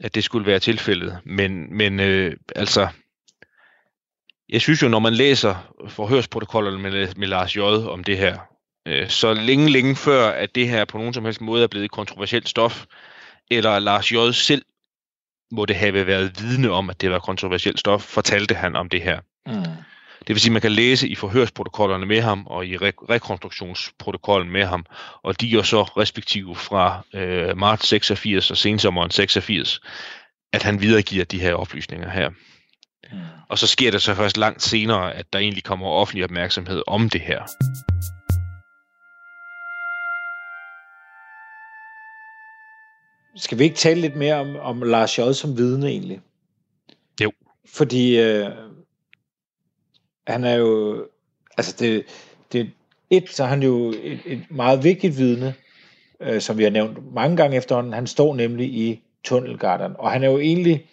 at 0.00 0.14
det 0.14 0.24
skulle 0.24 0.46
være 0.46 0.58
tilfældet. 0.58 1.18
Men, 1.24 1.76
men 1.76 2.00
øh, 2.00 2.36
altså, 2.56 2.88
jeg 4.48 4.60
synes 4.60 4.82
jo, 4.82 4.88
når 4.88 4.98
man 4.98 5.12
læser 5.12 5.74
forhørsprotokollerne 5.88 6.78
med, 6.78 7.14
med 7.16 7.28
Lars 7.28 7.56
J. 7.56 7.60
om 7.60 8.04
det 8.04 8.18
her, 8.18 8.38
øh, 8.88 9.08
så 9.08 9.34
længe, 9.34 9.70
længe 9.70 9.96
før, 9.96 10.30
at 10.30 10.54
det 10.54 10.68
her 10.68 10.84
på 10.84 10.98
nogen 10.98 11.14
som 11.14 11.24
helst 11.24 11.40
måde 11.40 11.62
er 11.62 11.68
blevet 11.68 11.90
kontroversielt 11.90 12.48
stof, 12.48 12.84
eller 13.50 13.78
Lars 13.78 14.12
J. 14.12 14.16
selv 14.32 14.62
måtte 15.52 15.74
have 15.74 16.06
været 16.06 16.40
vidne 16.40 16.70
om, 16.70 16.90
at 16.90 17.00
det 17.00 17.10
var 17.10 17.18
kontroversielt 17.18 17.80
stof, 17.80 18.02
fortalte 18.02 18.54
han 18.54 18.76
om 18.76 18.88
det 18.88 19.02
her. 19.02 19.20
Mm. 19.46 19.52
Det 20.20 20.28
vil 20.28 20.40
sige, 20.40 20.50
at 20.50 20.52
man 20.52 20.62
kan 20.62 20.72
læse 20.72 21.08
i 21.08 21.14
forhørsprotokollerne 21.14 22.06
med 22.06 22.20
ham 22.20 22.46
og 22.46 22.66
i 22.66 22.76
re- 22.76 23.06
rekonstruktionsprotokollen 23.10 24.52
med 24.52 24.64
ham, 24.64 24.86
og 25.22 25.40
de 25.40 25.58
er 25.58 25.62
så 25.62 25.82
respektive 25.82 26.56
fra 26.56 27.04
øh, 27.14 27.56
marts 27.56 27.86
86 27.88 28.50
og 28.50 28.56
sensommeren 28.56 29.10
86, 29.10 29.80
at 30.52 30.62
han 30.62 30.80
videregiver 30.80 31.24
de 31.24 31.40
her 31.40 31.54
oplysninger 31.54 32.10
her. 32.10 32.30
Og 33.48 33.58
så 33.58 33.66
sker 33.66 33.90
det 33.90 34.02
så 34.02 34.14
først 34.14 34.36
langt 34.36 34.62
senere, 34.62 35.14
at 35.14 35.32
der 35.32 35.38
egentlig 35.38 35.64
kommer 35.64 35.86
offentlig 35.86 36.24
opmærksomhed 36.24 36.82
om 36.86 37.10
det 37.10 37.20
her. 37.20 37.42
Skal 43.36 43.58
vi 43.58 43.64
ikke 43.64 43.76
tale 43.76 44.00
lidt 44.00 44.16
mere 44.16 44.34
om, 44.34 44.56
om 44.56 44.82
Lars 44.82 45.18
J. 45.18 45.32
som 45.32 45.56
vidne 45.56 45.88
egentlig? 45.88 46.20
Jo. 47.20 47.32
Fordi 47.66 48.20
øh, 48.20 48.50
han 50.30 50.44
er 50.44 50.54
jo, 50.54 51.04
altså 51.56 51.76
det, 51.78 52.04
det 52.52 52.70
et, 53.10 53.28
så 53.28 53.42
er 53.44 53.48
han 53.48 53.62
jo 53.62 53.88
et, 53.88 54.20
et 54.26 54.42
meget 54.50 54.84
vigtigt 54.84 55.18
vidne, 55.18 55.54
øh, 56.20 56.40
som 56.40 56.58
vi 56.58 56.62
har 56.62 56.70
nævnt 56.70 57.14
mange 57.14 57.36
gange 57.36 57.56
efterhånden. 57.56 57.92
Han 57.92 58.06
står 58.06 58.34
nemlig 58.34 58.66
i 58.66 59.02
tunnelgarderen, 59.24 59.92
og 59.98 60.10
han 60.10 60.22
er 60.22 60.30
jo 60.30 60.38
egentlig 60.38 60.86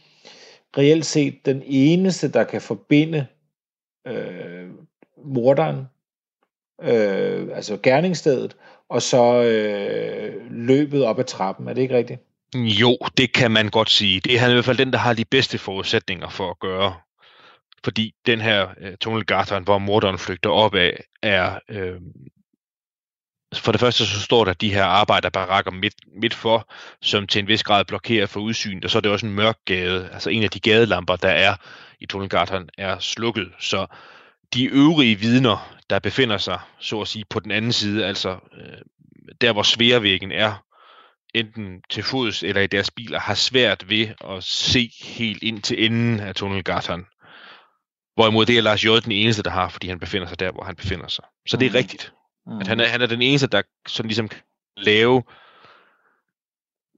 reelt 0.77 1.05
set 1.05 1.45
den 1.45 1.63
eneste, 1.65 2.27
der 2.27 2.43
kan 2.43 2.61
forbinde 2.61 3.25
øh, 4.07 4.69
morderen, 5.25 5.77
øh, 6.81 7.47
altså 7.53 7.77
gerningsstedet, 7.83 8.55
og 8.89 9.01
så 9.01 9.43
øh, 9.43 10.51
løbet 10.51 11.03
op 11.05 11.19
ad 11.19 11.23
trappen. 11.23 11.67
Er 11.67 11.73
det 11.73 11.81
ikke 11.81 11.97
rigtigt? 11.97 12.21
Jo, 12.55 12.97
det 13.17 13.33
kan 13.33 13.51
man 13.51 13.69
godt 13.69 13.89
sige. 13.89 14.19
Det 14.19 14.35
er 14.35 14.39
han 14.39 14.49
i 14.49 14.53
hvert 14.53 14.65
fald 14.65 14.77
den, 14.77 14.93
der 14.93 14.99
har 14.99 15.13
de 15.13 15.25
bedste 15.25 15.57
forudsætninger 15.57 16.29
for 16.29 16.49
at 16.49 16.59
gøre. 16.59 16.93
Fordi 17.83 18.13
den 18.25 18.41
her 18.41 18.67
øh, 18.81 18.97
tunnelgarteren, 19.01 19.63
hvor 19.63 19.77
morderen 19.77 20.17
flygter 20.17 20.49
op 20.49 20.75
af, 20.75 21.03
er... 21.21 21.59
Øh, 21.69 22.01
for 23.55 23.71
det 23.71 23.81
første 23.81 24.05
så 24.05 24.21
står 24.21 24.45
der 24.45 24.53
de 24.53 24.73
her 24.73 24.83
arbejderbarakker 24.83 25.71
midt, 25.71 25.93
midt 26.21 26.33
for, 26.33 26.69
som 27.01 27.27
til 27.27 27.39
en 27.39 27.47
vis 27.47 27.63
grad 27.63 27.85
blokerer 27.85 28.25
for 28.25 28.39
udsyn, 28.39 28.81
og 28.83 28.89
så 28.89 28.97
er 28.97 29.01
det 29.01 29.11
også 29.11 29.25
en 29.25 29.33
mørk 29.33 29.57
gade. 29.65 30.09
Altså 30.13 30.29
en 30.29 30.43
af 30.43 30.49
de 30.49 30.59
gadelamper, 30.59 31.15
der 31.15 31.29
er 31.29 31.55
i 31.99 32.05
tunnelgarteren, 32.05 32.69
er 32.77 32.99
slukket. 32.99 33.51
Så 33.59 33.85
de 34.53 34.65
øvrige 34.65 35.15
vidner, 35.15 35.75
der 35.89 35.99
befinder 35.99 36.37
sig, 36.37 36.59
så 36.79 37.01
at 37.01 37.07
sige, 37.07 37.25
på 37.29 37.39
den 37.39 37.51
anden 37.51 37.71
side, 37.71 38.05
altså 38.05 38.29
øh, 38.29 38.77
der 39.41 39.53
hvor 39.53 39.63
sværvæggen 39.63 40.31
er, 40.31 40.63
enten 41.33 41.81
til 41.89 42.03
fods 42.03 42.43
eller 42.43 42.61
i 42.61 42.67
deres 42.67 42.91
biler, 42.91 43.19
har 43.19 43.33
svært 43.33 43.89
ved 43.89 44.07
at 44.29 44.43
se 44.43 44.91
helt 45.03 45.43
ind 45.43 45.61
til 45.61 45.85
enden 45.85 46.19
af 46.19 46.35
tunnelgarteren. 46.35 47.05
Hvorimod 48.17 48.45
det 48.45 48.57
er 48.57 48.61
Lars 48.61 48.83
J. 48.85 48.87
den 49.03 49.11
eneste, 49.11 49.43
der 49.43 49.49
har, 49.49 49.69
fordi 49.69 49.87
han 49.87 49.99
befinder 49.99 50.27
sig 50.27 50.39
der, 50.39 50.51
hvor 50.51 50.63
han 50.63 50.75
befinder 50.75 51.07
sig. 51.07 51.25
Så 51.47 51.57
det 51.57 51.65
er 51.65 51.69
Mhm. 51.69 51.75
rigtigt, 51.75 52.13
at 52.61 52.67
han 52.67 52.79
er, 52.79 52.87
han 52.87 53.01
er 53.01 53.05
den 53.05 53.21
eneste, 53.21 53.47
der 53.47 53.61
sådan 53.87 54.07
ligesom 54.07 54.27
kan 54.27 54.41
lave 54.77 55.23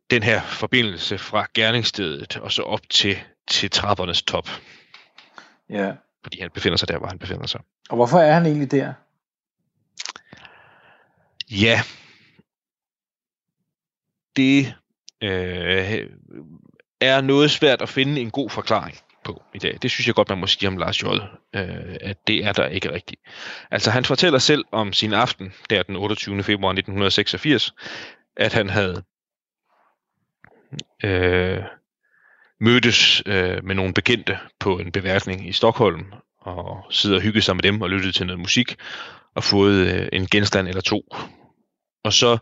den 0.09 0.24
her 0.24 0.41
forbindelse 0.41 1.17
fra 1.17 1.47
gerningsstedet 1.53 2.38
og 2.38 2.51
så 2.51 2.61
op 2.61 2.89
til, 2.89 3.17
til 3.47 3.70
trappernes 3.72 4.22
top, 4.24 4.49
Ja. 5.70 5.93
fordi 6.24 6.41
han 6.41 6.49
befinder 6.53 6.78
sig 6.78 6.88
der, 6.88 6.97
hvor 6.97 7.07
han 7.07 7.20
befinder 7.20 7.47
sig. 7.47 7.61
Og 7.89 7.95
hvorfor 7.95 8.20
er 8.20 8.34
han 8.34 8.45
egentlig 8.45 8.72
der? 8.72 8.93
Ja, 11.51 11.82
det 14.36 14.74
øh, 15.22 16.09
er 17.01 17.22
noget 17.22 17.51
svært 17.51 17.82
at 17.82 17.89
finde 17.89 18.22
en 18.22 18.32
god 18.32 18.49
forklaring 18.49 18.97
på 19.34 19.43
i 19.53 19.57
dag. 19.57 19.77
Det 19.82 19.91
synes 19.91 20.07
jeg 20.07 20.15
godt, 20.15 20.30
man 20.30 20.38
må 20.38 20.47
sige 20.47 20.67
om 20.67 20.77
Lars 20.77 21.03
J., 21.03 21.05
øh, 21.05 21.95
at 22.01 22.27
det 22.27 22.45
er 22.45 22.53
der 22.53 22.67
ikke 22.67 22.93
rigtigt. 22.93 23.21
Altså 23.71 23.91
han 23.91 24.05
fortæller 24.05 24.39
selv 24.39 24.65
om 24.71 24.93
sin 24.93 25.13
aften, 25.13 25.53
der 25.69 25.84
den 25.84 25.95
28. 25.95 26.43
februar 26.43 26.71
1986, 26.71 27.73
at 28.38 28.53
han 28.53 28.69
havde 28.69 29.03
øh, 31.03 31.63
mødtes 32.59 33.23
øh, 33.25 33.63
med 33.63 33.75
nogle 33.75 33.93
bekendte 33.93 34.38
på 34.59 34.80
en 34.80 34.91
beværkning 34.91 35.49
i 35.49 35.51
Stockholm, 35.51 36.05
og 36.41 36.86
sidder 36.91 37.15
og 37.15 37.21
hygget 37.21 37.43
sig 37.43 37.55
med 37.55 37.63
dem 37.63 37.82
og 37.82 37.89
lyttet 37.89 38.15
til 38.15 38.25
noget 38.25 38.39
musik, 38.39 38.75
og 39.36 39.43
fået 39.43 39.88
øh, 39.88 40.09
en 40.13 40.27
genstand 40.27 40.67
eller 40.67 40.82
to. 40.82 41.01
Og 42.03 42.13
så 42.13 42.38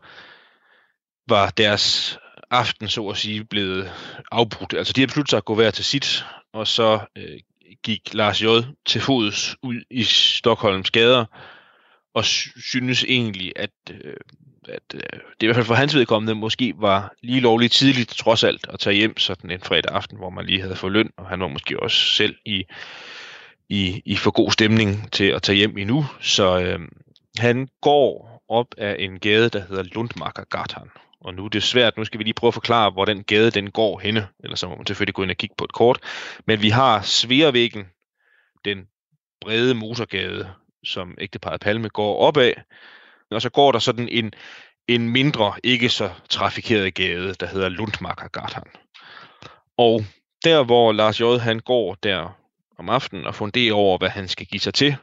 var 1.30 1.50
deres 1.50 2.18
aften, 2.52 2.88
så 2.88 3.08
at 3.08 3.18
sige, 3.18 3.46
blevet 3.46 3.92
afbrudt. 4.32 4.74
Altså 4.74 4.94
de 4.94 5.02
har 5.02 5.08
besluttet 5.08 5.30
sig 5.30 5.38
at 5.38 5.46
gå 5.46 5.56
hver 5.56 5.72
til 5.72 5.86
sit, 5.86 6.26
og 6.58 6.68
så 6.68 7.00
øh, 7.16 7.40
gik 7.84 8.14
Lars 8.14 8.42
J. 8.42 8.46
til 8.86 9.02
fods 9.02 9.56
ud 9.64 9.82
i 9.90 10.04
Stockholms 10.04 10.92
gader, 10.92 11.26
og 12.14 12.26
synes 12.26 13.04
egentlig, 13.04 13.54
at, 13.56 13.70
øh, 13.92 14.14
at 14.70 14.84
øh, 14.94 15.02
det 15.02 15.42
i 15.42 15.46
hvert 15.46 15.56
fald 15.56 15.66
for 15.66 15.74
hans 15.74 15.96
vedkommende 15.96 16.36
måske 16.36 16.74
var 16.78 17.14
lige 17.24 17.40
lovligt 17.40 17.74
tidligt, 17.74 18.10
trods 18.10 18.44
alt, 18.44 18.68
at 18.70 18.80
tage 18.80 18.96
hjem 18.96 19.18
sådan 19.18 19.52
en 19.52 19.62
fredag 19.62 19.92
aften, 19.96 20.18
hvor 20.18 20.30
man 20.30 20.46
lige 20.46 20.62
havde 20.62 20.76
fået 20.76 20.94
løn, 20.94 21.10
og 21.18 21.26
han 21.26 21.40
var 21.40 21.48
måske 21.48 21.80
også 21.80 21.98
selv 21.98 22.36
i, 22.46 22.64
i, 23.70 24.02
i 24.06 24.16
for 24.16 24.32
god 24.32 24.52
stemning 24.52 25.12
til 25.12 25.26
at 25.26 25.42
tage 25.42 25.56
hjem 25.56 25.78
endnu. 25.78 26.06
Så 26.22 26.60
øh, 26.60 26.80
han 27.38 27.68
går 27.82 28.44
op 28.50 28.68
af 28.78 28.96
en 29.00 29.20
gade, 29.20 29.50
der 29.50 29.60
hedder 29.70 29.84
Lundmarkergatan. 29.84 30.90
Og 31.22 31.34
nu 31.34 31.46
er 31.46 31.50
det 31.50 31.64
svært, 31.64 31.98
nu 31.98 32.06
skal 32.06 32.18
vi 32.20 32.24
lige 32.24 32.34
prøve 32.34 32.50
at 32.50 32.54
forklare, 32.54 32.90
hvor 32.90 33.06
den 33.06 33.24
gade 33.24 33.52
den 33.52 33.72
går 33.72 34.00
henne. 34.00 34.28
eller 34.40 34.56
så 34.56 34.70
må 34.70 34.76
man 34.76 34.86
selvfølgelig 34.86 35.16
gå 35.16 35.24
ind 35.24 35.32
og 35.32 35.38
kigge 35.38 35.56
på 35.58 35.64
et 35.64 35.74
kort. 35.74 36.00
Men 36.48 36.62
vi 36.62 36.70
har 36.70 37.02
Sveavæggen, 37.02 37.86
den 38.66 38.88
brede 39.42 39.74
motorgade, 39.74 40.54
som 40.84 41.16
ægteparet 41.22 41.62
Palme 41.62 41.90
går 41.90 42.18
op 42.18 42.38
af. 42.38 42.64
Og 43.32 43.42
så 43.42 43.50
går 43.50 43.72
der 43.72 43.80
sådan 43.80 44.10
en, 44.10 44.34
en 44.88 45.10
mindre, 45.10 45.54
ikke 45.64 45.90
så 45.90 46.12
trafikeret 46.30 46.94
gade, 46.94 47.34
der 47.34 47.46
hedder 47.46 47.70
Lundmarkergatan. 47.70 48.64
Og 49.78 50.06
der, 50.44 50.64
hvor 50.64 50.92
Lars 50.92 51.22
J. 51.22 51.24
han 51.24 51.60
går 51.60 51.96
der 52.04 52.38
om 52.78 52.90
aftenen 52.90 53.26
og 53.26 53.36
funderer 53.36 53.74
over, 53.74 53.98
hvad 53.98 54.10
han 54.10 54.28
skal 54.28 54.46
give 54.46 54.60
sig 54.60 54.74
til, 54.74 54.96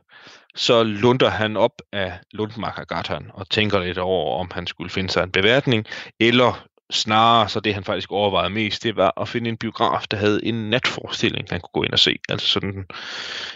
så 0.55 0.83
lunder 0.83 1.29
han 1.29 1.57
op 1.57 1.83
af 1.93 2.19
Lundmarkergatan 2.33 3.31
og 3.35 3.51
tænker 3.51 3.79
lidt 3.79 3.99
over, 3.99 4.41
om 4.41 4.51
han 4.53 4.67
skulle 4.67 4.91
finde 4.91 5.11
sig 5.11 5.23
en 5.23 5.31
beværtning, 5.31 5.87
eller 6.21 6.67
snarere, 6.91 7.49
så 7.49 7.61
det 7.61 7.75
han 7.75 7.85
faktisk 7.85 8.13
overvejede 8.13 8.51
mest, 8.51 8.83
det 8.83 8.97
var 8.97 9.21
at 9.21 9.29
finde 9.29 9.51
en 9.51 9.57
biograf, 9.57 10.05
der 10.11 10.17
havde 10.17 10.45
en 10.45 10.71
natforestilling, 10.71 11.47
han 11.51 11.61
kunne 11.61 11.81
gå 11.81 11.83
ind 11.83 11.93
og 11.93 11.99
se. 11.99 12.17
Altså 12.29 12.47
sådan 12.47 12.87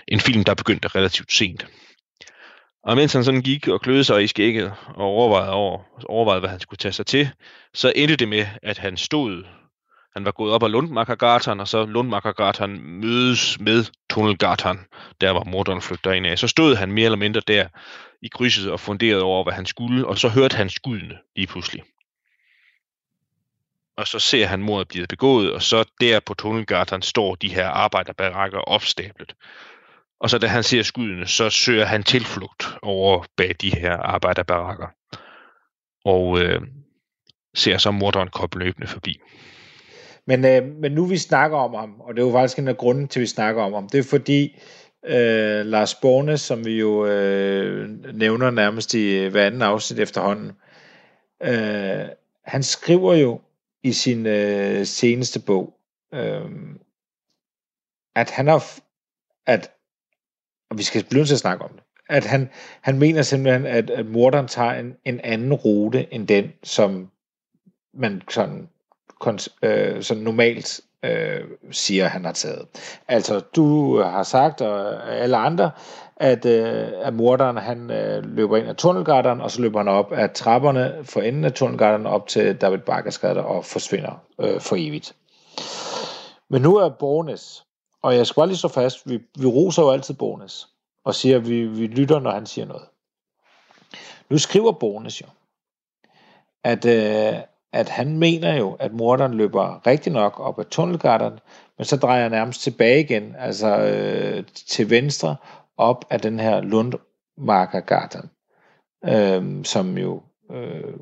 en 0.09 0.21
film, 0.21 0.45
der 0.45 0.55
begyndte 0.55 0.89
relativt 0.89 1.33
sent. 1.33 1.67
Og 2.85 2.97
mens 2.97 3.13
han 3.13 3.25
sådan 3.25 3.43
gik 3.43 3.69
og 3.69 3.81
kløede 3.81 4.05
sig 4.05 4.25
i 4.25 4.27
skægget 4.27 4.73
og 4.95 5.05
overvejede, 5.05 5.53
over, 5.53 5.79
overvejede, 6.05 6.41
hvad 6.41 6.51
han 6.51 6.61
skulle 6.61 6.79
tage 6.79 6.93
sig 6.93 7.07
til, 7.07 7.31
så 7.75 7.93
endte 7.97 8.17
det 8.17 8.29
med, 8.29 8.47
at 8.63 8.79
han 8.79 8.97
stod 8.97 9.45
han 10.15 10.25
var 10.25 10.33
gået 10.33 10.53
op 10.53 10.63
ad 10.63 10.69
Lundmarkergatan, 10.69 11.61
og 11.61 11.69
så 11.69 11.87
Lundmarkergatan 11.87 12.81
mødes 12.81 13.61
med 13.61 13.85
Tunnelgatan, 14.11 14.79
der 15.21 15.31
var 15.31 15.45
morderen 15.45 15.83
flygter 15.83 16.13
ind 16.13 16.27
af. 16.27 16.39
Så 16.39 16.49
stod 16.49 16.77
han 16.77 16.93
mere 16.93 17.05
eller 17.05 17.19
mindre 17.19 17.41
der 17.41 17.69
i 18.23 18.29
krydset 18.29 18.71
og 18.71 18.81
funderede 18.81 19.23
over, 19.23 19.45
hvad 19.45 19.53
han 19.53 19.67
skulle, 19.67 20.07
og 20.07 20.19
så 20.19 20.29
hørte 20.29 20.57
han 20.57 20.71
skuddene 20.71 21.19
lige 21.37 21.47
pludselig. 21.47 21.83
Og 23.97 24.07
så 24.07 24.19
ser 24.19 24.47
han 24.47 24.63
mordet 24.63 24.89
blive 24.89 25.07
begået, 25.07 25.53
og 25.53 25.63
så 25.63 25.85
der 26.01 26.21
på 26.21 26.35
Tunnelgatan 26.35 27.03
står 27.03 27.35
de 27.35 27.55
her 27.55 27.69
arbejderbarakker 27.69 28.59
opstablet. 28.59 29.35
Og 30.21 30.31
så 30.31 30.39
da 30.39 30.47
han 30.47 30.63
ser 30.63 30.83
skuddene, 30.83 31.27
så 31.27 31.51
søger 31.51 31.85
han 31.85 32.03
tilflugt 32.03 32.67
over 32.83 33.25
bag 33.37 33.55
de 33.61 33.71
her 33.71 33.97
arbejderbarakker. 33.97 34.87
Og 36.05 36.41
øh, 36.41 36.61
ser 37.55 37.79
så 37.79 37.91
morderen 37.91 38.29
komme 38.29 38.65
løbende 38.65 38.87
forbi. 38.87 39.21
Men, 40.29 40.45
øh, 40.45 40.76
men 40.76 40.93
nu 40.93 41.05
vi 41.05 41.16
snakker 41.16 41.59
om 41.59 41.74
ham, 41.74 42.01
og 42.01 42.14
det 42.14 42.22
er 42.22 42.26
jo 42.26 42.33
faktisk 42.33 42.59
en 42.59 42.68
af 42.68 42.76
grunden 42.76 43.09
til, 43.09 43.20
at 43.20 43.22
vi 43.22 43.26
snakker 43.26 43.62
om 43.62 43.72
ham, 43.72 43.89
det 43.89 43.99
er 43.99 44.03
fordi 44.03 44.59
øh, 45.05 45.66
Lars 45.66 45.95
Borne, 45.95 46.39
som 46.39 46.64
vi 46.64 46.79
jo 46.79 47.07
øh, 47.07 47.89
nævner 48.14 48.51
nærmest 48.51 48.95
i 48.95 49.18
øh, 49.18 49.31
hver 49.31 49.47
anden 49.47 49.62
afsnit 49.62 50.01
efterhånden, 50.01 50.53
øh, 51.43 52.09
han 52.45 52.62
skriver 52.62 53.14
jo 53.14 53.41
i 53.83 53.93
sin 53.93 54.26
øh, 54.26 54.87
seneste 54.87 55.41
bog, 55.41 55.74
øh, 56.14 56.51
at 58.16 58.31
han 58.31 58.47
har, 58.47 58.81
at, 59.47 59.70
og 60.70 60.79
vi 60.79 60.83
skal 60.83 61.05
blive 61.11 61.24
til 61.24 61.35
at 61.35 61.39
snakke 61.39 61.64
om 61.64 61.70
det, 61.70 61.83
at 62.09 62.24
han, 62.24 62.51
han 62.81 62.99
mener 62.99 63.22
simpelthen, 63.22 63.66
at, 63.66 63.91
at 63.91 64.07
morderen 64.07 64.49
tager 64.49 64.72
en, 64.72 64.95
en 65.05 65.20
anden 65.20 65.55
rute, 65.55 66.14
end 66.14 66.26
den, 66.26 66.53
som 66.62 67.11
man 67.95 68.22
sådan 68.29 68.68
øh, 69.62 70.03
sådan 70.03 70.23
normalt 70.23 70.81
øh, 71.03 71.41
siger, 71.71 72.09
han 72.09 72.25
har 72.25 72.33
taget. 72.33 72.66
Altså, 73.09 73.41
du 73.41 73.99
har 74.03 74.23
sagt, 74.23 74.61
og 74.61 75.09
alle 75.12 75.37
andre, 75.37 75.71
at, 76.16 76.45
øh, 76.45 76.89
at 77.03 77.14
morderen 77.14 77.57
han 77.57 77.91
øh, 77.91 78.25
løber 78.25 78.57
ind 78.57 78.69
af 78.69 78.77
tunnelgarderen, 78.77 79.41
og 79.41 79.51
så 79.51 79.62
løber 79.62 79.79
han 79.79 79.89
op 79.89 80.12
af 80.12 80.31
trapperne 80.31 81.05
for 81.05 81.21
enden 81.21 81.45
af 81.45 81.53
tunnelgarderen 81.53 82.07
op 82.07 82.27
til 82.27 82.57
David 82.57 82.79
Bakkers 82.79 83.19
og 83.25 83.64
forsvinder 83.64 84.23
øh, 84.41 84.61
for 84.61 84.77
evigt. 84.79 85.14
Men 86.51 86.62
nu 86.62 86.77
er 86.77 86.89
Bornes, 86.89 87.64
og 88.03 88.16
jeg 88.16 88.27
skal 88.27 88.41
bare 88.41 88.47
lige 88.47 88.57
så 88.57 88.69
fast, 88.69 89.11
vi, 89.11 89.21
vi 89.39 89.47
roser 89.47 89.83
jo 89.83 89.91
altid 89.91 90.14
Bornes. 90.14 90.69
og 91.05 91.14
siger, 91.14 91.37
at 91.37 91.49
vi, 91.49 91.66
vi 91.66 91.87
lytter, 91.87 92.19
når 92.19 92.31
han 92.31 92.47
siger 92.47 92.66
noget. 92.66 92.85
Nu 94.31 94.39
skriver 94.39 94.73
Bornes 94.73 95.21
jo, 95.21 95.27
at, 96.64 96.85
øh, 96.85 97.41
at 97.73 97.89
han 97.89 98.19
mener 98.19 98.57
jo, 98.57 98.73
at 98.73 98.93
morderen 98.93 99.35
løber 99.35 99.87
rigtig 99.87 100.12
nok 100.12 100.41
op 100.41 100.59
ad 100.59 100.64
tunnelgatteren, 100.64 101.39
men 101.79 101.85
så 101.85 101.97
drejer 101.97 102.23
han 102.23 102.31
nærmest 102.31 102.61
tilbage 102.61 103.01
igen, 103.01 103.35
altså 103.39 103.79
øh, 103.79 104.45
til 104.55 104.91
venstre, 104.91 105.37
op 105.77 106.05
ad 106.11 106.19
den 106.19 106.41
her 106.41 106.61
Lundmarkergatteren, 106.61 108.31
øh, 109.05 109.64
som 109.64 109.99
jo 109.99 110.23
øh, 110.51 110.95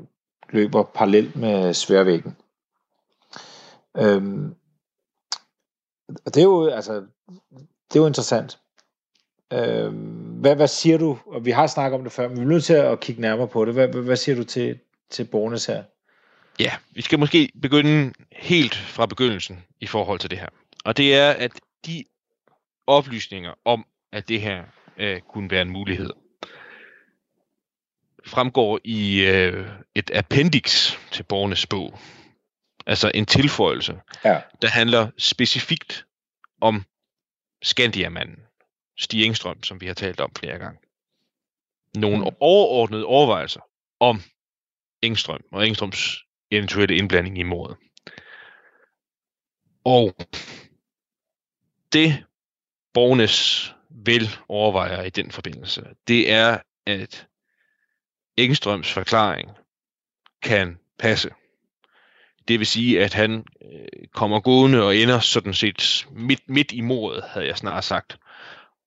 løber 0.51 0.83
parallelt 0.83 1.37
med 1.37 1.75
sværvæggen. 1.75 2.37
Øhm, 3.97 4.55
og 6.09 6.35
det 6.35 6.37
er 6.37 6.45
jo, 6.45 6.67
altså, 6.67 6.93
det 7.89 7.97
er 7.97 8.01
jo 8.01 8.07
interessant. 8.07 8.59
Øhm, 9.53 10.41
hvad, 10.41 10.57
hvad 10.57 10.69
siger 10.69 10.99
du, 10.99 11.19
og 11.27 11.45
vi 11.45 11.51
har 11.51 11.67
snakket 11.67 11.99
om 11.99 12.05
det 12.05 12.13
før, 12.13 12.29
men 12.29 12.37
vi 12.37 12.43
er 12.43 12.49
nødt 12.49 12.65
til 12.65 12.75
at 12.75 13.01
kigge 13.01 13.21
nærmere 13.21 13.49
på 13.49 13.65
det. 13.65 13.75
Hvad, 13.75 13.89
hvad, 13.89 14.03
hvad 14.03 14.17
siger 14.17 14.37
du 14.37 14.45
til, 14.45 14.79
til 15.11 15.25
Bornes 15.25 15.67
her? 15.67 15.83
Ja, 16.61 16.77
vi 16.91 17.03
skal 17.03 17.19
måske 17.19 17.51
begynde 17.63 18.13
helt 18.33 18.75
fra 18.75 19.07
begyndelsen 19.07 19.65
i 19.81 19.87
forhold 19.87 20.19
til 20.19 20.31
det 20.31 20.39
her. 20.39 20.49
Og 20.85 20.97
det 20.97 21.15
er, 21.15 21.31
at 21.31 21.53
de 21.87 22.05
oplysninger 22.87 23.55
om, 23.65 23.87
at 24.13 24.29
det 24.29 24.41
her 24.41 24.65
øh, 24.97 25.21
kunne 25.21 25.51
være 25.51 25.63
en 25.63 25.71
mulighed, 25.71 26.11
fremgår 28.27 28.81
i 28.85 29.21
øh, 29.21 29.69
et 29.95 30.11
appendix 30.15 30.97
til 31.13 31.23
Bornes 31.23 31.67
bog. 31.67 31.99
Altså 32.87 33.11
en 33.15 33.27
tilføjelse, 33.27 34.01
Ja. 34.25 34.41
der 34.63 34.69
handler 34.69 35.11
specifikt 35.19 36.07
om 36.61 36.85
Skandiamanden, 37.63 38.37
Stig 38.99 39.25
Engstrøm, 39.25 39.63
som 39.63 39.81
vi 39.81 39.87
har 39.87 39.95
talt 39.95 40.21
om 40.21 40.33
flere 40.39 40.59
gange. 40.59 40.79
Nogle 41.97 42.19
Mm. 42.19 42.37
overordnede 42.41 43.05
overvejelser 43.05 43.61
om 44.01 44.23
Engstrøm 45.03 45.41
og 45.53 45.67
Engstrøms 45.69 46.17
eventuelle 46.51 46.97
indblanding 46.97 47.39
i 47.39 47.43
mordet. 47.43 47.77
Og 49.85 50.17
det 51.93 52.25
Bornes 52.95 53.75
vil 53.91 54.29
overvejer 54.49 55.03
i 55.03 55.11
den 55.11 55.31
forbindelse, 55.31 55.85
det 56.09 56.33
er, 56.33 56.59
at 56.87 57.27
Engstrøms 58.37 58.93
forklaring 58.93 59.51
kan 60.43 60.79
passe. 60.99 61.31
Det 62.49 62.59
vil 62.59 62.67
sige, 62.67 63.05
at 63.05 63.15
han 63.15 63.45
øh, 63.63 64.09
kommer 64.13 64.41
gående 64.41 64.83
og 64.83 64.97
ender 64.97 65.21
sådan 65.21 65.55
set 65.55 66.07
midt, 66.11 66.49
midt 66.49 66.73
i 66.73 66.81
mordet, 66.81 67.25
havde 67.25 67.47
jeg 67.47 67.57
snart 67.57 67.85
sagt. 67.85 68.19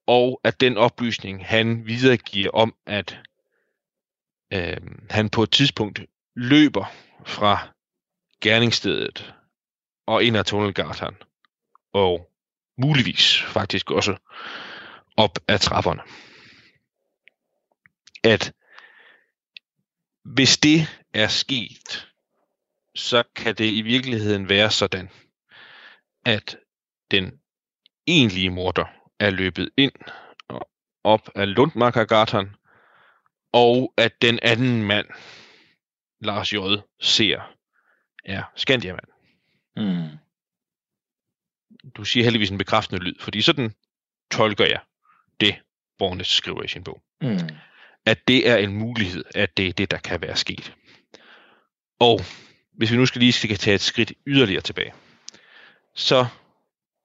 Og 0.08 0.42
at 0.44 0.62
den 0.62 0.78
oplysning, 0.78 1.46
han 1.46 1.86
videregiver 1.86 2.52
om, 2.52 2.76
at 2.86 3.20
øh, 4.54 4.78
han 5.10 5.30
på 5.30 5.44
et 5.44 5.52
tidspunkt 5.52 6.02
løber 6.36 6.86
fra 7.26 7.74
gerningsstedet 8.42 9.34
og 10.08 10.24
ind 10.24 10.38
ad 10.38 10.44
tunnelgatan, 10.44 11.16
og 11.94 12.32
muligvis 12.78 13.42
faktisk 13.42 13.92
også 13.92 14.18
op 15.18 15.40
ad 15.48 15.60
trapperne. 15.60 16.02
At 18.24 18.54
hvis 20.24 20.58
det 20.58 20.88
er 21.14 21.28
sket, 21.28 22.08
så 22.96 23.24
kan 23.36 23.56
det 23.56 23.74
i 23.74 23.82
virkeligheden 23.82 24.50
være 24.50 24.72
sådan, 24.72 25.10
at 26.26 26.58
den 27.12 27.40
egentlige 28.08 28.50
morder 28.50 28.86
er 29.20 29.30
løbet 29.30 29.70
ind 29.78 29.92
og 30.48 30.70
op 31.04 31.30
ad 31.36 31.46
Lundmarkergatan, 31.46 32.56
og 33.54 33.94
at 33.98 34.22
den 34.22 34.40
anden 34.42 34.84
mand, 34.84 35.08
Lars 36.22 36.54
J., 36.54 36.58
ser, 37.00 37.56
er 38.26 38.44
Skandiamand. 38.56 39.08
Mm. 39.76 40.18
Du 41.96 42.04
siger 42.04 42.24
heldigvis 42.24 42.50
en 42.50 42.58
bekræftende 42.58 43.04
lyd, 43.04 43.16
fordi 43.20 43.42
sådan 43.42 43.74
tolker 44.32 44.66
jeg 44.66 44.80
det, 45.40 45.56
Bornes 45.98 46.28
skriver 46.28 46.64
i 46.64 46.68
sin 46.68 46.84
bog. 46.84 47.02
Mm. 47.22 47.50
At 48.06 48.28
det 48.28 48.50
er 48.50 48.58
en 48.58 48.76
mulighed, 48.76 49.26
at 49.36 49.58
det 49.58 49.68
er 49.68 49.74
det, 49.74 49.92
der 49.92 49.98
kan 49.98 50.22
være 50.22 50.36
sket. 50.36 50.76
Og 52.00 52.20
hvis 52.74 52.92
vi 52.92 52.98
nu 52.98 53.06
skal 53.06 53.20
lige 53.20 53.32
skal 53.32 53.58
tage 53.58 53.76
et 53.76 53.82
skridt 53.82 54.14
yderligere 54.28 54.62
tilbage, 54.62 54.94
så 55.96 56.26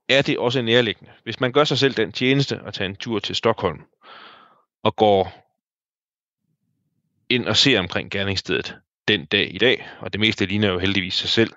er 0.09 0.23
det 0.23 0.39
også 0.39 0.63
nærliggende. 0.63 1.13
Hvis 1.23 1.41
man 1.41 1.53
gør 1.53 1.65
sig 1.65 1.79
selv 1.79 1.95
den 1.95 2.13
tjeneste 2.13 2.61
at 2.67 2.75
tage 2.75 2.89
en 2.89 2.97
tur 2.97 3.19
til 3.19 3.37
Stockholm 3.37 3.83
og 4.83 4.97
går 4.97 5.45
ind 7.29 7.47
og 7.47 7.57
ser 7.57 7.79
omkring 7.79 8.11
gerningsstedet 8.11 8.79
den 9.09 9.27
dag 9.27 9.55
i 9.55 9.59
dag, 9.59 9.89
og 10.01 10.13
det 10.13 10.21
meste 10.21 10.47
ligner 10.47 10.69
jo 10.73 10.79
heldigvis 10.79 11.15
sig 11.15 11.29
selv, 11.29 11.53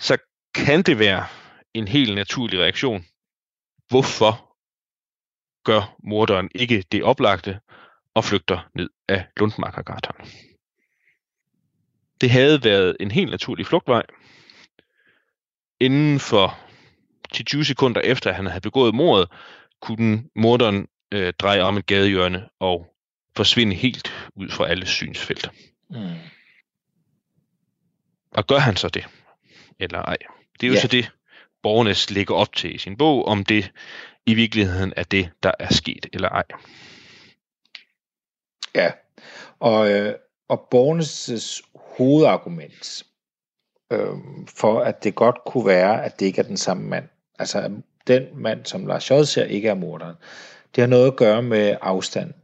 så 0.00 0.16
kan 0.54 0.82
det 0.82 0.98
være 0.98 1.26
en 1.74 1.88
helt 1.88 2.14
naturlig 2.14 2.60
reaktion. 2.60 3.04
Hvorfor 3.88 4.56
gør 5.64 5.96
morderen 6.04 6.50
ikke 6.54 6.84
det 6.92 7.02
oplagte 7.02 7.60
og 8.14 8.24
flygter 8.24 8.70
ned 8.74 8.90
af 9.08 9.26
Lundmarkergatan? 9.36 10.26
Det 12.20 12.30
havde 12.30 12.64
været 12.64 12.96
en 13.00 13.10
helt 13.10 13.30
naturlig 13.30 13.66
flugtvej. 13.66 14.02
Inden 15.80 16.20
for 16.20 16.58
10-20 17.34 17.64
sekunder 17.64 18.00
efter, 18.00 18.30
at 18.30 18.36
han 18.36 18.46
havde 18.46 18.60
begået 18.60 18.94
mordet, 18.94 19.28
kunne 19.80 20.24
morderen 20.36 20.88
øh, 21.12 21.32
dreje 21.32 21.60
om 21.60 21.76
et 21.76 21.86
gadehjørne 21.86 22.48
og 22.60 22.86
forsvinde 23.36 23.76
helt 23.76 24.12
ud 24.36 24.48
fra 24.48 24.68
alle 24.68 24.86
synsfelt. 24.86 25.50
Mm. 25.94 26.18
Og 28.30 28.46
gør 28.46 28.58
han 28.58 28.76
så 28.76 28.88
det? 28.88 29.04
Eller 29.78 30.02
ej? 30.02 30.16
Det 30.60 30.66
er 30.66 30.68
jo 30.68 30.74
Ja. 30.74 30.80
så 30.80 30.88
det, 30.88 31.12
Borgernes 31.62 32.10
lægger 32.10 32.34
op 32.34 32.52
til 32.52 32.74
i 32.74 32.78
sin 32.78 32.96
bog, 32.96 33.24
om 33.26 33.44
det 33.44 33.72
i 34.26 34.34
virkeligheden 34.34 34.92
er 34.96 35.02
det, 35.02 35.30
der 35.42 35.52
er 35.58 35.74
sket 35.74 36.06
eller 36.12 36.28
ej. 36.28 36.44
Ja, 38.74 38.90
og, 39.60 39.90
øh, 39.90 40.14
og 40.48 40.68
Bornes' 40.74 41.62
hovedargument 41.96 43.02
øh, 43.92 44.08
for, 44.48 44.80
at 44.80 45.04
det 45.04 45.14
godt 45.14 45.36
kunne 45.46 45.66
være, 45.66 46.04
at 46.04 46.20
det 46.20 46.26
ikke 46.26 46.38
er 46.40 46.46
den 46.46 46.56
samme 46.56 46.88
mand, 46.88 47.08
altså 47.38 47.70
den 48.06 48.26
mand, 48.34 48.66
som 48.66 48.86
Lars 48.86 49.10
J. 49.10 49.24
ser, 49.24 49.44
ikke 49.44 49.68
er 49.68 49.74
morderen, 49.74 50.16
det 50.74 50.82
har 50.82 50.88
noget 50.88 51.06
at 51.06 51.16
gøre 51.16 51.42
med 51.42 51.76
afstand. 51.80 52.34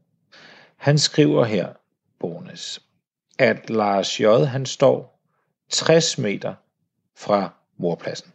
Han 0.76 0.98
skriver 0.98 1.44
her, 1.44 1.72
Bornes, 2.18 2.80
at 3.40 3.70
Lars 3.70 4.20
J. 4.20 4.24
han 4.24 4.66
står 4.66 5.20
60 5.68 6.18
meter 6.18 6.54
fra 7.16 7.54
morpladsen. 7.76 8.32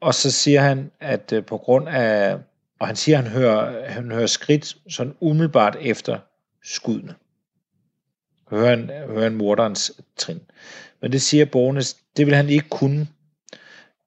Og 0.00 0.14
så 0.14 0.30
siger 0.30 0.60
han, 0.60 0.90
at 1.00 1.32
øh, 1.32 1.44
på 1.44 1.58
grund 1.58 1.88
af, 1.88 2.38
og 2.78 2.86
han 2.86 2.96
siger, 2.96 3.18
at 3.18 3.24
han 3.24 3.32
hører, 3.32 3.88
han 3.90 4.10
hører 4.10 4.26
skridt 4.26 4.76
sådan 4.88 5.14
umiddelbart 5.20 5.76
efter 5.80 6.18
skuddene. 6.62 7.14
Hører 8.50 8.70
han, 8.70 8.88
hører 8.88 9.22
han 9.22 9.34
morderens 9.34 9.92
trin. 10.16 10.40
Men 11.00 11.12
det 11.12 11.22
siger 11.22 11.44
Bornes, 11.44 11.94
det 12.16 12.26
vil 12.26 12.34
han 12.34 12.48
ikke 12.48 12.68
kunne 12.68 13.08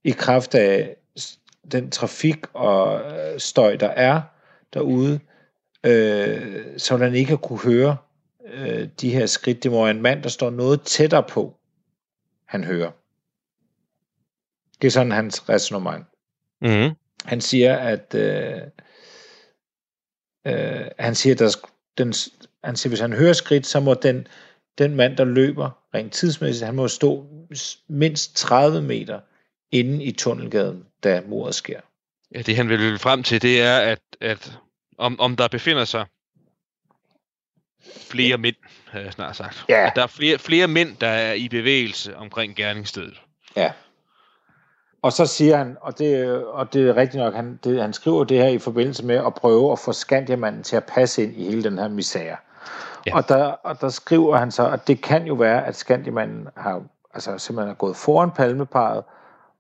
i 0.03 0.11
kraft 0.11 0.55
af 0.55 0.95
den 1.71 1.91
trafik 1.91 2.45
og 2.53 3.01
øh, 3.01 3.39
støj, 3.39 3.75
der 3.75 3.89
er 3.89 4.21
derude, 4.73 5.19
øh, 5.83 6.63
så 6.77 6.97
vil 6.97 7.03
han 7.03 7.15
ikke 7.15 7.37
kunne 7.37 7.59
høre 7.59 7.97
øh, 8.55 8.87
de 9.01 9.11
her 9.11 9.25
skridt. 9.25 9.63
Det 9.63 9.71
må 9.71 9.81
være 9.81 9.91
en 9.91 10.01
mand, 10.01 10.23
der 10.23 10.29
står 10.29 10.49
noget 10.49 10.81
tættere 10.81 11.23
på, 11.23 11.57
han 12.47 12.63
hører. 12.63 12.91
Det 14.81 14.87
er 14.87 14.91
sådan 14.91 15.11
hans 15.11 15.49
resonemang. 15.49 16.05
Mm-hmm. 16.61 16.95
Han 17.25 17.41
siger, 17.41 17.77
at 17.77 18.15
øh, 18.15 18.61
øh, 20.47 20.85
han 20.99 21.15
siger, 21.15 21.33
at 21.33 21.39
der, 21.39 21.69
den, 21.97 22.13
han 22.63 22.75
siger, 22.75 22.89
hvis 22.89 22.99
han 22.99 23.13
hører 23.13 23.33
skridt, 23.33 23.65
så 23.65 23.79
må 23.79 23.93
den, 23.93 24.27
den 24.77 24.95
mand, 24.95 25.17
der 25.17 25.25
løber 25.25 25.69
rent 25.93 26.13
tidsmæssigt, 26.13 26.65
han 26.65 26.75
må 26.75 26.87
stå 26.87 27.25
mindst 27.87 28.35
30 28.35 28.81
meter 28.81 29.19
inde 29.71 30.03
i 30.03 30.11
tunnelgaden, 30.11 30.85
da 31.03 31.21
mordet 31.27 31.55
sker. 31.55 31.79
Ja, 32.35 32.41
det 32.41 32.55
han 32.55 32.69
vil 32.69 32.99
frem 32.99 33.23
til, 33.23 33.41
det 33.41 33.61
er, 33.61 33.79
at, 33.79 34.01
at 34.21 34.59
om, 34.97 35.19
om 35.19 35.35
der 35.35 35.47
befinder 35.47 35.85
sig 35.85 36.05
flere 38.11 38.37
mænd, 38.37 38.55
havde 38.89 39.05
jeg 39.05 39.13
snart 39.13 39.35
sagt. 39.35 39.65
Ja. 39.69 39.87
At 39.87 39.95
der 39.95 40.03
er 40.03 40.07
flere, 40.07 40.37
flere 40.37 40.67
mænd, 40.67 40.89
der 41.01 41.07
er 41.07 41.33
i 41.33 41.47
bevægelse 41.49 42.17
omkring 42.17 42.55
gerningsstedet. 42.55 43.21
Ja. 43.55 43.71
Og 45.01 45.13
så 45.13 45.25
siger 45.25 45.57
han, 45.57 45.77
og 45.81 45.99
det, 45.99 46.43
og 46.45 46.73
det 46.73 46.89
er 46.89 46.95
rigtigt 46.95 47.23
nok, 47.23 47.33
han, 47.33 47.59
det, 47.63 47.81
han 47.81 47.93
skriver 47.93 48.23
det 48.23 48.37
her 48.37 48.47
i 48.47 48.59
forbindelse 48.59 49.05
med 49.05 49.15
at 49.15 49.33
prøve 49.33 49.71
at 49.71 49.79
få 49.79 49.91
Skandiamanden 49.91 50.63
til 50.63 50.75
at 50.75 50.83
passe 50.83 51.23
ind 51.23 51.35
i 51.35 51.45
hele 51.45 51.63
den 51.63 51.77
her 51.77 51.87
misære. 51.87 52.37
Ja. 53.05 53.15
Og, 53.15 53.29
der, 53.29 53.43
og 53.43 53.81
der 53.81 53.89
skriver 53.89 54.37
han 54.37 54.51
så, 54.51 54.69
at 54.69 54.87
det 54.87 55.01
kan 55.01 55.25
jo 55.25 55.33
være, 55.33 55.65
at 55.65 55.75
Skandiamanden 55.75 56.47
har, 56.57 56.83
altså 57.13 57.37
simpelthen 57.37 57.71
er 57.71 57.75
gået 57.75 57.95
foran 57.95 58.31
palmeparet 58.31 59.03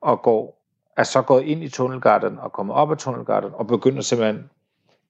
og 0.01 0.21
går 0.21 0.65
er 0.97 1.03
så 1.03 1.21
gået 1.21 1.43
ind 1.43 1.63
i 1.63 1.69
tunnelgarden 1.69 2.39
og 2.39 2.51
kommet 2.51 2.75
op 2.75 2.91
af 2.91 2.97
tunnelgarden 2.97 3.51
og 3.53 3.67
begynder 3.67 4.01
simpelthen 4.01 4.49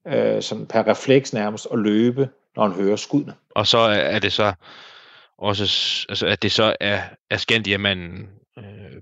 øh, 0.08 0.42
sådan 0.42 0.66
per 0.66 0.88
refleks 0.88 1.34
nærmest 1.34 1.68
at 1.72 1.80
løbe, 1.80 2.30
når 2.56 2.68
han 2.68 2.84
hører 2.84 2.96
skuddene. 2.96 3.36
Og 3.50 3.68
så 3.68 3.78
er 3.78 4.20
det 4.20 4.34
så 4.34 4.54
også, 5.38 5.64
altså 6.10 6.28
at 6.28 6.42
det 6.42 6.52
så 6.52 6.76
er, 6.80 7.04
er 7.30 7.38
Scandia-manden, 7.38 8.30
øh, 8.58 9.02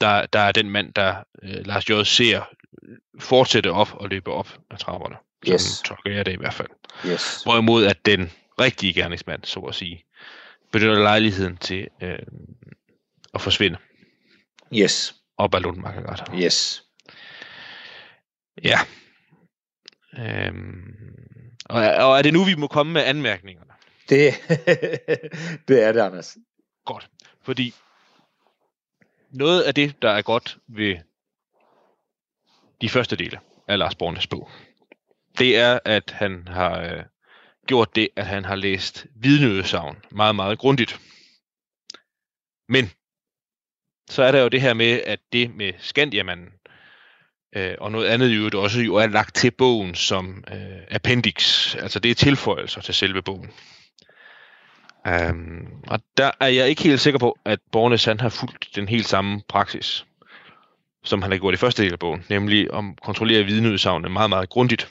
der, 0.00 0.26
der 0.26 0.38
er 0.38 0.52
den 0.52 0.70
mand, 0.70 0.94
der 0.94 1.14
øh, 1.42 1.66
Lars 1.66 1.90
J. 1.90 1.92
ser 2.04 2.42
fortsætte 3.18 3.70
op 3.70 3.94
og 3.94 4.08
løbe 4.08 4.32
op 4.32 4.58
ad 4.70 4.76
trapperne. 4.78 5.16
Sådan 5.44 5.54
Yes. 5.54 5.82
tolker 5.84 6.10
jeg 6.10 6.26
det 6.26 6.32
i 6.32 6.36
hvert 6.36 6.54
fald. 6.54 6.68
Yes. 7.06 7.42
Hvorimod 7.42 7.86
at 7.86 8.06
den 8.06 8.30
rigtige 8.60 8.92
gerningsmand, 8.94 9.44
så 9.44 9.60
at 9.60 9.74
sige, 9.74 10.04
benytter 10.72 11.02
lejligheden 11.02 11.56
til 11.56 11.88
øh, 12.02 12.18
at 13.34 13.40
forsvinde 13.40 13.78
Yes. 14.74 15.14
op 15.38 15.54
ad 15.54 15.60
Lundmarkergata. 15.60 16.24
Yes. 16.36 16.82
Ja. 18.64 18.78
Øhm, 20.18 20.94
og, 21.72 21.82
er- 21.84 22.02
og 22.02 22.18
er 22.18 22.22
det 22.22 22.32
nu, 22.32 22.44
vi 22.44 22.54
må 22.54 22.66
komme 22.66 22.92
med 22.92 23.02
anmærkningerne? 23.02 23.70
Det, 24.08 24.34
det 25.68 25.82
er 25.82 25.92
det, 25.92 26.00
Anders. 26.00 26.36
Godt. 26.84 27.10
Fordi 27.42 27.74
noget 29.30 29.62
af 29.62 29.74
det, 29.74 30.02
der 30.02 30.10
er 30.10 30.22
godt 30.22 30.58
ved 30.68 30.96
de 32.80 32.88
første 32.88 33.16
dele 33.16 33.38
af 33.68 33.78
Lars 33.78 33.94
Bornes 33.94 34.26
bog, 34.26 34.50
det 35.38 35.56
er, 35.58 35.78
at 35.84 36.10
han 36.10 36.48
har 36.48 36.80
øh, 36.80 37.02
gjort 37.66 37.96
det, 37.96 38.08
at 38.16 38.26
han 38.26 38.44
har 38.44 38.56
læst 38.56 39.06
vidneudsagn 39.14 39.96
meget, 40.10 40.34
meget 40.36 40.58
grundigt. 40.58 41.00
Men 42.68 42.90
så 44.10 44.22
er 44.22 44.32
der 44.32 44.42
jo 44.42 44.48
det 44.48 44.60
her 44.60 44.74
med, 44.74 45.00
at 45.06 45.20
det 45.32 45.54
med 45.54 45.72
Skandiamanden, 45.78 46.52
øh, 47.56 47.74
og 47.80 47.92
noget 47.92 48.06
andet 48.06 48.28
jo 48.28 48.62
også 48.62 48.80
jo 48.80 48.94
er 48.94 49.06
lagt 49.06 49.34
til 49.34 49.50
bogen 49.50 49.94
som 49.94 50.44
øh, 50.52 50.82
appendix, 50.90 51.74
altså 51.74 51.98
det 51.98 52.10
er 52.10 52.14
tilføjelser 52.14 52.80
til 52.80 52.94
selve 52.94 53.22
bogen. 53.22 53.50
Um, 55.08 55.66
og 55.86 56.00
der 56.16 56.30
er 56.40 56.46
jeg 56.46 56.68
ikke 56.68 56.82
helt 56.82 57.00
sikker 57.00 57.18
på, 57.18 57.38
at 57.44 57.58
Bornes 57.72 58.04
han 58.04 58.20
har 58.20 58.28
fulgt 58.28 58.68
den 58.74 58.88
helt 58.88 59.06
samme 59.06 59.42
praksis, 59.48 60.06
som 61.04 61.22
han 61.22 61.30
har 61.30 61.38
gjort 61.38 61.54
i 61.54 61.56
første 61.56 61.82
del 61.82 61.92
af 61.92 61.98
bogen, 61.98 62.24
nemlig 62.28 62.70
om 62.70 62.96
kontrollere 63.02 63.44
vidneudsagnene 63.44 64.08
meget, 64.08 64.30
meget 64.30 64.48
grundigt. 64.48 64.88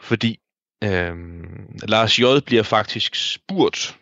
Fordi 0.00 0.38
øhm, 0.84 1.78
Lars 1.88 2.18
J. 2.18 2.22
bliver 2.46 2.62
faktisk 2.62 3.14
spurgt 3.14 3.96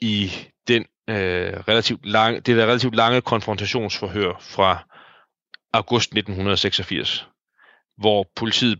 i 0.00 0.32
den 0.68 0.86
øh, 1.10 1.52
relativt 1.68 2.06
lange, 2.06 2.40
det 2.40 2.56
der 2.56 2.66
relativt 2.66 2.94
lange 2.94 3.20
konfrontationsforhør 3.20 4.40
fra 4.40 4.93
august 5.74 6.12
1986, 6.12 7.26
hvor 7.96 8.30
politiet 8.36 8.78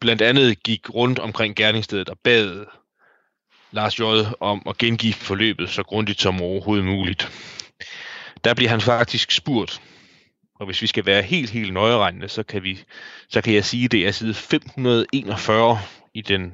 blandt 0.00 0.22
andet 0.22 0.62
gik 0.62 0.94
rundt 0.94 1.18
omkring 1.18 1.56
gerningsstedet 1.56 2.08
og 2.08 2.18
bad 2.24 2.66
Lars 3.70 3.98
J. 3.98 4.02
om 4.40 4.62
at 4.68 4.78
gengive 4.78 5.12
forløbet 5.12 5.70
så 5.70 5.82
grundigt 5.82 6.20
som 6.20 6.42
overhovedet 6.42 6.84
muligt. 6.84 7.30
Der 8.44 8.54
bliver 8.54 8.70
han 8.70 8.80
faktisk 8.80 9.30
spurgt, 9.30 9.82
og 10.60 10.66
hvis 10.66 10.82
vi 10.82 10.86
skal 10.86 11.06
være 11.06 11.22
helt, 11.22 11.50
helt 11.50 11.72
nøjeregnende, 11.72 12.28
så 12.28 12.42
kan, 12.42 12.62
vi, 12.62 12.84
så 13.28 13.40
kan 13.40 13.54
jeg 13.54 13.64
sige, 13.64 13.84
at 13.84 13.92
det 13.92 14.06
er 14.06 14.10
side 14.10 14.34
541 14.34 15.78
i 16.14 16.22
den 16.22 16.52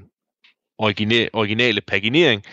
originale, 0.79 1.31
originale 1.33 1.81
paginering, 1.81 2.45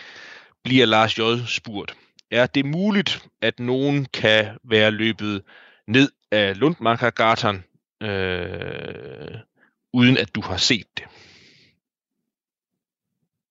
bliver 0.64 0.86
Lars 0.86 1.18
J. 1.18 1.22
spurgt. 1.48 1.96
Er 2.32 2.46
det 2.46 2.66
muligt, 2.66 3.26
at 3.42 3.60
nogen 3.60 4.06
kan 4.06 4.58
være 4.64 4.92
løbet 4.92 5.44
ned 5.92 6.12
af 6.32 6.60
Lundmarkergatan, 6.60 7.64
øh, 8.02 9.40
uden 9.94 10.18
at 10.18 10.36
du 10.36 10.42
har 10.42 10.58
set 10.58 10.88
det? 10.98 11.06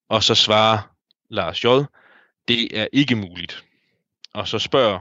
Og 0.09 0.22
så 0.22 0.34
svarer 0.34 0.95
Lars 1.28 1.64
J. 1.64 1.66
Det 2.49 2.78
er 2.78 2.86
ikke 2.93 3.16
muligt. 3.16 3.64
Og 4.34 4.49
så 4.49 4.59
spørger 4.59 5.01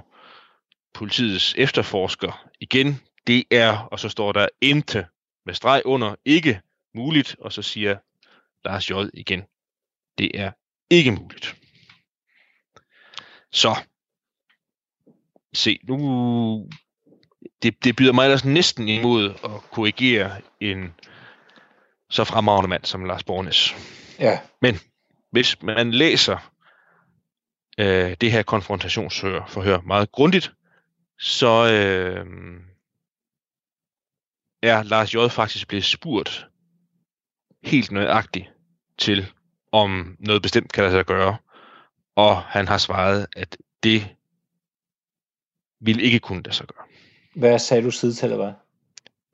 politiets 0.93 1.55
efterforsker 1.57 2.49
igen. 2.59 3.01
Det 3.27 3.43
er, 3.51 3.77
og 3.77 3.99
så 3.99 4.09
står 4.09 4.31
der 4.31 4.47
inte 4.61 5.07
med 5.45 5.53
streg 5.53 5.81
under, 5.85 6.15
ikke 6.25 6.61
muligt. 6.93 7.35
Og 7.39 7.53
så 7.53 7.61
siger 7.61 7.97
Lars 8.65 8.89
J. 8.89 8.93
igen. 9.13 9.43
Det 10.17 10.39
er 10.39 10.51
ikke 10.89 11.11
muligt. 11.11 11.55
Så. 13.51 13.75
Se, 15.53 15.79
nu... 15.83 16.69
Det, 17.63 17.83
det 17.83 17.95
byder 17.95 18.13
mig 18.13 18.23
ellers 18.23 18.45
næsten 18.45 18.87
imod 18.87 19.29
at 19.29 19.71
korrigere 19.71 20.41
en 20.59 20.93
så 22.09 22.23
fremragende 22.23 22.69
mand 22.69 22.85
som 22.85 23.05
Lars 23.05 23.23
Bornes 23.23 23.75
Ja. 24.19 24.39
hvis 25.31 25.61
man 25.61 25.91
læser 25.91 26.51
øh, 27.79 28.15
det 28.21 28.31
her 28.31 28.43
konfrontationsforhør 28.43 29.45
forhør 29.47 29.81
meget 29.81 30.11
grundigt, 30.11 30.53
så 31.19 31.71
øh, 31.71 32.25
er 34.63 34.83
Lars 34.83 35.13
J. 35.13 35.17
faktisk 35.29 35.67
blevet 35.67 35.85
spurgt 35.85 36.47
helt 37.63 37.91
nøjagtigt 37.91 38.45
til, 38.97 39.31
om 39.71 40.15
noget 40.19 40.41
bestemt 40.41 40.73
kan 40.73 40.83
lade 40.83 40.93
sig 40.93 41.05
gøre, 41.05 41.37
og 42.15 42.41
han 42.41 42.67
har 42.67 42.77
svaret, 42.77 43.27
at 43.35 43.57
det 43.83 44.15
vil 45.81 45.99
ikke 45.99 46.19
kunne 46.19 46.43
lade 46.43 46.55
sig 46.55 46.67
gøre. 46.67 46.85
Hvad 47.39 47.59
sagde 47.59 47.83
du 47.83 47.91
sidetallet 47.91 48.39
var? 48.39 48.53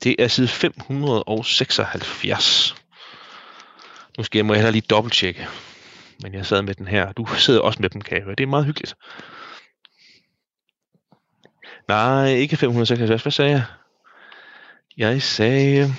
Det 0.04 0.16
er 0.20 0.28
side 0.28 0.48
576. 0.48 2.76
Nu 4.18 4.24
skal 4.24 4.40
jeg 4.40 4.46
må 4.46 4.54
jeg 4.54 4.60
hellere 4.60 4.72
lige 4.72 4.86
dobbelttjekke. 4.90 5.48
Men 6.24 6.34
jeg 6.34 6.46
sad 6.46 6.62
med 6.62 6.74
den 6.74 6.88
her. 6.88 7.12
Du 7.12 7.28
sidder 7.38 7.62
også 7.62 7.82
med 7.82 7.90
den, 7.90 8.02
kan 8.02 8.18
jeg 8.18 8.24
høre. 8.24 8.36
Det 8.36 8.44
er 8.44 8.48
meget 8.48 8.66
hyggeligt. 8.66 8.96
Nej, 11.88 12.28
ikke 12.28 12.58
576. 12.58 13.22
Hvad 13.22 13.32
sagde 13.32 13.52
jeg? 13.52 13.64
Jeg 14.98 15.22
sagde... 15.22 15.94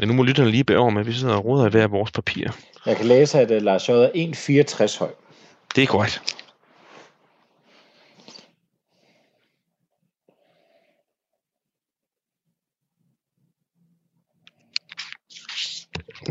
Ja, 0.00 0.04
nu 0.04 0.12
må 0.12 0.22
lytterne 0.22 0.50
lige 0.50 0.64
bære 0.64 0.78
over 0.78 0.90
med, 0.90 1.04
vi 1.04 1.12
sidder 1.12 1.34
og 1.34 1.44
roder 1.44 1.66
i 1.66 1.70
hver 1.70 1.86
vores 1.86 2.10
papir. 2.10 2.48
Jeg 2.86 2.96
kan 2.96 3.06
læse, 3.06 3.38
at 3.38 3.50
uh, 3.50 3.62
Lars 3.62 3.88
J. 3.88 3.92
er 3.92 4.08
1,64 4.94 4.98
høj. 4.98 5.10
Det 5.76 5.82
er 5.82 5.86
korrekt. 5.86 6.45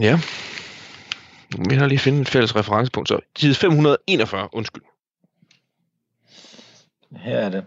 Ja. 0.02 0.20
Må 1.58 1.66
jeg 1.72 1.88
lige 1.88 2.00
finde 2.00 2.22
et 2.22 2.30
fælles 2.30 2.56
referencepunkt. 2.56 3.10
Så 3.10 3.20
side 3.38 3.56
541, 3.56 4.50
undskyld. 4.54 4.84
Her 7.12 7.38
er 7.38 7.50
det. 7.50 7.66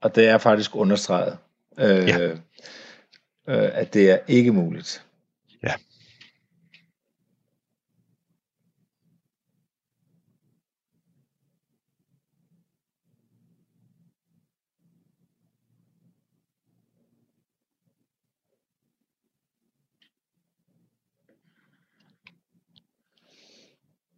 Og 0.00 0.14
det 0.14 0.28
er 0.28 0.38
faktisk 0.38 0.76
understreget, 0.76 1.38
øh, 1.78 2.08
Ja. 2.08 2.18
øh, 2.28 2.38
at 3.46 3.94
det 3.94 4.10
er 4.10 4.18
ikke 4.28 4.52
muligt. 4.52 5.04
Ja. 5.62 5.72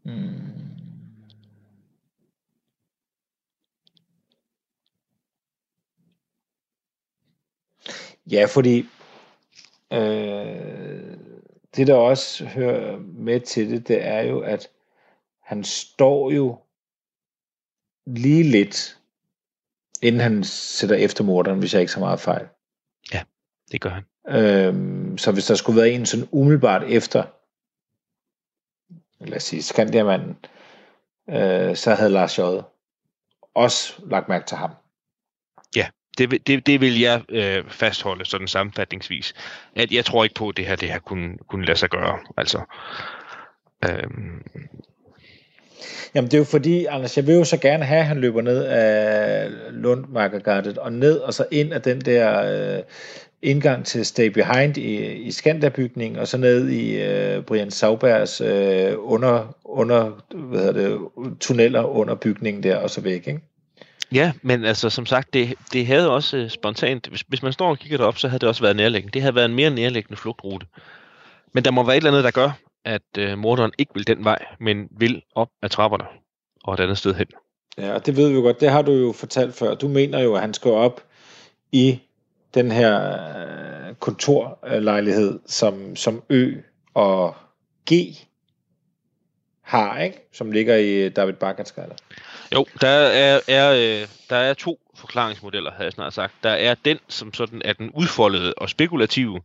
Hmm. 0.05 0.55
Ja, 8.31 8.45
fordi 8.45 8.87
øh, 9.93 11.17
det, 11.77 11.87
der 11.87 11.95
også 11.95 12.45
hører 12.45 12.99
med 12.99 13.41
til 13.41 13.71
det, 13.71 13.89
det 13.89 14.07
er 14.07 14.21
jo, 14.21 14.41
at 14.41 14.69
han 15.41 15.65
står 15.65 16.31
jo 16.31 16.59
lige 18.07 18.43
lidt, 18.43 18.99
inden 20.03 20.21
han 20.21 20.45
sætter 20.45 20.97
efter 20.97 21.25
morderen, 21.25 21.59
hvis 21.59 21.75
jeg 21.75 21.81
ikke 21.81 21.93
så 21.93 22.01
meget 22.01 22.21
fejl. 22.21 22.49
Det 23.73 23.81
gør 23.81 23.91
han. 23.91 24.05
Øhm, 24.29 25.19
så 25.19 25.33
hvis 25.33 25.47
der 25.47 25.55
skulle 25.55 25.81
være 25.81 25.91
en 25.91 26.07
sådan 26.07 26.29
umiddelbart 26.33 26.83
efter, 26.89 27.25
lad 29.29 29.37
os 29.37 29.43
sige, 29.43 29.63
Skandiamanden, 29.63 30.37
øh, 31.31 31.77
så 31.77 31.95
havde 31.95 32.11
Lars 32.11 32.39
J. 32.39 32.43
også 33.55 34.03
lagt 34.07 34.29
mærke 34.29 34.47
til 34.47 34.57
ham. 34.57 34.71
Ja, 35.77 35.89
Det, 36.19 36.47
det, 36.47 36.67
det 36.67 36.81
vil 36.81 37.01
jeg 37.01 37.23
øh, 37.29 37.71
fastholde 37.71 38.25
sådan 38.25 38.49
sammenfatningsvis. 38.49 39.35
At 39.77 39.93
jeg 39.93 40.05
tror 40.05 40.25
ikke 40.25 40.35
på, 40.35 40.49
at 40.49 40.57
det 40.57 40.67
her, 40.67 40.77
det 40.77 40.91
her 40.91 40.99
kunne, 40.99 41.39
kunne 41.49 41.67
lade 41.67 41.79
sig 41.79 41.91
gøre. 41.91 42.19
Altså, 42.37 42.63
øhm, 43.85 44.43
Jamen 46.15 46.31
det 46.31 46.35
er 46.35 46.39
jo 46.39 46.45
fordi, 46.45 46.85
Anders, 46.85 47.17
jeg 47.17 47.27
vil 47.27 47.35
jo 47.35 47.45
så 47.45 47.57
gerne 47.57 47.85
have, 47.85 48.01
at 48.01 48.07
han 48.07 48.21
løber 48.21 48.43
ned 48.43 48.65
af 48.65 49.49
Lundmarkergardet 49.71 50.79
og 50.79 50.93
ned 50.93 51.17
og 51.17 51.35
så 51.35 51.47
ind 51.51 51.73
af 51.73 51.83
den 51.83 52.01
der 52.01 52.53
øh, 52.77 52.83
indgang 53.43 53.87
til 53.87 54.07
Stay 54.07 54.27
Behind 54.27 54.77
i, 54.77 55.13
i 55.13 55.31
Skanderbygningen 55.31 56.19
og 56.19 56.29
så 56.29 56.37
ned 56.37 56.69
i 56.69 57.03
øh, 57.03 57.43
Brian 57.43 57.71
Saubergs 57.71 58.41
øh, 58.41 58.93
under, 58.99 59.57
under 59.65 60.25
hvad 60.35 60.61
hedder 60.61 60.73
det, 60.73 60.99
tunneller 61.41 61.83
under 61.83 62.15
bygningen 62.15 62.63
der 62.63 62.77
og 62.77 62.91
så 62.91 63.01
væk, 63.01 63.29
ikke? 63.29 63.41
Ja, 64.13 64.33
men 64.43 64.65
altså 64.65 64.91
som 64.91 65.07
sagt, 65.07 65.35
det, 65.35 65.55
det 65.73 65.87
havde 65.87 66.11
også 66.11 66.37
øh, 66.37 66.51
spontant, 66.51 67.07
hvis, 67.09 67.25
hvis 67.29 67.43
man 67.43 67.53
står 67.53 67.69
og 67.69 67.79
kigger 67.79 67.99
derop, 67.99 68.19
så 68.19 68.29
havde 68.29 68.41
det 68.41 68.49
også 68.49 68.63
været 68.63 68.77
nærliggende. 68.77 69.13
Det 69.13 69.23
havde 69.23 69.35
været 69.35 69.45
en 69.45 69.55
mere 69.55 69.71
nærliggende 69.71 70.21
flugtrute. 70.21 70.67
Men 71.53 71.65
der 71.65 71.71
må 71.71 71.83
være 71.83 71.97
et 71.97 72.01
eller 72.01 72.11
andet, 72.11 72.25
der 72.25 72.31
gør, 72.31 72.51
at 72.85 73.03
øh, 73.19 73.39
morderen 73.39 73.73
ikke 73.79 73.95
vil 73.95 74.07
den 74.07 74.25
vej, 74.25 74.45
men 74.61 74.89
vil 74.91 75.23
op 75.35 75.49
ad 75.63 75.69
trapperne 75.69 76.05
og 76.65 76.75
et 76.75 76.81
andet 76.81 76.99
sted 76.99 77.15
hen. 77.15 77.27
Ja, 77.79 77.95
og 77.95 78.07
det 78.07 78.17
ved 78.17 78.29
vi 78.29 78.35
jo 78.35 78.41
godt. 78.41 78.61
Det 78.61 78.71
har 78.71 78.83
du 78.83 78.93
jo 78.93 79.13
fortalt 79.13 79.55
før. 79.55 79.75
Du 79.75 79.89
mener 79.89 80.21
jo, 80.21 80.35
at 80.35 80.41
han 80.41 80.55
skal 80.55 80.71
op 80.71 81.05
i 81.73 82.01
den 82.55 82.71
her 82.71 83.13
øh, 83.89 83.95
kontorlejlighed, 83.95 85.41
som, 85.47 85.97
som 85.97 86.23
Ø 86.31 86.55
og 86.95 87.35
G 87.91 87.93
har, 89.63 90.01
ikke? 90.01 90.29
Som 90.33 90.53
ligger 90.53 90.77
i 90.77 91.09
David 91.09 91.35
Bakkensgade. 91.35 91.95
Jo, 92.55 92.67
der 92.81 92.89
er, 92.89 93.41
er, 93.49 93.73
øh, 93.73 94.09
der 94.31 94.37
er 94.37 94.55
to 94.55 94.81
forklaringsmodeller, 94.95 95.71
havde 95.71 95.85
jeg 95.85 95.93
snart 95.93 96.15
sagt. 96.15 96.35
Der 96.43 96.51
er 96.51 96.75
den, 96.85 96.99
som 97.09 97.35
sådan 97.35 97.63
er 97.65 97.73
den 97.73 97.91
udfoldede 97.91 98.55
og 98.57 98.71
spekulative, 98.71 99.41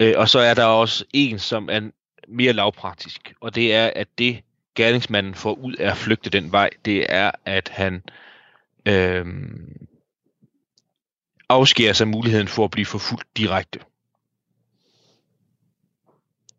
øh, 0.00 0.14
og 0.16 0.28
så 0.28 0.38
er 0.38 0.54
der 0.54 0.64
også 0.64 1.04
en, 1.12 1.38
som 1.38 1.68
er 1.72 1.80
mere 2.28 2.52
lavpraktisk, 2.52 3.34
og 3.40 3.54
det 3.54 3.74
er, 3.74 3.90
at 3.96 4.08
det 4.18 4.42
gerningsmanden 4.74 5.34
får 5.34 5.54
ud 5.54 5.74
af 5.74 5.90
at 5.90 5.96
flygte 5.96 6.30
den 6.30 6.52
vej, 6.52 6.70
det 6.84 7.06
er, 7.08 7.30
at 7.44 7.68
han 7.68 8.02
øh, 8.86 9.26
afskærer 11.48 11.92
sig 11.92 12.08
muligheden 12.08 12.48
for 12.48 12.64
at 12.64 12.70
blive 12.70 12.86
forfulgt 12.86 13.36
direkte. 13.36 13.80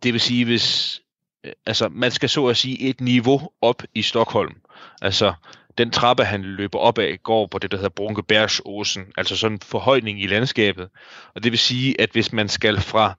Det 0.04 0.14
vil 0.14 0.22
sige, 0.22 0.46
hvis 0.46 1.02
øh, 1.44 1.54
altså, 1.66 1.90
man 1.90 2.12
skal 2.12 2.30
så 2.30 2.48
at 2.48 2.58
sige 2.58 2.80
et 2.80 3.02
niveau 3.02 3.52
op 3.62 3.84
i 3.94 4.02
Stockholm. 4.02 4.62
Altså, 5.02 5.34
den 5.78 5.92
trappe, 5.92 6.24
han 6.24 6.42
løber 6.44 6.80
op 6.80 6.98
af, 6.98 7.24
går 7.24 7.48
på 7.48 7.60
det, 7.60 7.72
der 7.72 7.78
hedder 7.78 7.90
Brunkebergsåsen, 7.90 9.06
altså 9.18 9.38
sådan 9.38 9.56
en 9.56 9.62
forhøjning 9.62 10.22
i 10.22 10.28
landskabet. 10.28 10.90
Og 11.36 11.44
det 11.44 11.52
vil 11.52 11.60
sige, 11.60 12.02
at 12.02 12.10
hvis 12.12 12.34
man 12.34 12.50
skal 12.50 12.82
fra 12.82 13.18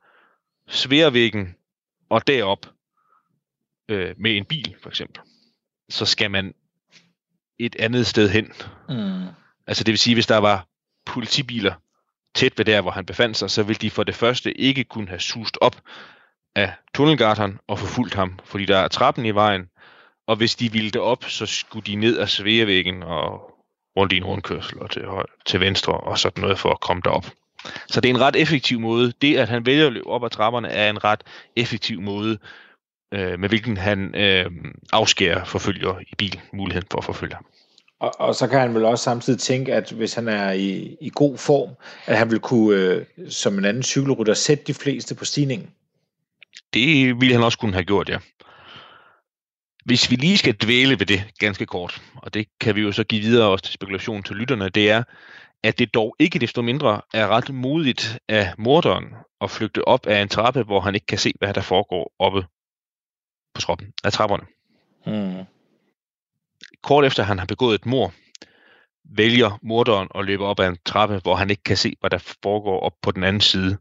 Sværvæggen 0.69 1.57
og 2.11 2.27
derop 2.27 2.67
øh, 3.89 4.15
med 4.19 4.37
en 4.37 4.45
bil, 4.45 4.75
for 4.83 4.89
eksempel, 4.89 5.23
så 5.89 6.07
skal 6.07 6.31
man 6.31 6.55
et 7.59 7.77
andet 7.79 8.07
sted 8.07 8.29
hen. 8.29 8.53
Mm. 8.89 9.27
Altså 9.67 9.85
det 9.85 9.93
vil 9.93 9.99
sige, 9.99 10.15
hvis 10.15 10.27
der 10.27 10.39
var 10.39 10.67
politibiler 11.07 11.75
tæt 12.35 12.59
ved 12.59 12.65
der, 12.65 12.81
hvor 12.81 12.91
han 12.91 13.07
befandt 13.07 13.37
sig, 13.37 13.51
så 13.51 13.63
ville 13.63 13.79
de 13.79 13.91
for 13.91 14.05
det 14.05 14.15
første 14.15 14.61
ikke 14.61 14.85
kunne 14.85 15.09
have 15.09 15.21
sust 15.21 15.59
op 15.61 15.83
af 16.55 16.73
tunnelgarteren 16.95 17.59
og 17.67 17.79
forfulgt 17.79 18.15
ham, 18.15 18.39
fordi 18.45 18.65
der 18.65 18.79
er 18.79 18.89
trappen 18.89 19.27
i 19.27 19.31
vejen, 19.31 19.67
og 20.27 20.37
hvis 20.37 20.57
de 20.57 20.73
ville 20.73 20.91
det 20.91 21.01
op, 21.01 21.25
så 21.25 21.47
skulle 21.47 21.87
de 21.87 21.95
ned 21.95 22.19
ad 22.19 22.27
Sveavæggen 22.27 23.03
og 23.03 23.55
rundt 23.97 24.13
i 24.13 24.17
en 24.17 24.25
rundkørsel 24.25 24.79
og 24.79 24.91
til, 24.91 25.03
til 25.47 25.61
venstre 25.61 25.93
og 25.93 26.19
sådan 26.19 26.41
noget 26.41 26.59
for 26.59 26.71
at 26.71 26.81
komme 26.81 27.03
derop. 27.05 27.27
Så 27.87 28.01
det 28.01 28.11
er 28.11 28.15
en 28.15 28.21
ret 28.21 28.37
effektiv 28.37 28.81
måde. 28.81 29.13
Det, 29.23 29.37
at 29.37 29.49
han 29.49 29.67
vælger 29.67 29.87
at 29.87 29.93
løbe 29.93 30.07
op 30.07 30.25
ad 30.25 30.31
trapperne, 30.31 30.69
er 30.69 30.91
en 30.91 31.05
ret 31.05 31.21
effektiv 31.57 32.01
måde, 32.01 32.39
øh, 33.15 33.41
med 33.41 33.49
hvilken 33.49 33.77
han 33.77 34.15
øh, 34.15 34.47
afskærer 34.93 35.45
forfølger 35.45 36.01
i 36.01 36.15
bil 36.19 36.41
muligheden 36.53 36.89
for 36.91 36.99
at 36.99 37.05
forfølge 37.05 37.35
ham. 37.35 37.45
Og, 38.01 38.21
og 38.21 38.35
så 38.35 38.47
kan 38.47 38.61
han 38.61 38.75
vel 38.75 38.85
også 38.85 39.05
samtidig 39.05 39.41
tænke, 39.41 39.75
at 39.75 39.91
hvis 39.91 40.15
han 40.15 40.29
er 40.29 40.53
i, 40.53 40.97
i 41.01 41.11
god 41.15 41.39
form, 41.39 41.71
at 42.07 42.19
han 42.19 42.31
vil 42.31 42.39
kunne, 42.39 42.77
øh, 42.77 43.07
som 43.29 43.59
en 43.59 43.65
anden 43.65 43.83
cykelrytter, 43.83 44.35
sætte 44.35 44.65
de 44.67 44.75
fleste 44.75 45.15
på 45.15 45.25
stigningen. 45.25 45.71
Det 46.75 47.21
ville 47.21 47.35
han 47.35 47.45
også 47.45 47.59
kunne 47.59 47.73
have 47.73 47.85
gjort, 47.85 48.09
ja. 48.09 48.19
Hvis 49.85 50.11
vi 50.11 50.17
lige 50.17 50.39
skal 50.39 50.55
dvæle 50.55 50.99
ved 50.99 51.07
det 51.07 51.25
ganske 51.39 51.67
kort, 51.67 52.03
og 52.17 52.35
det 52.35 52.47
kan 52.61 52.77
vi 52.77 52.81
jo 52.81 52.93
så 52.93 53.05
give 53.05 53.21
videre 53.21 53.49
også 53.49 53.65
til 53.65 53.75
spekulation 53.75 54.23
til 54.23 54.37
lytterne, 54.37 54.69
det 54.69 54.91
er, 54.91 55.03
at 55.63 55.79
det 55.79 55.95
dog 55.95 56.17
ikke 56.19 56.39
desto 56.39 56.63
mindre 56.63 57.01
er 57.15 57.29
ret 57.29 57.55
modigt 57.55 58.19
af 58.29 58.55
morderen 58.59 59.15
at 59.41 59.51
flygte 59.51 59.89
op 59.89 60.07
af 60.07 60.23
en 60.23 60.29
trappe, 60.29 60.63
hvor 60.63 60.81
han 60.81 60.95
ikke 60.95 61.07
kan 61.07 61.19
se, 61.19 61.33
hvad 61.39 61.55
der 61.55 61.61
foregår 61.61 62.13
oppe 62.19 62.47
på 63.55 63.61
trappen 63.61 63.93
af 64.05 64.13
trapperne. 64.13 64.47
Mm. 65.07 65.45
Kort 66.83 67.05
efter 67.05 67.23
han 67.23 67.39
har 67.39 67.47
begået 67.47 67.75
et 67.75 67.87
mor, 67.87 68.13
vælger 69.05 69.59
morderen 69.63 70.09
at 70.15 70.25
løbe 70.25 70.45
op 70.45 70.61
ad 70.61 70.69
en 70.69 70.79
trappe, 70.85 71.19
hvor 71.23 71.35
han 71.35 71.51
ikke 71.51 71.63
kan 71.63 71.77
se, 71.77 71.95
hvad 72.01 72.11
der 72.11 72.35
foregår 72.43 72.81
op 72.81 72.93
på 73.03 73.11
den 73.11 73.25
anden 73.25 73.41
side 73.41 73.79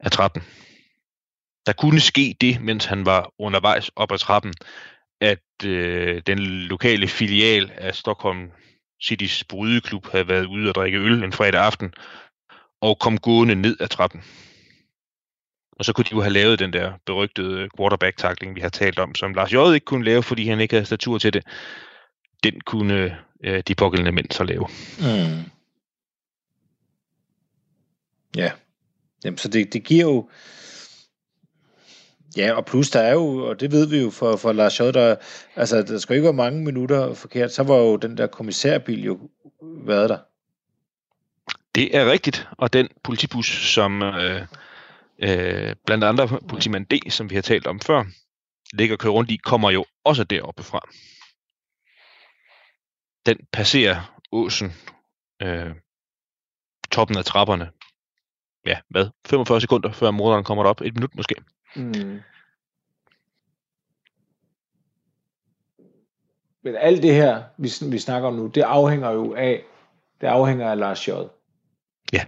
af 0.00 0.10
trappen. 0.10 0.42
Der 1.66 1.72
kunne 1.72 2.00
ske 2.00 2.36
det, 2.40 2.60
mens 2.60 2.84
han 2.84 3.06
var 3.06 3.32
undervejs 3.38 3.90
op 3.96 4.12
ad 4.12 4.18
trappen, 4.18 4.54
at 5.20 5.64
øh, 5.64 6.22
den 6.26 6.38
lokale 6.38 7.08
filial 7.08 7.72
af 7.74 7.94
Stockholm 7.94 8.50
Citys 9.02 9.44
brydeklub 9.44 10.06
havde 10.12 10.28
været 10.28 10.46
ude 10.46 10.68
og 10.68 10.74
drikke 10.74 10.98
øl 10.98 11.24
en 11.24 11.32
fredag 11.32 11.60
aften, 11.60 11.92
og 12.80 12.98
kom 12.98 13.18
gående 13.18 13.54
ned 13.54 13.76
ad 13.80 13.88
trappen. 13.88 14.22
Og 15.72 15.84
så 15.84 15.92
kunne 15.92 16.04
de 16.04 16.12
jo 16.12 16.20
have 16.20 16.32
lavet 16.32 16.58
den 16.58 16.72
der 16.72 16.92
berygtede 17.06 17.60
øh, 17.60 17.68
quarterback-takling, 17.76 18.54
vi 18.54 18.60
har 18.60 18.68
talt 18.68 18.98
om, 18.98 19.14
som 19.14 19.34
Lars 19.34 19.52
J. 19.52 19.56
ikke 19.74 19.84
kunne 19.84 20.04
lave, 20.04 20.22
fordi 20.22 20.46
han 20.46 20.60
ikke 20.60 20.74
havde 20.74 20.86
statur 20.86 21.18
til 21.18 21.32
det. 21.32 21.44
Den 22.44 22.60
kunne 22.60 23.18
øh, 23.44 23.62
de 23.68 23.74
pågældende 23.74 24.12
mænd 24.12 24.30
så 24.30 24.44
lave. 24.44 24.68
Mm. 24.98 25.50
Ja. 28.36 28.52
Jamen, 29.24 29.38
så 29.38 29.48
det, 29.48 29.72
det 29.72 29.84
giver 29.84 30.04
jo... 30.04 30.28
Ja, 32.36 32.52
og 32.52 32.64
plus 32.64 32.90
der 32.90 33.00
er 33.00 33.12
jo, 33.12 33.48
og 33.48 33.60
det 33.60 33.72
ved 33.72 33.86
vi 33.86 34.02
jo 34.02 34.10
for, 34.10 34.36
for 34.36 34.52
Lars 34.52 34.72
Schott, 34.72 34.94
der, 34.94 35.16
altså 35.56 35.82
der 35.82 35.98
skal 35.98 36.16
ikke 36.16 36.24
være 36.24 36.32
mange 36.32 36.64
minutter 36.64 37.14
forkert, 37.14 37.52
så 37.52 37.62
var 37.62 37.76
jo 37.76 37.96
den 37.96 38.16
der 38.16 38.26
kommissærbil 38.26 39.04
jo 39.04 39.30
været 39.86 40.10
der. 40.10 40.18
Det 41.74 41.96
er 41.96 42.10
rigtigt, 42.10 42.48
og 42.58 42.72
den 42.72 42.88
politibus, 43.04 43.46
som 43.46 44.02
øh, 44.02 44.42
øh, 45.18 45.74
blandt 45.86 46.04
andre 46.04 46.28
politimand 46.48 46.86
D, 46.86 47.10
som 47.10 47.30
vi 47.30 47.34
har 47.34 47.42
talt 47.42 47.66
om 47.66 47.80
før, 47.80 48.04
ligger 48.72 48.96
og 48.96 48.98
kører 48.98 49.12
rundt 49.12 49.30
i, 49.30 49.36
kommer 49.36 49.70
jo 49.70 49.84
også 50.04 50.24
deroppe 50.24 50.62
fra. 50.62 50.80
Den 53.26 53.46
passerer 53.52 54.18
åsen, 54.32 54.72
øh, 55.42 55.70
toppen 56.90 57.18
af 57.18 57.24
trapperne, 57.24 57.70
ja, 58.66 58.78
hvad, 58.88 59.06
45 59.26 59.60
sekunder 59.60 59.92
før 59.92 60.10
morderen 60.10 60.44
kommer 60.44 60.64
derop, 60.64 60.80
et 60.80 60.94
minut 60.94 61.14
måske. 61.14 61.34
Mm. 61.76 62.20
Men 66.64 66.76
alt 66.76 67.02
det 67.02 67.14
her, 67.14 67.42
vi, 67.58 67.70
vi 67.90 67.98
snakker 67.98 68.28
om 68.28 68.34
nu, 68.34 68.46
det 68.46 68.62
afhænger 68.62 69.10
jo 69.10 69.34
af, 69.34 69.62
det 70.20 70.26
afhænger 70.26 70.70
af 70.70 70.78
Lars 70.78 71.08
J. 71.08 71.10
Ja. 72.12 72.24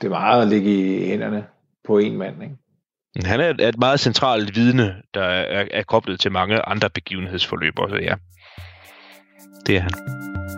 Det 0.00 0.06
er 0.06 0.08
meget 0.08 0.42
at 0.42 0.48
ligge 0.48 0.70
i 0.70 1.06
hænderne 1.06 1.46
på 1.84 1.98
en 1.98 2.16
mand, 2.16 2.42
ikke? 2.42 2.56
Han 3.24 3.40
er 3.40 3.50
et, 3.50 3.60
er 3.60 3.68
et 3.68 3.78
meget 3.78 4.00
centralt 4.00 4.56
vidne, 4.56 5.02
der 5.14 5.24
er, 5.24 5.68
er 5.70 5.82
koblet 5.82 6.20
til 6.20 6.32
mange 6.32 6.60
andre 6.62 6.90
begivenhedsforløb 6.90 7.78
også, 7.78 7.96
ja. 7.96 8.14
Det 9.66 9.76
er 9.76 9.80
han. 9.80 10.57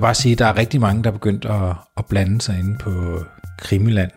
Vil 0.00 0.06
bare 0.06 0.14
sige, 0.14 0.32
at 0.32 0.38
der 0.38 0.46
er 0.46 0.56
rigtig 0.56 0.80
mange, 0.80 1.02
der 1.02 1.10
er 1.10 1.14
begyndt 1.14 1.44
at, 1.44 1.76
at 1.96 2.06
blande 2.06 2.40
sig 2.40 2.58
inde 2.58 2.78
på 2.78 3.24
Krimiland, 3.58 4.10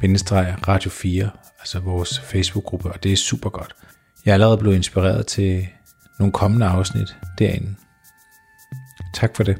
bindestreg 0.00 0.56
Radio 0.68 0.90
4, 0.90 1.30
altså 1.60 1.78
vores 1.78 2.20
Facebook-gruppe, 2.20 2.92
og 2.92 3.02
det 3.02 3.12
er 3.12 3.16
super 3.16 3.50
godt. 3.50 3.74
Jeg 4.24 4.30
er 4.30 4.34
allerede 4.34 4.58
blevet 4.58 4.76
inspireret 4.76 5.26
til 5.26 5.68
nogle 6.18 6.32
kommende 6.32 6.66
afsnit 6.66 7.16
derinde. 7.38 7.74
Tak 9.14 9.36
for 9.36 9.42
det. 9.42 9.56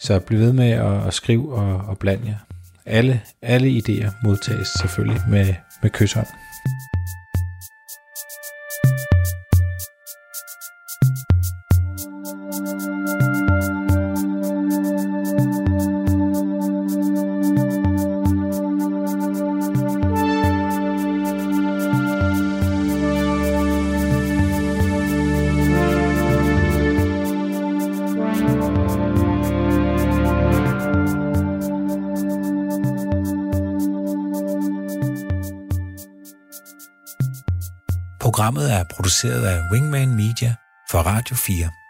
Så 0.00 0.20
bliv 0.20 0.38
ved 0.38 0.52
med 0.52 0.70
at, 0.70 1.06
at 1.06 1.14
skrive 1.14 1.54
og, 1.54 1.76
og 1.76 1.98
blande 1.98 2.26
jer. 2.26 2.38
Alle, 2.86 3.20
alle 3.42 3.78
idéer 3.78 4.10
modtages 4.24 4.68
selvfølgelig 4.68 5.22
med, 5.28 5.54
med 5.82 5.90
kysshånd. 5.90 6.26
Af 39.64 39.70
Wingman 39.72 40.14
Media 40.16 40.54
for 40.90 40.98
Radio 40.98 41.36
4. 41.36 41.83